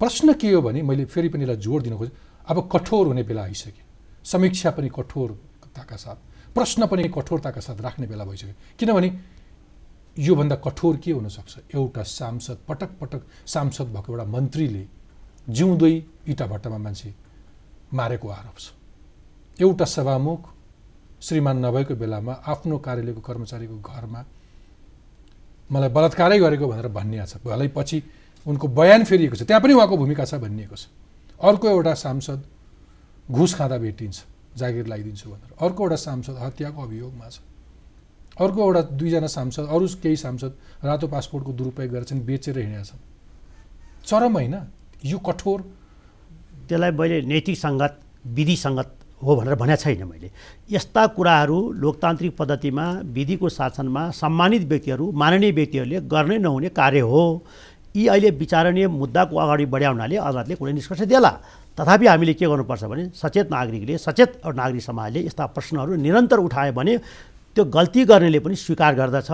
प्रश्न 0.01 0.33
के 0.35 0.51
हो 0.53 0.61
भने 0.63 0.83
मैले 0.83 1.05
फेरि 1.05 1.29
पनि 1.29 1.43
यसलाई 1.45 1.57
जोड 1.57 1.83
दिन 1.83 1.97
खोजेँ। 1.99 2.13
अब 2.49 2.57
कठोर 2.73 3.07
हुने 3.07 3.23
बेला 3.23 3.43
आइसक्यो। 3.43 3.85
समीक्षा 4.25 4.71
पनि 4.71 4.89
कठोरताका 4.89 5.97
साथ। 5.97 6.19
प्रश्न 6.55 6.87
पनि 6.87 7.03
कठोरताका 7.17 7.61
साथ 7.61 7.79
राख्ने 7.81 8.07
बेला 8.07 8.25
भइसक्यो। 8.25 8.55
किनभने 8.79 9.09
योभन्दा 10.19 10.57
कठोर 10.57 10.97
के 10.97 11.11
हुनसक्छ? 11.13 11.55
एउटा 11.75 12.03
सांसद 12.03 12.59
पटक 12.69 12.91
पटक 13.01 13.21
सांसद 13.47 13.87
भएको 13.95 14.13
एउटा 14.13 14.25
मन्त्रीले 14.25 14.83
जिउँदै 15.51 15.95
इटा 16.29 16.47
भट्टामा 16.47 16.79
मान्छे 16.79 17.15
मारेको 17.93 18.29
आरोप 18.29 18.59
छ। 18.59 18.67
एउटा 19.61 19.85
सभामुख 19.85 20.41
श्रीमान 21.21 21.57
नभएको 21.65 21.95
बेलामा 21.95 22.33
आफ्नो 22.47 22.79
कार्यालयको 22.79 23.21
कर्मचारीको 23.21 23.77
घरमा 23.81 24.21
मलाई 25.71 25.89
बलात्कारै 25.89 26.39
गरेको 26.39 26.67
भनेर 26.67 26.89
भनिएको 26.89 27.27
छ। 27.27 27.35
भलै 27.45 27.69
पछि 27.77 27.99
उनको 28.47 28.67
बयान 28.69 29.05
फेरिएको 29.05 29.37
छ। 29.37 29.43
त्यहाँ 29.45 29.63
पनि 29.63 29.73
उहाँको 29.75 29.97
भूमिका 29.97 30.25
छ 30.25 30.35
भनिएको 30.41 30.77
छ। 30.77 30.87
अर्को 31.41 31.67
एउटा 31.69 31.95
सांसद 31.95 32.41
घुस 33.31 33.55
खाँदा 33.55 33.77
भेटिन्छ 33.79 34.17
जागिर 34.57 34.87
लगाइदिन्छु 34.87 35.31
भनेर। 35.31 35.51
अर्को 35.61 35.81
एउटा 35.83 35.97
सांसद 35.97 36.37
हत्याको 36.41 36.83
अभियोगमा 36.83 37.29
छ। 37.29 37.39
अर्को 38.41 38.61
एउटा 38.61 38.83
दुईजना 38.97 39.27
सांसद 39.27 39.67
अरू 39.69 39.87
केही 40.03 40.17
सांसद 40.17 40.53
रातो 40.85 41.07
पासपोर्टको 41.07 41.53
दुरुपयोग 41.53 41.91
गरेर 41.91 42.05
चाहिँ 42.05 42.25
बेचेर 42.25 42.59
हिँडेका 42.59 42.83
छन्। 42.83 43.01
चरम 44.05 44.33
होइन। 44.33 44.57
यो 45.05 45.19
कठोर। 45.19 45.61
त्यसलाई 46.69 46.91
मैले 46.93 47.17
नैतिक 47.23 47.57
सङ्गत 47.59 47.93
विधि 48.37 48.57
सङ्गत 48.57 48.89
हो 49.23 49.37
भनेर 49.37 49.55
भनेको 49.55 49.83
छैन 49.83 50.03
मैले। 50.05 50.29
यस्ता 50.71 51.03
कुराहरू 51.17 51.59
लोकतान्त्रिक 51.83 52.37
पद्धतिमा 52.37 52.85
विधिको 53.17 53.49
शासनमा 53.49 54.03
सम्मानित 54.13 54.63
व्यक्तिहरू 54.69 55.05
माननीय 55.13 55.53
व्यक्तिहरूले 55.53 55.99
गर्नै 56.13 56.39
नहुने 56.39 56.69
कार्य 56.73 57.01
हो। 57.01 57.23
यी 57.97 58.07
अहिले 58.07 58.31
विचारणीय 58.31 58.87
मुद्दाको 58.87 59.37
अगाडि 59.37 59.65
बढाउनाले 59.67 60.17
अदालतले 60.17 60.55
कुनै 60.55 60.73
निष्कर्ष 60.73 61.03
देला 61.11 61.33
तथापि 61.79 62.07
हामीले 62.07 62.35
के 62.39 62.47
गर्नुपर्छ 62.47 62.85
भने 62.85 63.05
सचेत 63.19 63.51
नागरिकले 63.51 63.99
सचेत 63.99 64.31
नागरिक 64.47 64.83
समाजले 64.83 65.21
यस्ता 65.27 65.47
प्रश्नहरू 65.57 65.97
निरन्तर 65.97 66.39
उठायो 66.39 66.73
भने 66.73 66.97
त्यो 67.57 67.65
गल्ती 67.67 68.05
गर्नेले 68.05 68.39
पनि 68.41 68.55
स्वीकार 68.55 68.95
गर्दछ। 68.95 69.31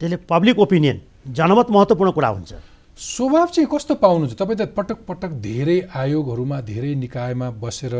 त्यसले 0.00 0.16
पब्लिक 0.24 0.58
ओपिनियन 0.58 1.00
जनमत 1.36 1.70
महत्त्वपूर्ण 1.70 2.10
कुरा 2.16 2.28
हुन्छ। 2.28 2.52
स्वभाव 2.98 3.46
चाहिँ 3.54 3.68
कस्तो 3.70 3.94
पाउनुहुन्छ 4.02 4.34
तपाईँ 4.34 4.58
त 4.58 4.74
पटक 4.74 4.98
पटक 5.06 5.30
धेरै 5.38 5.78
आयोगहरूमा 5.94 6.60
धेरै 6.66 6.94
निकायमा 6.98 7.50
बसेर 7.62 7.94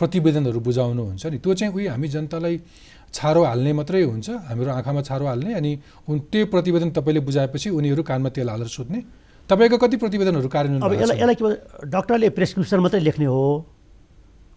प्रतिवेदनहरू 0.00 0.60
बुझाउनुहुन्छ 0.64 1.24
नि। 1.26 1.38
त्यो 1.44 1.54
चाहिँ 1.54 1.72
उयो 1.74 1.90
हामी 1.92 2.08
जनतालाई 2.08 2.56
छारो 3.12 3.42
हाल्ने 3.44 3.72
मात्रै 3.76 4.02
हुन्छ। 4.08 4.28
हाम्रो 4.48 4.70
आँखामा 4.72 5.00
छारो 5.04 5.26
हाल्ने 5.26 5.52
अनि 5.52 5.72
उन 6.08 6.18
त्यो 6.32 6.46
प्रतिवेदन 6.48 6.90
तपाईँले 6.96 7.20
बुझाएपछि 7.28 7.68
उनीहरू 7.76 8.02
कानमा 8.08 8.28
तेल 8.32 8.48
हालेर 8.48 8.68
सुत्ने 8.72 9.00
तपाईँको 9.50 9.76
कति 9.84 9.96
प्रतिवेदनहरू 10.00 10.48
कार्यान्वयन 10.48 10.80
अब 10.80 10.92
यसलाई 10.96 11.16
यसलाई 11.18 11.36
के 11.36 11.88
डक्टरले 11.92 12.28
प्रेसक्रिप्सन 12.32 12.80
मात्रै 12.80 13.00
लेख्ने 13.04 13.26
हो। 13.28 13.44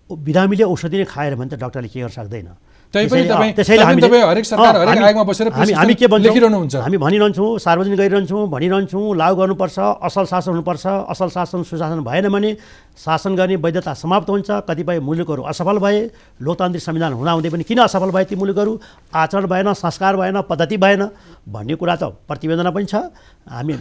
बिरामीले 0.08 0.64
औषधि 0.64 0.98
नै 1.04 1.06
खाएर 1.08 1.36
भने 1.36 1.50
त 1.52 1.60
डक्टरले 1.60 1.88
के 1.92 2.00
गर्न 2.00 2.16
सक्दैन। 2.16 2.48
त्यसैले 2.92 4.20
हरेक 4.20 4.46
सरकार 4.46 4.76
हरेक 4.76 5.04
आयोगमा 5.04 5.24
बसेर 5.24 5.48
हामी 5.56 5.74
हामी 5.74 5.94
के 5.96 6.08
भन्छौँ? 6.12 6.28
लेखिरहनुहुन्छ। 6.28 6.76
हामी 6.76 6.98
भनिरहन्छौँ 7.00 7.50
सार्वजनिक 7.64 7.98
गरिरहन्छौँ 8.00 8.42
भनिरहन्छौँ 8.52 9.16
लागु 9.16 9.36
गर्नुपर्छ 9.40 9.78
असल 9.80 10.26
शासन 10.28 10.52
हुनुपर्छ 10.52 10.86
असल 11.08 11.30
शासन 11.32 11.64
सुशासन 11.64 12.00
भएन 12.04 12.28
भने 12.28 12.52
शासन 13.00 13.32
गर्ने 13.40 13.56
वैधता 13.64 13.94
समाप्त 13.96 14.30
हुन्छ। 14.30 14.50
कतिपय 14.68 15.00
मुलुकहरू 15.08 15.42
असफल 15.52 15.78
भए 15.80 16.00
लोकतान्त्रिक 16.44 16.84
संविधान 16.84 17.12
हुँदाहुँदै 17.16 17.50
पनि 17.50 17.64
किन 17.64 17.80
असफल 17.88 18.12
भए 18.12 18.24
ती 18.28 18.36
मुलुकहरू? 18.36 18.72
आचरण 19.16 19.46
भएन 19.48 19.72
संस्कार 19.72 20.16
भएन 20.20 20.42
पद्धति 20.52 20.76
भएन 20.76 21.02
भन्ने 21.48 21.76
कुरा 21.80 21.96
त 21.96 22.04
प्रतिवेदनमा 22.28 22.72
पनि 22.76 22.86
छ। 22.92 23.08
हामी 23.48 23.74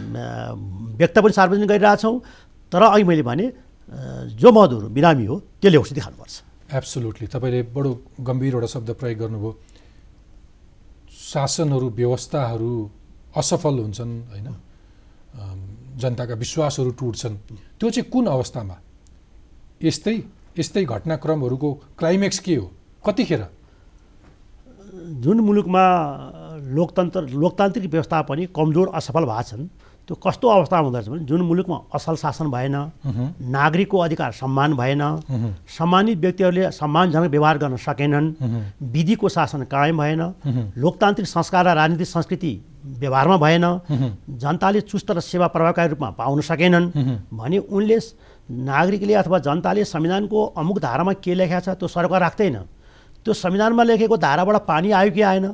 व्यक्त 0.95 1.19
पनि 1.19 1.33
सार्वजनिक 1.35 1.67
गरिरहेछौँ। 1.67 2.15
तर 2.71 2.81
अहिले 2.95 3.03
मैले 3.03 3.23
भने 3.27 3.45
जो 4.39 4.49
मधुर 4.55 4.83
बिरामी 4.95 5.25
हो 5.27 5.35
त्यसले 5.59 5.77
औषधि 5.77 5.99
खानुपर्छ 5.99 6.35
एब्सोल्युटली 6.73 7.27
तपाईँले 7.27 7.61
बडो 7.75 7.91
गम्भीर 8.21 8.53
एउटा 8.53 8.67
शब्द 8.67 8.89
प्रयोग 8.99 9.19
गर्नुभयो। 9.19 9.51
शासनहरू 11.11 11.87
व्यवस्थाहरू 11.89 12.71
असफल 13.35 13.75
हुन्छन् 13.79 14.13
होइन? 14.31 14.47
जनताका 15.99 16.33
विश्वासहरू 16.33 16.91
टुट्छन्। 16.91 17.35
त्यो 17.79 17.89
चाहिँ 17.89 18.09
कुन 18.11 18.25
अवस्थामा? 18.27 18.75
यस्तै 19.83 20.15
यस्तै 20.59 20.83
घटनाक्रमहरूको 20.85 21.69
क्लाइमेक्स 21.99 22.39
के 22.39 22.55
हो? 22.55 22.65
कतिखेर? 23.05 23.43
जुन 25.23 25.39
मुलुकमा 25.39 25.83
लोकतन्त्र 26.75 27.21
लोकतान्त्रिक 27.33 27.91
व्यवस्था 27.91 28.21
पनि 28.21 28.45
कमजोर 28.55 28.87
असफल 28.93 29.25
भएको 29.25 29.43
छन् 29.43 29.67
त्यो 30.11 30.19
कस्तो 30.19 30.47
अवस्थामा 30.47 30.83
हुँदो 30.83 30.97
रहेछ 30.97 31.07
भने 31.07 31.23
जुन 31.23 31.41
मुलुकमा 31.47 31.77
असल 31.95 32.15
शासन 32.19 32.51
भएन 32.51 32.75
नागरिकको 33.47 33.97
अधिकार 33.97 34.31
सम्मान 34.35 34.73
भएन 34.75 35.03
सम्मानित 35.71 36.17
व्यक्तिहरूले 36.19 36.71
सम्मानजनक 36.75 37.29
व्यवहार 37.31 37.57
गर्न 37.57 37.75
सकेनन् 37.79 38.27
विधिको 38.91 39.29
शासन 39.31 39.63
कायम 39.71 39.97
भएन 39.97 40.21
लोकतान्त्रिक 40.75 41.27
संस्कार 41.27 41.63
र 41.63 41.75
राजनीतिक 41.79 42.07
संस्कृति 42.07 42.51
व्यवहारमा 42.99 43.37
भएन 43.37 43.65
जनताले 44.35 44.81
चुस्त 44.91 45.11
र 45.15 45.19
सेवा 45.23 45.47
प्रभावकारी 45.47 45.89
रूपमा 45.95 46.09
पाउन 46.19 46.41
सकेनन् 46.43 46.91
भने 47.31 47.57
उनले 47.71 47.97
नागरिकले 48.67 49.13
अथवा 49.15 49.39
जनताले 49.47 49.87
संविधानको 49.87 50.45
अमुक 50.59 50.79
धारामा 50.83 51.13
के 51.23 51.33
लेखेको 51.39 51.59
छ 51.63 51.79
त्यो 51.79 51.87
सरकार 51.87 52.19
राख्दैन। 52.19 52.57
त्यो 53.23 53.33
संविधानमा 53.33 53.83
लेखेको 53.87 54.17
धाराबाट 54.19 54.55
पानी 54.67 54.91
आयो 54.91 55.11
कि 55.15 55.21
आएन 55.23 55.45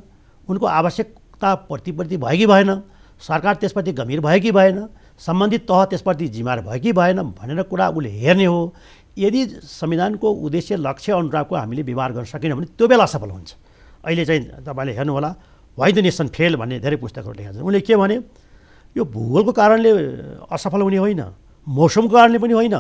उनको 0.50 0.66
आवश्यकता 0.66 1.56
प्रतिप्रति 1.70 2.18
भयो 2.18 2.38
कि 2.38 2.46
भएन। 2.48 2.97
सरकार 3.20 3.56
त्यसप्रति 3.56 3.92
गम्भीर 3.94 4.20
भयो 4.22 4.40
कि 4.42 4.52
भएन? 4.52 4.78
सम्बन्धित 5.20 5.62
तह 5.66 5.84
त्यसप्रति 5.90 6.28
जिम्मेवार 6.28 6.62
भयो 6.62 6.80
कि 6.80 6.92
भएन 6.94 7.22
भनेर 7.34 7.62
कुरा 7.66 7.90
उसले 7.90 8.10
हेर्ने 8.10 8.46
हो। 8.46 8.74
यदि 9.18 9.46
संविधानको 9.66 10.28
उद्देश्य 10.46 10.76
लक्ष्य 10.78 11.12
अनुरूपको 11.14 11.56
हामीले 11.56 11.82
व्यवहार 11.82 12.12
गर्न 12.14 12.26
सकेनौँ 12.30 12.58
भने 12.58 12.68
त्यो 12.78 12.88
बेला 12.88 13.04
असफल 13.04 13.30
हुन्छ। 13.30 13.50
अहिले 14.06 14.26
चाहिँ 14.26 14.42
तपाईँले 14.62 14.94
हेर्नुहोला 14.94 15.30
वाइ 15.78 15.92
द 15.92 16.00
नेसन 16.06 16.28
फेल 16.30 16.56
भन्ने 16.62 16.80
धेरै 16.80 16.98
पुस्तकहरू 17.02 17.34
लेखेका 17.34 17.58
छन्। 17.58 17.66
उनले 17.66 17.82
के 17.82 17.96
भने 17.98 18.16
यो 18.96 19.04
भूगोलको 19.04 19.52
कारणले 19.52 19.92
असफल 20.54 20.82
हुने 20.82 20.98
होइन 20.98 21.22
मौसमको 21.68 22.14
कारणले 22.14 22.38
पनि 22.38 22.54
होइन। 22.54 22.78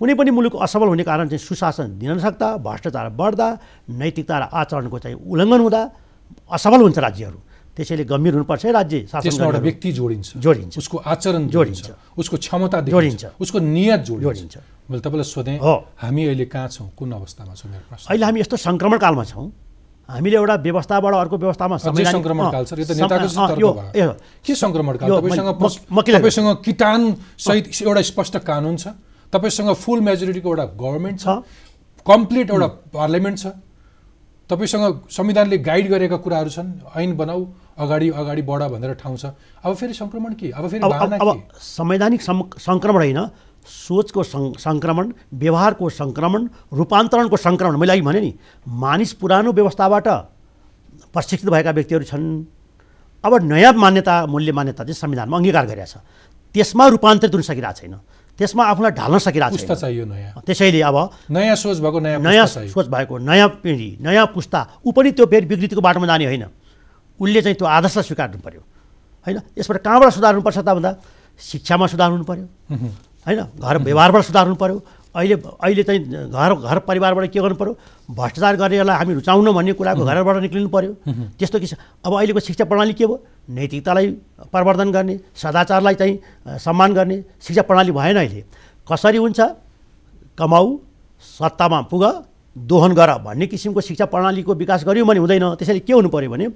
कुनै 0.00 0.14
पनि 0.16 0.30
मुलुक 0.32 0.56
असफल 0.56 0.88
हुने 0.88 1.04
कारण 1.04 1.28
चाहिँ 1.28 1.40
सुशासन 1.40 2.00
दिन 2.00 2.10
नसक्दा 2.16 2.48
भ्रष्टाचार 2.60 3.08
बढ्दा 3.12 3.46
नैतिकता 3.88 4.36
र 4.36 4.44
आचरणको 4.52 4.98
चाहिँ 4.98 5.16
उल्लङ्घन 5.16 5.60
हुँदा 5.60 5.82
असफल 6.56 6.80
हुन्छ 6.80 6.98
राज्यहरू। 6.98 7.38
त्यसैले 7.76 8.04
गम्भीर 8.08 8.32
हुनुपर्छ 8.34 8.64
राज्य 8.72 8.98
शासन 9.12 9.42
एउटा 9.44 9.58
व्यक्ति 9.68 9.92
जोडिन्छ। 9.92 10.36
जोडिन्छ। 10.40 10.78
उसको 10.78 10.96
आचरण 10.96 11.42
जोडिन्छ। 11.52 11.86
उसको 12.16 12.36
क्षमता 12.36 12.80
जोडिन्छ। 12.88 13.24
उसको 13.40 13.58
नियत 13.60 14.00
जोडिन्छ। 14.08 14.56
मैले 14.88 15.00
तपाईँलाई 15.04 15.28
सोधेँ 15.28 15.58
हो। 15.60 15.74
हामी 16.00 16.22
अहिले 16.24 16.46
कहाँ 16.48 16.68
छौँ? 16.68 16.88
कुन 16.96 17.12
अवस्थामा 17.12 17.54
छौँ 17.54 17.70
मेरो 17.70 17.84
प्रश्न? 17.90 18.06
अहिले 18.08 18.24
हामी 18.24 18.40
यस्तो 18.40 18.56
सङ्क्रमण 18.56 18.98
कालमा 18.98 19.24
छौँ। 19.24 19.52
हामीले 20.08 20.36
एउटा 20.36 20.54
व्यवस्थाबाट 20.62 21.14
अर्को 21.14 21.36
व्यवस्थामा 21.36 21.76
तपाईँसँग 26.16 26.56
किटान 26.64 27.00
सहित 27.36 27.64
एउटा 27.82 28.02
स्पष्ट 28.02 28.36
कानुन 28.46 28.76
छ। 28.76 28.88
तपाईँसँग 29.32 29.74
फुल 29.74 30.00
मेजोरिटीको 30.00 30.48
एउटा 30.48 30.64
गभर्मेन्ट 30.80 31.18
छ। 31.20 31.42
कम्प्लिट 32.06 32.50
एउटा 32.50 32.68
पार्लियामेन्ट 32.94 33.38
छ। 33.38 33.46
तपाईँसँग 34.50 35.10
संविधानले 35.10 35.58
गाइड 35.58 35.90
गरेका 35.90 36.16
कुराहरू 36.22 36.50
छन्। 36.54 36.94
ऐन 36.94 37.16
बनाऊ। 37.18 37.42
अगाडि 37.78 38.08
अगाडि 38.10 38.42
बढ 38.42 38.62
भनेर 38.72 38.92
ठाउँ 38.96 39.16
छ। 39.16 39.24
अब 39.64 39.74
फेरि 39.74 39.94
सङ्क्रमण 39.94 40.32
के? 40.34 40.50
अब 40.50 40.64
फेरि 40.68 40.82
अब 40.82 41.28
संवैधानिक 41.52 42.20
सङ्क्रमण 42.22 43.00
होइन 43.04 43.20
सोचको 43.66 44.22
सङ्क्रमण 44.56 45.12
व्यवहारको 45.34 45.84
सङ्क्रमण 45.90 46.42
रूपान्तरणको 46.72 47.36
सङ्क्रमण। 47.36 47.76
मैले 47.76 47.92
अघि 47.92 48.02
भने 48.02 48.20
नि 48.20 48.32
मानिस 48.64 49.12
पुरानो 49.20 49.52
व्यवस्थाबाट 49.52 50.08
प्रशिक्षित 51.12 51.50
भएका 51.50 51.70
व्यक्तिहरू 51.70 52.04
छन्। 52.04 52.24
अब 53.24 53.32
नयाँ 53.42 53.72
मान्यता 53.74 54.14
मूल्य 54.26 54.52
मान्यता 54.52 54.84
चाहिँ 54.84 54.94
संविधानमा 54.94 55.36
अङ्गीकार 55.36 55.66
गरेका 55.66 55.86
छ। 55.86 55.96
त्यसमा 56.54 56.84
रूपान्तरित 56.94 57.34
हुन 57.34 57.42
सकिरहेको 57.42 57.80
छैन। 57.80 57.94
त्यसमा 58.38 58.62
आफूलाई 58.70 58.92
ढाल्न 58.96 59.18
सकिरहेको 59.18 59.56
छ 59.56 59.72
चाहियो 59.76 60.04
नयाँ। 60.06 60.40
त्यसैले 60.46 60.80
अब 60.80 60.96
नयाँ 61.28 61.56
सोच 61.56 61.80
भएको 61.80 61.98
नयाँ 62.00 62.20
नयाँ 62.20 62.46
सोच 62.46 62.86
भएको 62.86 63.14
नयाँ 63.18 63.48
पिँढी 63.64 63.90
नयाँ 64.00 64.26
पुस्ता 64.30 64.60
ऊ 64.86 64.92
पनि 64.92 65.10
त्यो 65.12 65.26
फेरि 65.26 65.46
विकृतिको 65.46 65.80
बाटोमा 65.80 66.06
जाने 66.06 66.24
होइन। 66.30 66.44
उसले 67.20 67.40
चाहिँ 67.42 67.56
त्यो 67.56 67.66
आदर्शलाई 67.66 68.04
स्वीकार्नु 68.04 68.38
पऱ्यो 68.46 68.62
होइन? 69.26 69.38
यसबाट 69.58 69.76
कहाँबाट 69.82 70.10
सुधार्नुपर्छ 70.12 70.58
त 70.58 70.68
भन्दा 70.76 70.90
शिक्षामा 71.40 71.86
सुधार 71.86 72.10
हुनु 72.10 72.24
पऱ्यो 72.24 72.46
होइन? 73.26 73.40
घर 73.58 73.76
व्यवहारबाट 73.82 74.22
सुधार 74.24 74.44
हुनु 74.46 74.56
पऱ्यो 74.56 74.76
अहिले 75.16 75.34
अहिले 75.40 75.82
चाहिँ 75.82 76.28
घर 76.28 76.50
घर 76.60 76.78
परिवारबाट 76.84 77.24
के 77.32 77.40
गर्नु 77.40 77.56
पऱ्यो 77.56 77.72
भ्रष्टाचार 78.12 78.56
गरेरलाई 78.60 78.96
हामी 78.96 79.12
रुचाउन 79.16 79.48
भन्ने 79.48 79.72
कुराको 79.72 80.04
घरबाट 80.04 80.36
निक्लिनु 80.44 80.68
पऱ्यो 80.68 80.92
त्यस्तो 81.40 81.58
कि 81.58 81.66
अब 82.04 82.12
अहिलेको 82.12 82.40
शिक्षा 82.40 82.64
प्रणाली 82.68 82.92
के 82.92 83.06
भयो? 83.06 83.16
नैतिकतालाई 83.48 84.06
प्रवर्धन 84.52 84.92
गर्ने 84.92 85.14
सदाचारलाई 85.34 85.94
चाहिँ 85.94 86.14
सम्मान 86.60 86.90
गर्ने 86.94 87.16
शिक्षा 87.40 87.62
प्रणाली 87.64 87.92
भएन 87.96 88.16
अहिले। 88.16 88.44
कसरी 88.86 89.18
हुन्छ? 89.18 89.40
कमाऊ 90.38 90.66
सत्तामा 91.24 91.80
पुग 91.88 92.04
दोहन 92.56 92.92
गर 92.92 93.10
भन्ने 93.24 93.46
किसिमको 93.48 93.80
शिक्षा 93.80 94.04
प्रणालीको 94.12 94.52
विकास 94.54 94.84
गऱ्यौँ 94.84 95.06
भने 95.08 95.20
हुँदैन। 95.20 95.44
त्यसैले 95.56 95.80
के 95.80 95.92
हुनु 95.92 96.08
पऱ्यो 96.12 96.30
भने 96.30 96.46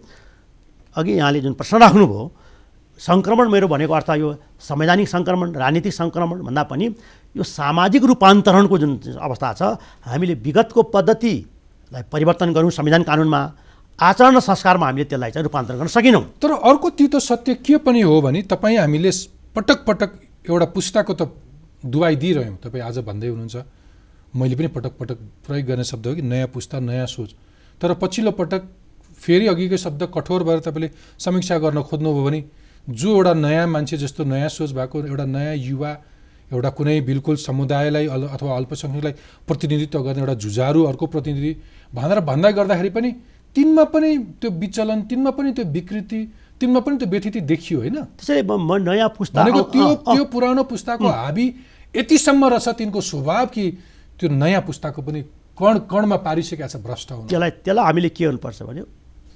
अघि 0.96 1.12
यहाँले 1.12 1.40
जुन 1.40 1.52
प्रश्न 1.54 1.76
राख्नुभयो 1.78 2.22
सङ्क्रमण 3.00 3.48
मेरो 3.48 3.66
भनेको 3.68 3.94
अर्थ 3.94 4.10
यो 4.20 4.28
संवैधानिक 4.60 5.08
सङ्क्रमण 5.08 5.48
राजनीतिक 5.62 5.94
सङ्क्रमण 5.94 6.38
भन्दा 6.48 6.62
पनि 6.70 6.86
यो 7.36 7.42
सामाजिक 7.42 8.04
रूपान्तरणको 8.10 8.78
जुन 8.78 8.92
अवस्था 9.16 9.52
छ 9.58 9.62
हामीले 10.04 10.34
विगतको 10.46 10.82
पद्धतिलाई 10.94 12.02
परिवर्तन 12.12 12.52
गरौँ 12.52 12.70
संविधान 12.70 13.02
कानुनमा 13.08 13.40
आचरण 13.98 14.36
र 14.36 14.40
संस्कारमा 14.40 14.86
हामीले 14.86 15.04
त्यसलाई 15.04 15.30
चाहिँ 15.30 15.44
रूपान्तरण 15.44 15.78
गर्न 15.78 15.92
सकेनौँ। 15.96 16.24
तर 16.42 16.50
अर्को 16.52 16.90
तितो 16.98 17.18
सत्य 17.20 17.54
के 17.60 17.76
पनि 17.84 18.00
हो 18.00 18.20
भने 18.20 18.42
तपाईँ 18.48 18.76
हामीले 18.78 19.10
पटक 19.56 19.84
पटक 19.86 20.10
एउटा 20.48 20.66
पुस्ताको 20.76 21.12
त 21.14 21.22
दुवाई 21.84 22.16
दिइरह्यौँ। 22.16 22.56
तपाईँ 22.64 22.82
आज 22.82 22.98
भन्दै 23.04 23.28
हुनुहुन्छ 23.28 23.56
मैले 24.36 24.56
पनि 24.56 24.68
पटक 24.76 24.92
पटक 25.00 25.18
प्रयोग 25.46 25.66
गर्ने 25.68 25.84
शब्द 25.84 26.06
हो 26.06 26.14
कि 26.14 26.22
नयाँ 26.22 26.48
पुस्ता 26.48 26.80
नयाँ 26.80 27.06
सोच। 27.06 27.30
तर 27.80 27.94
पछिल्लो 28.00 28.32
पटक 28.40 28.62
फेरि 29.20 29.46
अघिको 29.46 29.76
शब्द 29.76 30.02
कठोर 30.14 30.42
भएर 30.44 30.58
तपाईँले 30.66 30.90
समीक्षा 31.18 31.58
गर्न 31.64 31.82
खोज्नुभयो 31.88 32.24
भने 32.24 32.40
जो 32.88 33.08
एउटा 33.16 33.32
नयाँ 33.34 33.66
मान्छे 33.66 33.96
जस्तो 33.96 34.24
नयाँ 34.24 34.48
सोच 34.48 34.72
भएको 34.72 35.04
एउटा 35.06 35.24
नयाँ 35.36 35.54
युवा 35.56 35.90
एउटा 36.52 36.70
कुनै 36.76 37.00
बिल्कुल 37.06 37.36
समुदायलाई 37.46 38.06
अल 38.06 38.22
अथवा 38.34 38.56
अल्पसङ्ख्यकलाई 38.56 39.12
प्रतिनिधित्व 39.48 40.02
गर्ने 40.02 40.20
एउटा 40.20 40.34
जुझारु 40.44 40.84
अर्को 40.90 41.06
प्रतिनिधि 41.14 41.52
भनेर 41.94 42.20
भन्दा 42.30 42.50
गर्दाखेरि 42.58 42.90
पनि 42.90 43.10
तिनमा 43.56 43.84
पनि 43.92 44.10
त्यो 44.40 44.50
विचलन 44.62 45.02
तिनमा 45.10 45.30
पनि 45.38 45.52
त्यो 45.52 45.64
विकृति 45.76 46.20
तिनमा 46.60 46.80
पनि 46.80 46.96
त्यो 46.96 47.08
व्यथिति 47.10 47.40
देखियो 47.50 47.78
होइन? 47.80 47.96
त्यसैले 48.18 48.42
म 48.42 48.76
नयाँ 48.88 49.08
पुस्ता 49.18 49.42
भनेको 49.42 49.62
त्यो 49.74 49.86
त्यो 50.06 50.24
पुरानो 50.32 50.62
पुस्ताको 50.64 51.08
हाबी 51.08 51.46
यतिसम्म 51.94 52.44
रहेछ 52.52 52.68
तिनको 52.78 53.00
स्वभाव 53.00 53.46
कि 53.54 53.64
त्यो 54.20 54.28
नयाँ 54.28 54.62
पुस्ताको 54.66 55.02
पनि 55.02 55.20
कण 55.58 55.78
कणमा 55.90 56.16
पारिसकेका 56.26 56.66
छ 56.66 56.76
भ्रष्ट 56.84 57.12
हुनु। 57.12 57.28
त्यसलाई 57.28 57.50
त्यसलाई 57.64 57.84
हामीले 57.84 58.08
के 58.08 58.24
गर्नुपर्छ 58.24 58.62
भने 58.62 58.82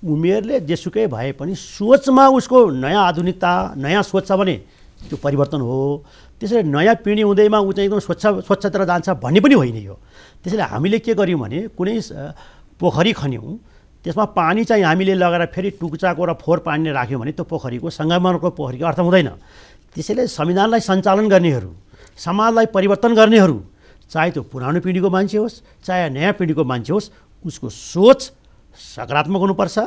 उमेरले 0.04 0.60
जेसुकै 0.60 1.06
भए 1.06 1.32
पनि 1.32 1.54
सोचमा 1.54 2.24
उसको 2.36 2.58
नयाँ 2.70 3.02
आधुनिकता 3.08 3.52
नयाँ 3.76 4.02
सोच 4.02 4.28
छ 4.28 4.32
भने 4.32 4.56
त्यो 5.08 5.16
परिवर्तन 5.16 5.60
हो। 5.60 6.04
त्यसैले 6.40 6.62
नयाँ 6.68 6.94
पिँढी 7.04 7.22
हुँदैमा 7.22 7.58
ऊ 7.58 7.72
चाहिँ 7.72 7.88
एकदम 7.88 8.00
स्वच्छ 8.04 8.24
स्वच्छतिर 8.44 8.84
जान्छ 8.84 9.08
भन्ने 9.24 9.40
पनि 9.40 9.54
होइन 9.54 9.76
यो। 9.80 9.96
त्यसैले 10.44 10.62
हामीले 10.72 10.98
के 10.98 11.14
गर्यौँ 11.14 11.40
भने 11.40 11.58
कुनै 11.76 12.00
पोखरी 12.80 13.12
खन्यौँ 13.12 13.58
त्यसमा 14.04 14.24
पानी 14.36 14.64
चाहिँ 14.64 14.84
हामीले 14.84 15.14
लगाएर 15.14 15.46
फेरि 15.54 15.70
टुक्चाको 15.80 16.24
र 16.24 16.32
फोहोर 16.36 16.58
पानी 16.68 16.90
राख्यौँ 16.92 17.20
भने 17.20 17.32
त्यो 17.32 17.44
पोखरीको 17.48 17.88
सङ्गमरको 17.90 18.50
पोखरीको 18.52 18.84
अर्थ 18.84 19.00
हुँदैन। 19.00 19.28
त्यसैले 19.94 20.26
संविधानलाई 20.28 20.80
सञ्चालन 20.80 21.28
गर्नेहरू 21.28 21.70
समाजलाई 22.18 22.66
परिवर्तन 22.76 23.14
गर्नेहरू 23.14 23.56
चाहे 24.10 24.30
त्यो 24.30 24.42
पुरानो 24.52 24.80
पिँढीको 24.84 25.08
मान्छे 25.10 25.38
होस् 25.38 25.60
चाहे 25.84 26.08
नयाँ 26.10 26.32
पिँढीको 26.36 26.64
मान्छे 26.64 26.92
होस् 26.92 27.10
उसको 27.44 27.68
सोच 27.68 28.20
सकारात्मक 28.74 29.40
हुनुपर्छ 29.40 29.78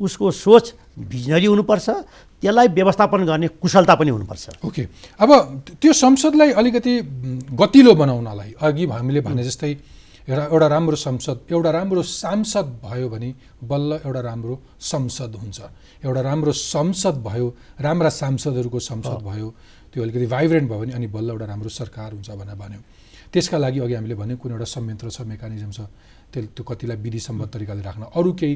उसको 0.00 0.30
सोच 0.30 0.64
भिजनरी 0.98 1.46
हुनुपर्छ 1.46 1.86
त्यसलाई 2.40 2.68
व्यवस्थापन 2.68 3.24
गर्ने 3.26 3.48
कुशलता 3.58 3.94
पनि 3.94 4.10
हुनुपर्छ। 4.10 4.44
ओके। 4.64 4.82
अब 5.20 5.30
त्यो 5.80 5.92
संसदलाई 5.92 6.50
अलिकति 6.52 6.94
गतिलो 7.60 7.94
बनाउनलाई 7.94 8.54
अघि 8.60 8.84
हामीले 8.86 9.20
भने 9.20 9.44
जस्तै 9.44 9.72
एउटा 10.28 10.44
एउटा 10.50 10.66
राम्रो 10.66 10.96
संसद 10.96 11.38
एउटा 11.52 11.70
राम्रो 11.70 12.02
सांसद 12.02 12.66
भयो 12.84 13.08
भने 13.08 13.28
बल्ल 13.62 13.90
एउटा 14.04 14.20
राम्रो 14.20 14.54
संसद 14.82 15.34
हुन्छ। 15.40 15.58
एउटा 16.04 16.20
राम्रो 16.20 16.52
संसद 16.52 17.22
भयो 17.26 17.46
राम्रा 17.80 18.10
सांसदहरूको 18.10 18.78
संसद 18.80 19.22
भयो 19.22 19.48
त्यो 19.92 20.02
अलिकति 20.02 20.26
भाइब्रेन्ट 20.26 20.68
भयो 20.70 20.80
भने 20.80 20.92
अनि 20.92 21.06
बल्ल 21.06 21.30
एउटा 21.30 21.46
राम्रो 21.46 21.68
सरकार 21.70 22.12
हुन्छ 22.12 22.30
भनेर 22.30 22.54
भन्यो। 22.58 22.80
त्यसका 23.32 23.58
लागि 23.58 23.78
अघि 23.80 23.94
हामीले 23.94 24.14
भन्यो 24.14 24.36
कुनै 24.36 24.52
एउटा 24.54 24.66
संयन्त्र 24.66 25.08
छ 25.10 25.20
मेकानिजम 25.30 25.70
छ 25.70 25.80
त्यसले 26.32 26.48
त्यो 26.56 26.64
कतिलाई 26.64 26.96
विधिसम्मत 26.96 27.48
तरिकाले 27.54 27.82
राख्न 27.82 28.02
अरू 28.14 28.32
केही 28.32 28.54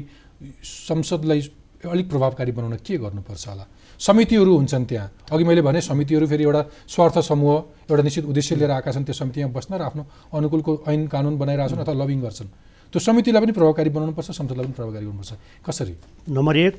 संसदलाई 0.63 1.39
अलिक 1.81 2.07
प्रभावकारी 2.09 2.51
बनाउन 2.51 2.75
के 2.85 2.97
गर्नुपर्छ 2.97 3.47
होला? 3.47 3.65
समितिहरू 3.99 4.51
हुन्छन् 4.57 4.85
त्यहाँ। 4.85 5.07
अघि 5.33 5.43
मैले 5.43 5.61
भने 5.61 5.81
समितिहरू 5.81 6.25
फेरि 6.27 6.43
एउटा 6.43 6.61
स्वार्थ 6.87 7.17
समूह 7.25 7.53
एउटा 7.89 8.03
निश्चित 8.03 8.25
उद्देश्य 8.25 8.55
लिएर 8.55 8.71
आएका 8.71 8.91
छन् 8.91 9.05
त्यो 9.05 9.13
समितिमा 9.17 9.49
बस्न 9.49 9.71
र 9.77 9.81
आफ्नो 9.89 10.03
अनुकूलको 10.33 10.71
ऐन 10.87 11.07
कानुन 11.07 11.37
बनाइरहेको 11.41 11.73
छन् 11.73 11.81
अथवा 11.81 11.95
लबिङ 12.01 12.21
गर्छन्। 12.21 12.49
त्यो 12.93 12.99
समितिलाई 13.01 13.41
पनि 13.41 13.51
प्रभावकारी 13.57 13.89
बनाउनुपर्छ 13.89 14.29
संसदलाई 14.29 14.65
पनि 14.65 14.73
प्रभावकारी 14.77 15.05
गर्नुपर्छ। 15.05 15.31
कसरी? 15.65 15.93
नम्बर 16.29 16.57
एक 16.57 16.77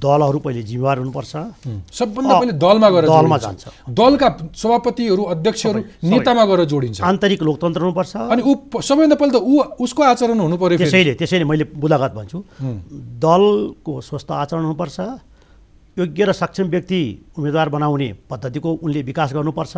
दलहरू 0.00 0.38
पहिले 0.44 0.62
जिम्मेवार 0.62 0.96
हुनुपर्छ। 0.98 1.32
सबभन्दा 1.92 2.32
पहिले 2.38 2.54
दलमा 2.58 2.88
गएर 2.90 3.04
दलमा 3.06 3.38
जान्छ। 3.38 3.64
दलका 3.90 4.28
सभापतिहरू 4.52 5.22
अध्यक्षहरू 5.34 5.80
नेतामा 6.10 6.44
गएर 6.44 6.60
जोडिन्छ। 6.64 7.00
आन्तरिक 7.00 7.42
लोकतन्त्र 7.42 7.80
हुनुपर्छ। 7.82 8.12
अनि 8.32 8.42
ऊ 8.42 8.52
सबैभन्दा 8.80 9.16
पहिले 9.20 9.32
त 9.32 9.40
ऊ 9.42 9.54
उसको 9.84 10.02
आचरण 10.02 10.38
हुनु 10.40 10.56
पर्यो 10.56 10.78
त्यसैले 10.78 11.12
त्यसैले 11.20 11.44
मैले 11.44 11.64
बुदागत 11.76 12.12
भन्छु। 12.18 12.38
दलको 13.20 13.92
स्वस्थ 14.00 14.30
आचरण 14.32 14.64
हुनुपर्छ। 14.64 14.98
योग्य 15.96 16.24
र 16.26 16.32
सक्षम 16.34 16.66
व्यक्ति 16.74 17.00
उम्मेदवार 17.38 17.68
बनाउने 17.70 18.08
पद्धतिको 18.26 18.70
उनले 18.82 19.00
विकास 19.02 19.30
गर्नुपर्छ। 19.32 19.74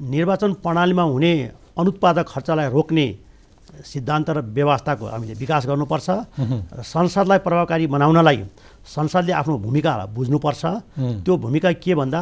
निर्वाचन 0.00 0.52
प्रणालीमा 0.64 1.02
हुने 1.02 1.32
अनुत्पादक 1.76 2.26
खर्चलाई 2.28 2.68
रोक्ने 2.72 3.06
सिद्धान्त 3.84 4.28
र 4.30 4.38
व्यवस्थाको 4.40 5.04
हामीले 5.12 5.34
विकास 5.34 5.66
गर्नुपर्छ। 5.66 6.08
र 6.08 6.80
संसदलाई 6.80 7.38
प्रभावकारी 7.44 7.86
बनाउनलाई 7.86 8.38
संसदले 8.84 9.32
आफ्नो 9.32 9.58
भूमिका 9.58 9.92
बुझ्नुपर्छ। 10.14 10.62
त्यो 11.22 11.36
भूमिका 11.36 11.72
के 11.82 11.94
भन्दा 11.94 12.20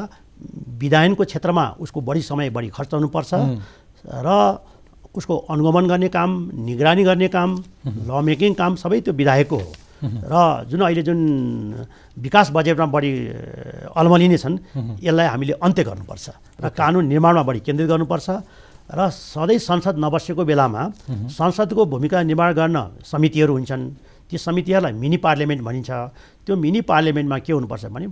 विधायनको 0.80 1.24
क्षेत्रमा 1.24 1.64
उसको 1.80 2.00
बढी 2.00 2.22
समय 2.22 2.50
बढी 2.50 2.68
खर्च 2.68 2.94
हुनुपर्छ 2.94 3.30
र 4.06 4.28
उसको 5.10 5.36
अनुगमन 5.50 5.86
गर्ने 5.90 6.08
काम 6.08 6.30
निगरानी 6.54 7.04
गर्ने 7.04 7.28
काम 7.28 7.50
ल 8.06 8.10
मेकिङ 8.22 8.54
काम 8.54 8.72
सबै 8.78 9.00
त्यो 9.00 9.12
विधायकको 9.12 9.56
हो। 9.56 9.70
र 10.00 10.64
जुन 10.70 10.80
अहिले 10.80 11.02
जुन 11.02 11.18
विकास 12.16 12.50
बजेटमा 12.54 12.86
बढी 12.86 13.10
अल्मलिने 13.90 14.38
छन् 14.38 14.56
यसलाई 15.02 15.26
हामीले 15.26 15.52
अन्त्य 15.60 15.82
गर्नुपर्छ 15.84 16.26
र 16.62 16.68
कानुन 16.72 17.04
निर्माणमा 17.10 17.42
बढी 17.42 17.60
केन्द्रित 17.66 17.88
गर्नुपर्छ 17.90 18.28
र 18.96 19.00
सधैँ 19.10 19.58
संसद 19.60 19.98
नबसेको 19.98 20.42
बेलामा 20.44 20.82
संसदको 21.28 21.82
भूमिका 21.84 22.22
निर्माण 22.22 22.50
गर्न 22.54 22.76
समितिहरू 23.04 23.52
हुन्छन्। 23.52 23.82
ती 24.30 24.38
समितिहरूलाई 24.38 24.92
मिनी 24.94 25.16
पार्लियामेन्ट 25.26 25.62
भनिन्छ। 25.62 25.90
त्यो 26.50 26.56
मिनी 26.58 26.80
पार्लियामेन्टमा 26.82 27.38
के 27.46 27.52
हुनुपर्छ 27.52 27.84
भने 27.94 28.06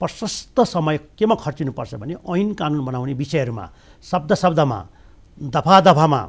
प्रशस्त 0.00 0.60
समय 0.62 0.96
केमा 1.18 1.34
खर्चिनुपर्छ 1.34 1.94
भने 1.98 2.14
ऐन 2.14 2.52
कानुन 2.54 2.84
बनाउने 2.86 3.14
विषयहरूमा 3.18 3.64
शब्द 4.10 4.34
शब्दमा 4.42 4.78
दफा 5.54 5.80
दफामा 5.82 6.20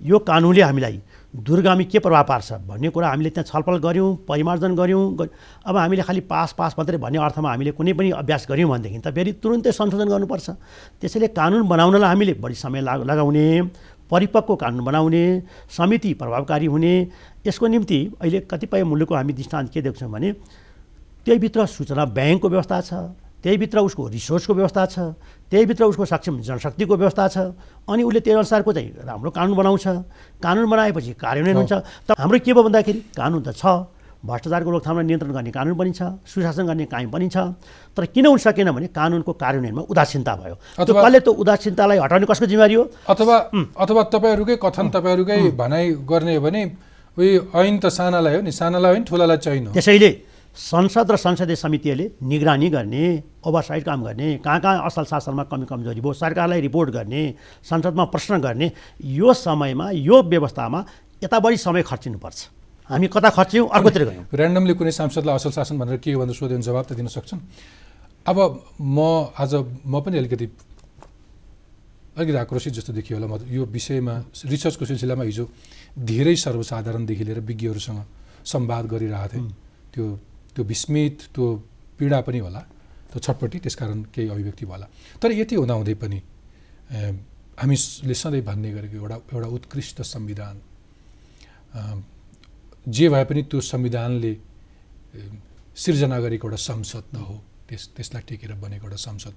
यो 0.00 0.18
कानुनले 0.18 0.62
हामीलाई 0.62 1.00
दुर्गामी 1.46 1.84
के 1.84 1.98
प्रभाव 1.98 2.24
पार्छ 2.26 2.52
भन्ने 2.66 2.88
कुरा 2.90 3.08
हामीले 3.08 3.30
त्यहाँ 3.30 3.46
छलफल 3.46 3.78
गऱ्यौँ 3.86 4.08
परिमार्जन 4.28 4.74
गऱ्यौँ 4.74 5.02
अब 5.66 5.76
हामीले 5.76 6.02
खालि 6.02 6.20
पास 6.26 6.54
पास 6.58 6.74
मात्रै 6.78 6.98
भन्ने 6.98 7.18
अर्थमा 7.22 7.50
हामीले 7.50 7.70
कुनै 7.78 7.92
पनि 7.94 8.10
अभ्यास 8.18 8.46
गऱ्यौँ 8.50 8.70
भनेदेखि 8.70 8.98
त 8.98 9.14
फेरि 9.14 9.32
तुरुन्तै 9.38 9.72
संशोधन 9.72 10.08
गर्नुपर्छ। 10.10 10.50
त्यसैले 10.98 11.28
कानुन 11.38 11.62
बनाउनलाई 11.70 12.08
हामीले 12.10 12.34
बढी 12.42 12.54
समय 12.58 12.80
लगाउने 12.82 13.46
परिपक्व 14.10 14.54
कानुन 14.56 14.84
बनाउने 14.84 15.24
समिति 15.78 16.12
प्रभावकारी 16.18 16.66
हुने 16.66 16.94
यसको 17.46 17.66
निम्ति 17.66 17.98
अहिले 18.20 18.40
कतिपय 18.50 18.82
मुलुकको 18.84 19.14
हामी 19.14 19.32
दृष्टान्त 19.32 19.72
के 19.72 19.82
देख्छौँ 19.82 20.10
भने 20.10 20.32
त्यहीभित्र 21.24 21.66
सूचना 21.66 22.04
ब्याङ्कको 22.16 22.48
व्यवस्था 22.48 22.80
छ 22.80 22.92
त्यहीभित्र 23.44 23.78
उसको 23.88 24.02
रिसोर्सको 24.08 24.52
व्यवस्था 24.54 24.82
छ 24.86 24.96
त्यहीभित्र 25.50 25.84
उसको 25.84 26.04
सक्षम 26.04 26.40
जनशक्तिको 26.40 26.96
व्यवस्था 26.96 27.24
छ 27.28 27.36
अनि 27.88 28.02
उसले 28.02 28.20
त्यही 28.20 28.36
अनुसारको 28.36 28.72
चाहिँ 28.72 28.90
राम्रो 29.04 29.30
कानुन 29.30 29.56
बनाउँछ। 29.56 29.86
कानुन 30.40 30.64
बनाएपछि 30.70 31.12
कार्यान्वयन 31.20 31.56
हुन्छ। 31.56 31.72
त 32.08 32.16
हाम्रो 32.16 32.38
के 32.40 32.52
भयो 32.52 32.62
भन्दाखेरि 32.64 33.00
कानुन 33.16 33.42
त 33.44 33.52
छ 33.52 33.64
भ्रष्टाचारको 34.24 34.70
रोकथामलाई 34.72 35.04
नियन्त्रण 35.04 35.32
गर्ने 35.36 35.52
कानुन 35.52 35.74
पनि 35.76 35.92
छ 35.92 36.16
सुशासन 36.24 36.64
गर्ने 36.64 36.84
कायम 36.88 37.10
पनि 37.12 37.28
छ 37.28 37.36
तर 37.92 38.04
किन 38.08 38.26
हुन 38.26 38.38
सकेन 38.40 38.72
भने 38.72 38.88
कानुनको 38.88 39.32
कार्यान्वयनमा 39.36 39.82
उदासीनता 39.92 40.32
भयो। 40.40 40.56
त्यो 40.80 40.94
कसले 40.96 41.20
त्यो 41.20 41.32
उदासीनतालाई 41.44 41.98
हटाउने 42.00 42.26
कसको 42.32 42.46
जिम्मेवारी 42.48 42.74
हो? 42.74 42.84
अथवा 43.12 43.36
अथवा 43.76 44.02
तपाईँहरूकै 44.12 44.56
कथन 44.64 44.86
तपाईँहरूकै 44.96 45.40
भनाइ 45.52 45.84
गर्ने 46.08 46.36
हो 46.36 46.40
भने 46.40 46.62
उयो 47.16 47.40
ऐन 47.52 47.74
त 47.84 47.92
सानालाई 47.92 48.34
हो 48.36 48.40
नि 48.40 48.52
सानालाई 48.52 48.92
हो 48.92 48.98
नि 48.98 49.04
ठुलालाई 49.04 49.38
चाहिनु 49.44 49.70
त्यसैले 49.76 50.10
संसद 50.54 51.10
र 51.10 51.16
संसदीय 51.16 51.56
समितिहरूले 51.56 52.10
निगरानी 52.22 52.68
गर्ने 52.70 53.04
ओभरसाइड 53.42 53.84
काम 53.84 54.02
गर्ने 54.04 54.28
कहाँ 54.38 54.60
कहाँ 54.60 54.86
असल 54.86 55.04
शासनमा 55.04 55.44
कमी 55.50 55.66
कमजोरी 55.66 56.00
भयो 56.00 56.12
सरकारलाई 56.14 56.60
रिपोर्ट 56.60 56.90
गर्ने 56.90 57.22
संसदमा 57.62 58.04
प्रश्न 58.14 58.38
गर्ने 58.40 58.70
यो 59.02 59.32
समयमा 59.34 59.90
यो 59.90 60.22
व्यवस्थामा 60.22 60.84
यता 61.22 61.38
बढी 61.40 61.56
समय 61.58 61.82
खर्चिनुपर्छ। 61.82 62.38
हामी 62.90 63.06
कता 63.08 63.30
खर्च्यौँ 63.30 63.68
अर्कोतिर 63.68 64.02
गयौँ। 64.04 64.24
ऱ्यान्डमली 64.30 64.74
कुनै 64.78 64.92
सांसदलाई 64.92 65.34
असल 65.34 65.50
शासन 65.50 65.78
भनेर 65.78 65.96
के 65.98 66.12
हो 66.12 66.20
भनेर 66.20 66.34
सोध्यो 66.38 66.56
भने 66.56 66.62
जवाब 66.62 66.84
त 66.86 66.92
दिन 66.94 67.08
सक्छन्। 67.08 67.40
अब 68.26 68.38
म 68.78 68.98
आज 69.34 69.54
म 69.82 70.00
पनि 70.04 70.18
अलिकति 70.18 70.46
अलिकति 72.14 72.38
आक्रोशित 72.38 72.72
जस्तो 72.78 72.92
देखियो 72.92 73.18
होला 73.18 73.26
म 73.26 73.42
यो 73.50 73.64
विषयमा 73.66 74.14
रिसर्चको 74.46 74.84
सिलसिलामा 74.86 75.24
हिजो 75.24 75.44
धेरै 75.98 76.36
सर्वसाधारणदेखि 76.36 77.24
लिएर 77.24 77.40
विज्ञहरूसँग 77.42 78.00
संवाद 78.44 78.84
गरिरहेको 78.86 79.32
थिएँ। 79.34 79.50
त्यो 79.94 80.04
त्यो 80.54 80.64
विस्मित 80.64 81.16
त्यो 81.34 81.44
पीडा 81.98 82.20
पनि 82.26 82.38
होला 82.38 82.60
त्यो 83.10 83.18
छटपट्टि 83.20 83.58
त्यसकारण 83.64 84.02
केही 84.14 84.28
अभिव्यक्ति 84.28 84.64
होला। 84.66 84.86
तर 85.22 85.30
यति 85.32 85.54
हुँदाहुँदै 85.54 85.94
पनि 86.02 86.18
हामीले 87.58 88.14
सधैँ 88.14 88.42
भन्ने 88.42 88.70
गरेको 88.72 88.96
एउटा 88.96 89.16
एउटा 89.34 89.48
उत्कृष्ट 89.48 90.02
संविधान 90.02 90.54
जे 92.86 93.08
भए 93.08 93.24
पनि 93.24 93.42
त्यो 93.50 93.60
संविधानले 93.62 94.32
सिर्जना 95.74 96.18
गरेको 96.20 96.46
एउटा 96.46 96.60
संसद 96.70 97.04
त 97.14 97.16
हो 97.18 97.34
त्यस 97.68 97.82
त्यसलाई 97.96 98.22
टेकेर 98.28 98.52
बनेको 98.60 98.86
एउटा 98.86 98.98
संसद। 99.08 99.34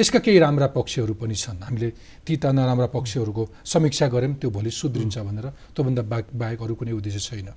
यसका 0.00 0.18
केही 0.18 0.38
राम्रा 0.38 0.66
पक्षहरू 0.74 1.14
पनि 1.14 1.34
छन्। 1.34 1.62
हामीले 1.62 1.88
ती 2.26 2.34
त 2.36 2.46
नराम्रा 2.50 2.88
पक्षहरूको 2.96 3.42
समीक्षा 3.64 4.06
गऱ्यौँ 4.08 4.34
त्यो 4.40 4.50
भोलि 4.50 4.70
सुध्रिन्छ 4.70 5.18
भनेर 5.28 5.46
त्योभन्दा 5.76 6.02
बाहेक 6.10 6.26
बाहेक 6.34 6.60
अरू 6.62 6.74
कुनै 6.74 6.92
उद्देश्य 6.98 7.20
छैन। 7.20 7.48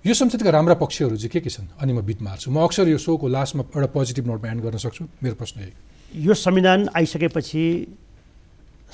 यो 0.00 0.14
संसदका 0.14 0.50
राम्रा 0.50 0.74
पक्षहरू 0.80 1.16
चाहिँ 1.16 1.28
के 1.28 1.40
के 1.44 1.50
छन्? 1.50 1.76
अनि 1.76 1.92
म 1.92 2.00
बिट 2.00 2.22
मार्छु। 2.24 2.48
म 2.50 2.64
अक्सर 2.64 2.88
यो 2.88 2.96
सोको 2.96 3.28
लास्टमा 3.28 3.62
एउटा 3.76 3.92
पोजिटिभ 3.92 4.26
नोटमा 4.26 4.48
एन्ड 4.48 4.62
गर्न 4.64 4.80
सक्छु। 4.80 5.04
मेरो 5.20 5.36
प्रश्न 5.36 5.60
यही 5.60 6.24
यो 6.24 6.34
संविधान 6.34 6.88
आइसकेपछि 6.96 7.62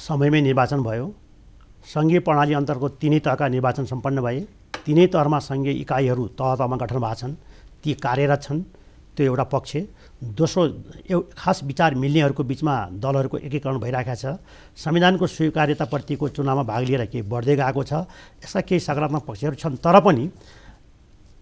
समयमै 0.03 0.41
निर्वाचन 0.51 0.83
भयो। 0.83 1.07
सङ्घीय 1.95 2.19
प्रणाली 2.27 2.55
अन्तर्गत 2.59 2.99
तिनै 2.99 3.19
तहका 3.23 3.47
निर्वाचन 3.55 3.85
सम्पन्न 3.87 4.19
भए। 4.19 4.41
तिनै 4.83 5.07
तहमा 5.07 5.39
सङ्घीय 5.47 5.75
इकाइहरू 5.87 6.25
तह 6.35 6.55
तहमा 6.59 6.77
गठन 6.83 6.99
भएको 6.99 7.15
छन्। 7.15 7.35
ती 7.87 7.95
कार्यरत 8.03 8.43
छन्। 8.43 8.61
त्यो 9.15 9.25
एउटा 9.31 9.45
पक्ष। 9.55 9.73
दोस्रो 10.35 10.63
एउ 11.07 11.19
खास 11.39 11.63
विचार 11.71 11.95
मिल्नेहरूको 12.03 12.43
बिचमा 12.43 12.75
दलहरूको 12.99 13.37
एकीकरण 13.47 13.79
भइरहेको 13.79 14.15
छ। 14.19 14.43
संविधानको 14.75 15.23
स्वीकार्यताप्रतिको 15.23 16.29
चुनावमा 16.35 16.63
भाग 16.67 16.83
लिएर 16.83 17.05
केही 17.15 17.23
बढ्दै 17.31 17.55
गएको 17.63 17.83
छ। 17.87 17.93
यसका 18.43 18.61
केही 18.67 18.81
सकारात्मक 18.83 19.23
पक्षहरू 19.23 19.55
छन्। 19.55 19.79
तर 19.79 20.03
पनि 20.03 20.27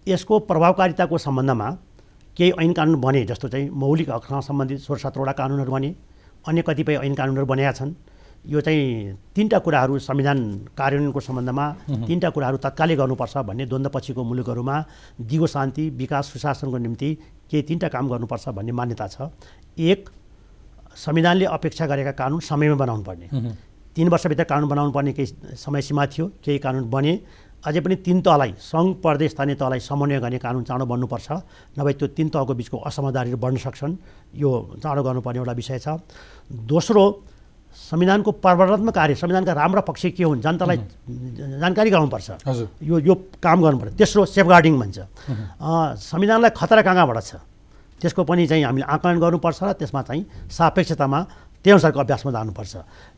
यसको 0.07 0.39
प्रभावकारिताको 0.49 1.17
सम्बन्धमा 1.17 1.69
केही 2.37 2.51
ऐन 2.61 2.73
कानुन 2.73 3.01
बने 3.01 3.23
जस्तो 3.25 3.47
चाहिँ 3.49 3.69
मौलिक 3.73 4.09
हकसँग 4.09 4.41
सम्बन्धित 4.43 4.79
सोह्र 4.79 4.99
सत्रवटा 4.99 5.31
कानुनहरू 5.31 5.71
बने 5.71 5.89
अन्य 6.47 6.61
कतिपय 6.61 6.95
ऐन 6.95 7.13
कानुनहरू 7.15 7.45
बनेका 7.45 7.71
छन्। 7.71 7.93
यो 8.45 8.61
चाहिँ 8.61 9.17
तिनवटा 9.35 9.59
कुराहरू 9.59 9.97
संविधान 9.99 10.37
कार्यान्वयनको 10.77 11.19
सम्बन्धमा 11.19 11.65
तिनवटा 12.05 12.29
कुराहरू 12.29 12.57
तत्कालै 12.61 12.95
गर्नुपर्छ 12.95 13.37
भन्ने 13.49 13.65
द्वन्द्वपछिको 13.65 14.23
मुलुकहरूमा 14.23 14.75
दिगो 15.25 15.47
शान्ति 15.47 15.89
विकास 15.97 16.25
सुशासनको 16.33 16.77
निम्ति 16.77 17.09
केही 17.49 17.63
तिनवटा 17.63 17.87
काम 17.89 18.09
गर्नुपर्छ 18.09 18.49
भन्ने 18.49 18.71
मान्यता 18.71 19.07
छ। 19.07 19.33
एक 19.79 20.09
संविधानले 20.95 21.45
अपेक्षा 21.47 21.85
गरेका 21.87 22.11
कानुन 22.13 22.39
समयमा 22.45 22.75
बनाउनु 22.75 23.03
पर्ने 23.03 23.27
तिन 23.95 24.07
वर्षभित्र 24.09 24.43
कानुन 24.43 24.69
बनाउनु 24.69 24.91
पर्ने 24.91 25.13
केही 25.13 25.55
समय 25.57 25.81
सीमा 25.81 26.05
थियो 26.05 26.25
केही 26.45 26.59
कानुन 26.59 26.89
बने। 26.91 27.13
अझै 27.65 27.81
पनि 27.81 27.95
तिन 28.05 28.21
तहलाई 28.21 28.51
सङ्घ 28.61 29.01
प्रदेश 29.01 29.31
स्थानीय 29.33 29.55
तहलाई 29.57 29.79
समन्वय 29.81 30.19
गर्ने 30.21 30.39
कानुन 30.39 30.63
चाँडो 30.69 30.85
बन्नुपर्छ। 30.85 31.27
नभए 31.77 31.93
त्यो 31.97 32.07
तिन 32.13 32.27
तहको 32.29 32.53
बिचको 32.53 32.77
असमझदारीहरू 32.77 33.37
बढ्न 33.41 33.57
सक्छन्। 33.57 33.93
यो 34.37 34.51
चाँडो 34.81 35.01
गर्नुपर्ने 35.03 35.39
एउटा 35.41 35.53
विषय 35.57 35.79
छ। 35.81 35.87
दोस्रो 36.51 37.03
संविधानको 37.75 38.31
प्रवर्तनात्मक 38.39 38.93
कार्य 38.95 39.15
संविधानका 39.19 39.53
राम्रा 39.53 39.81
पक्ष 39.83 40.15
के 40.15 40.23
हुन् 40.23 40.39
जनतालाई 40.39 40.77
जानकारी 41.59 41.89
गराउनुपर्छ। 41.91 42.29
यो 42.85 42.95
यो 43.03 43.13
काम 43.43 43.57
गर्नुपर्छ। 43.61 43.91
तेस्रो 43.99 44.25
सेफगार्डिङ 44.25 44.73
भन्छ। 44.79 44.97
संविधानलाई 45.99 46.51
खतरा 46.55 46.81
कहाँ 46.81 46.95
कहाँबाट 46.95 47.19
छ? 47.19 47.35
त्यसको 47.99 48.23
पनि 48.23 48.47
चाहिँ 48.47 48.63
हामीले 48.63 48.85
आकलन 48.85 49.19
गर्नुपर्छ 49.19 49.59
र 49.63 49.71
त्यसमा 49.79 50.01
चाहिँ 50.07 50.23
सापेक्षतामा 50.51 51.19
त्यही 51.65 51.73
अनुसारको 51.73 51.99
अभ्यासमा 51.99 52.31
जानुपर्छ। 52.31 52.73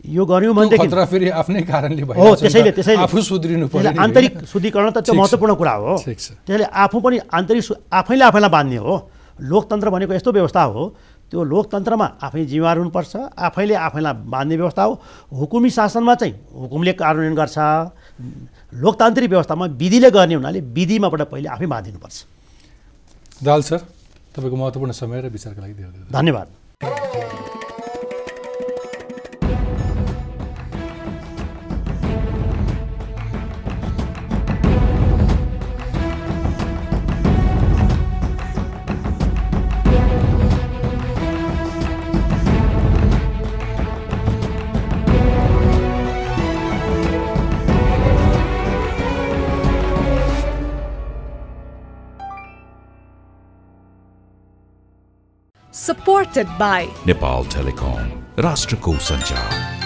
यो 0.08 0.24
गऱ्यौँ 0.24 0.56
भनेदेखि 0.56 0.88
फेरि 0.88 1.30
आफ्नै 1.36 1.62
कारणले 1.68 2.02
हो 2.08 2.36
त्यसैले 2.40 2.72
त्यसैले। 2.72 3.04
आफू 3.04 3.20
सुध्रिनु 3.20 3.68
आन्तरिक 3.68 4.48
शुद्धिकरण 4.48 4.90
त 4.96 5.04
त्यो 5.04 5.14
महत्त्वपूर्ण 5.20 5.54
कुरा 5.60 5.74
हो। 5.84 5.94
त्यसैले 6.00 6.64
आफू 6.64 6.98
पनि 7.04 7.18
आन्तरिक 7.28 7.92
आफैले 7.92 8.24
आफैलाई 8.24 8.50
बाँध्ने 8.56 8.80
हो। 8.80 8.96
लोकतन्त्र 9.52 9.88
भनेको 9.92 10.14
यस्तो 10.16 10.32
व्यवस्था 10.32 10.64
हो। 10.64 10.84
त्यो 11.28 11.44
लोकतन्त्रमा 11.44 12.08
आफै 12.24 12.46
जिम्मेवार 12.48 12.78
हुनुपर्छ 12.78 13.14
आफैले 13.36 13.76
आफैलाई 13.76 14.14
बाँध्ने 14.32 14.56
व्यवस्था 14.56 14.84
हो। 14.84 14.94
हुकुमी 15.44 15.70
शासनमा 15.70 16.16
चाहिँ 16.16 16.34
हुकुमले 16.56 16.94
कार्यान्वयन 16.96 17.36
गर्छ। 17.36 17.58
लोकतान्त्रिक 18.80 19.30
व्यवस्थामा 19.30 19.66
विधिले 19.76 20.10
गर्ने 20.16 20.36
हुनाले 20.40 20.60
विधिमाबाट 20.72 21.22
पहिले 21.28 21.48
आफै 21.52 21.68
बाँधिनुपर्छ। 21.68 22.18
दाल 23.44 23.62
सर 23.62 23.80
तपाईँको 24.32 24.56
महत्त्वपूर्ण 24.56 24.92
समय 24.96 25.22
र 25.22 25.28
विचारको 25.36 25.60
लागि 25.62 25.74
धन्यवाद। 26.16 26.48
Supported 55.88 56.48
by 56.60 56.86
Nepal 57.06 57.46
Telecom, 57.46 58.04
Rashtraku 58.36 59.00
Sanchar. 59.00 59.77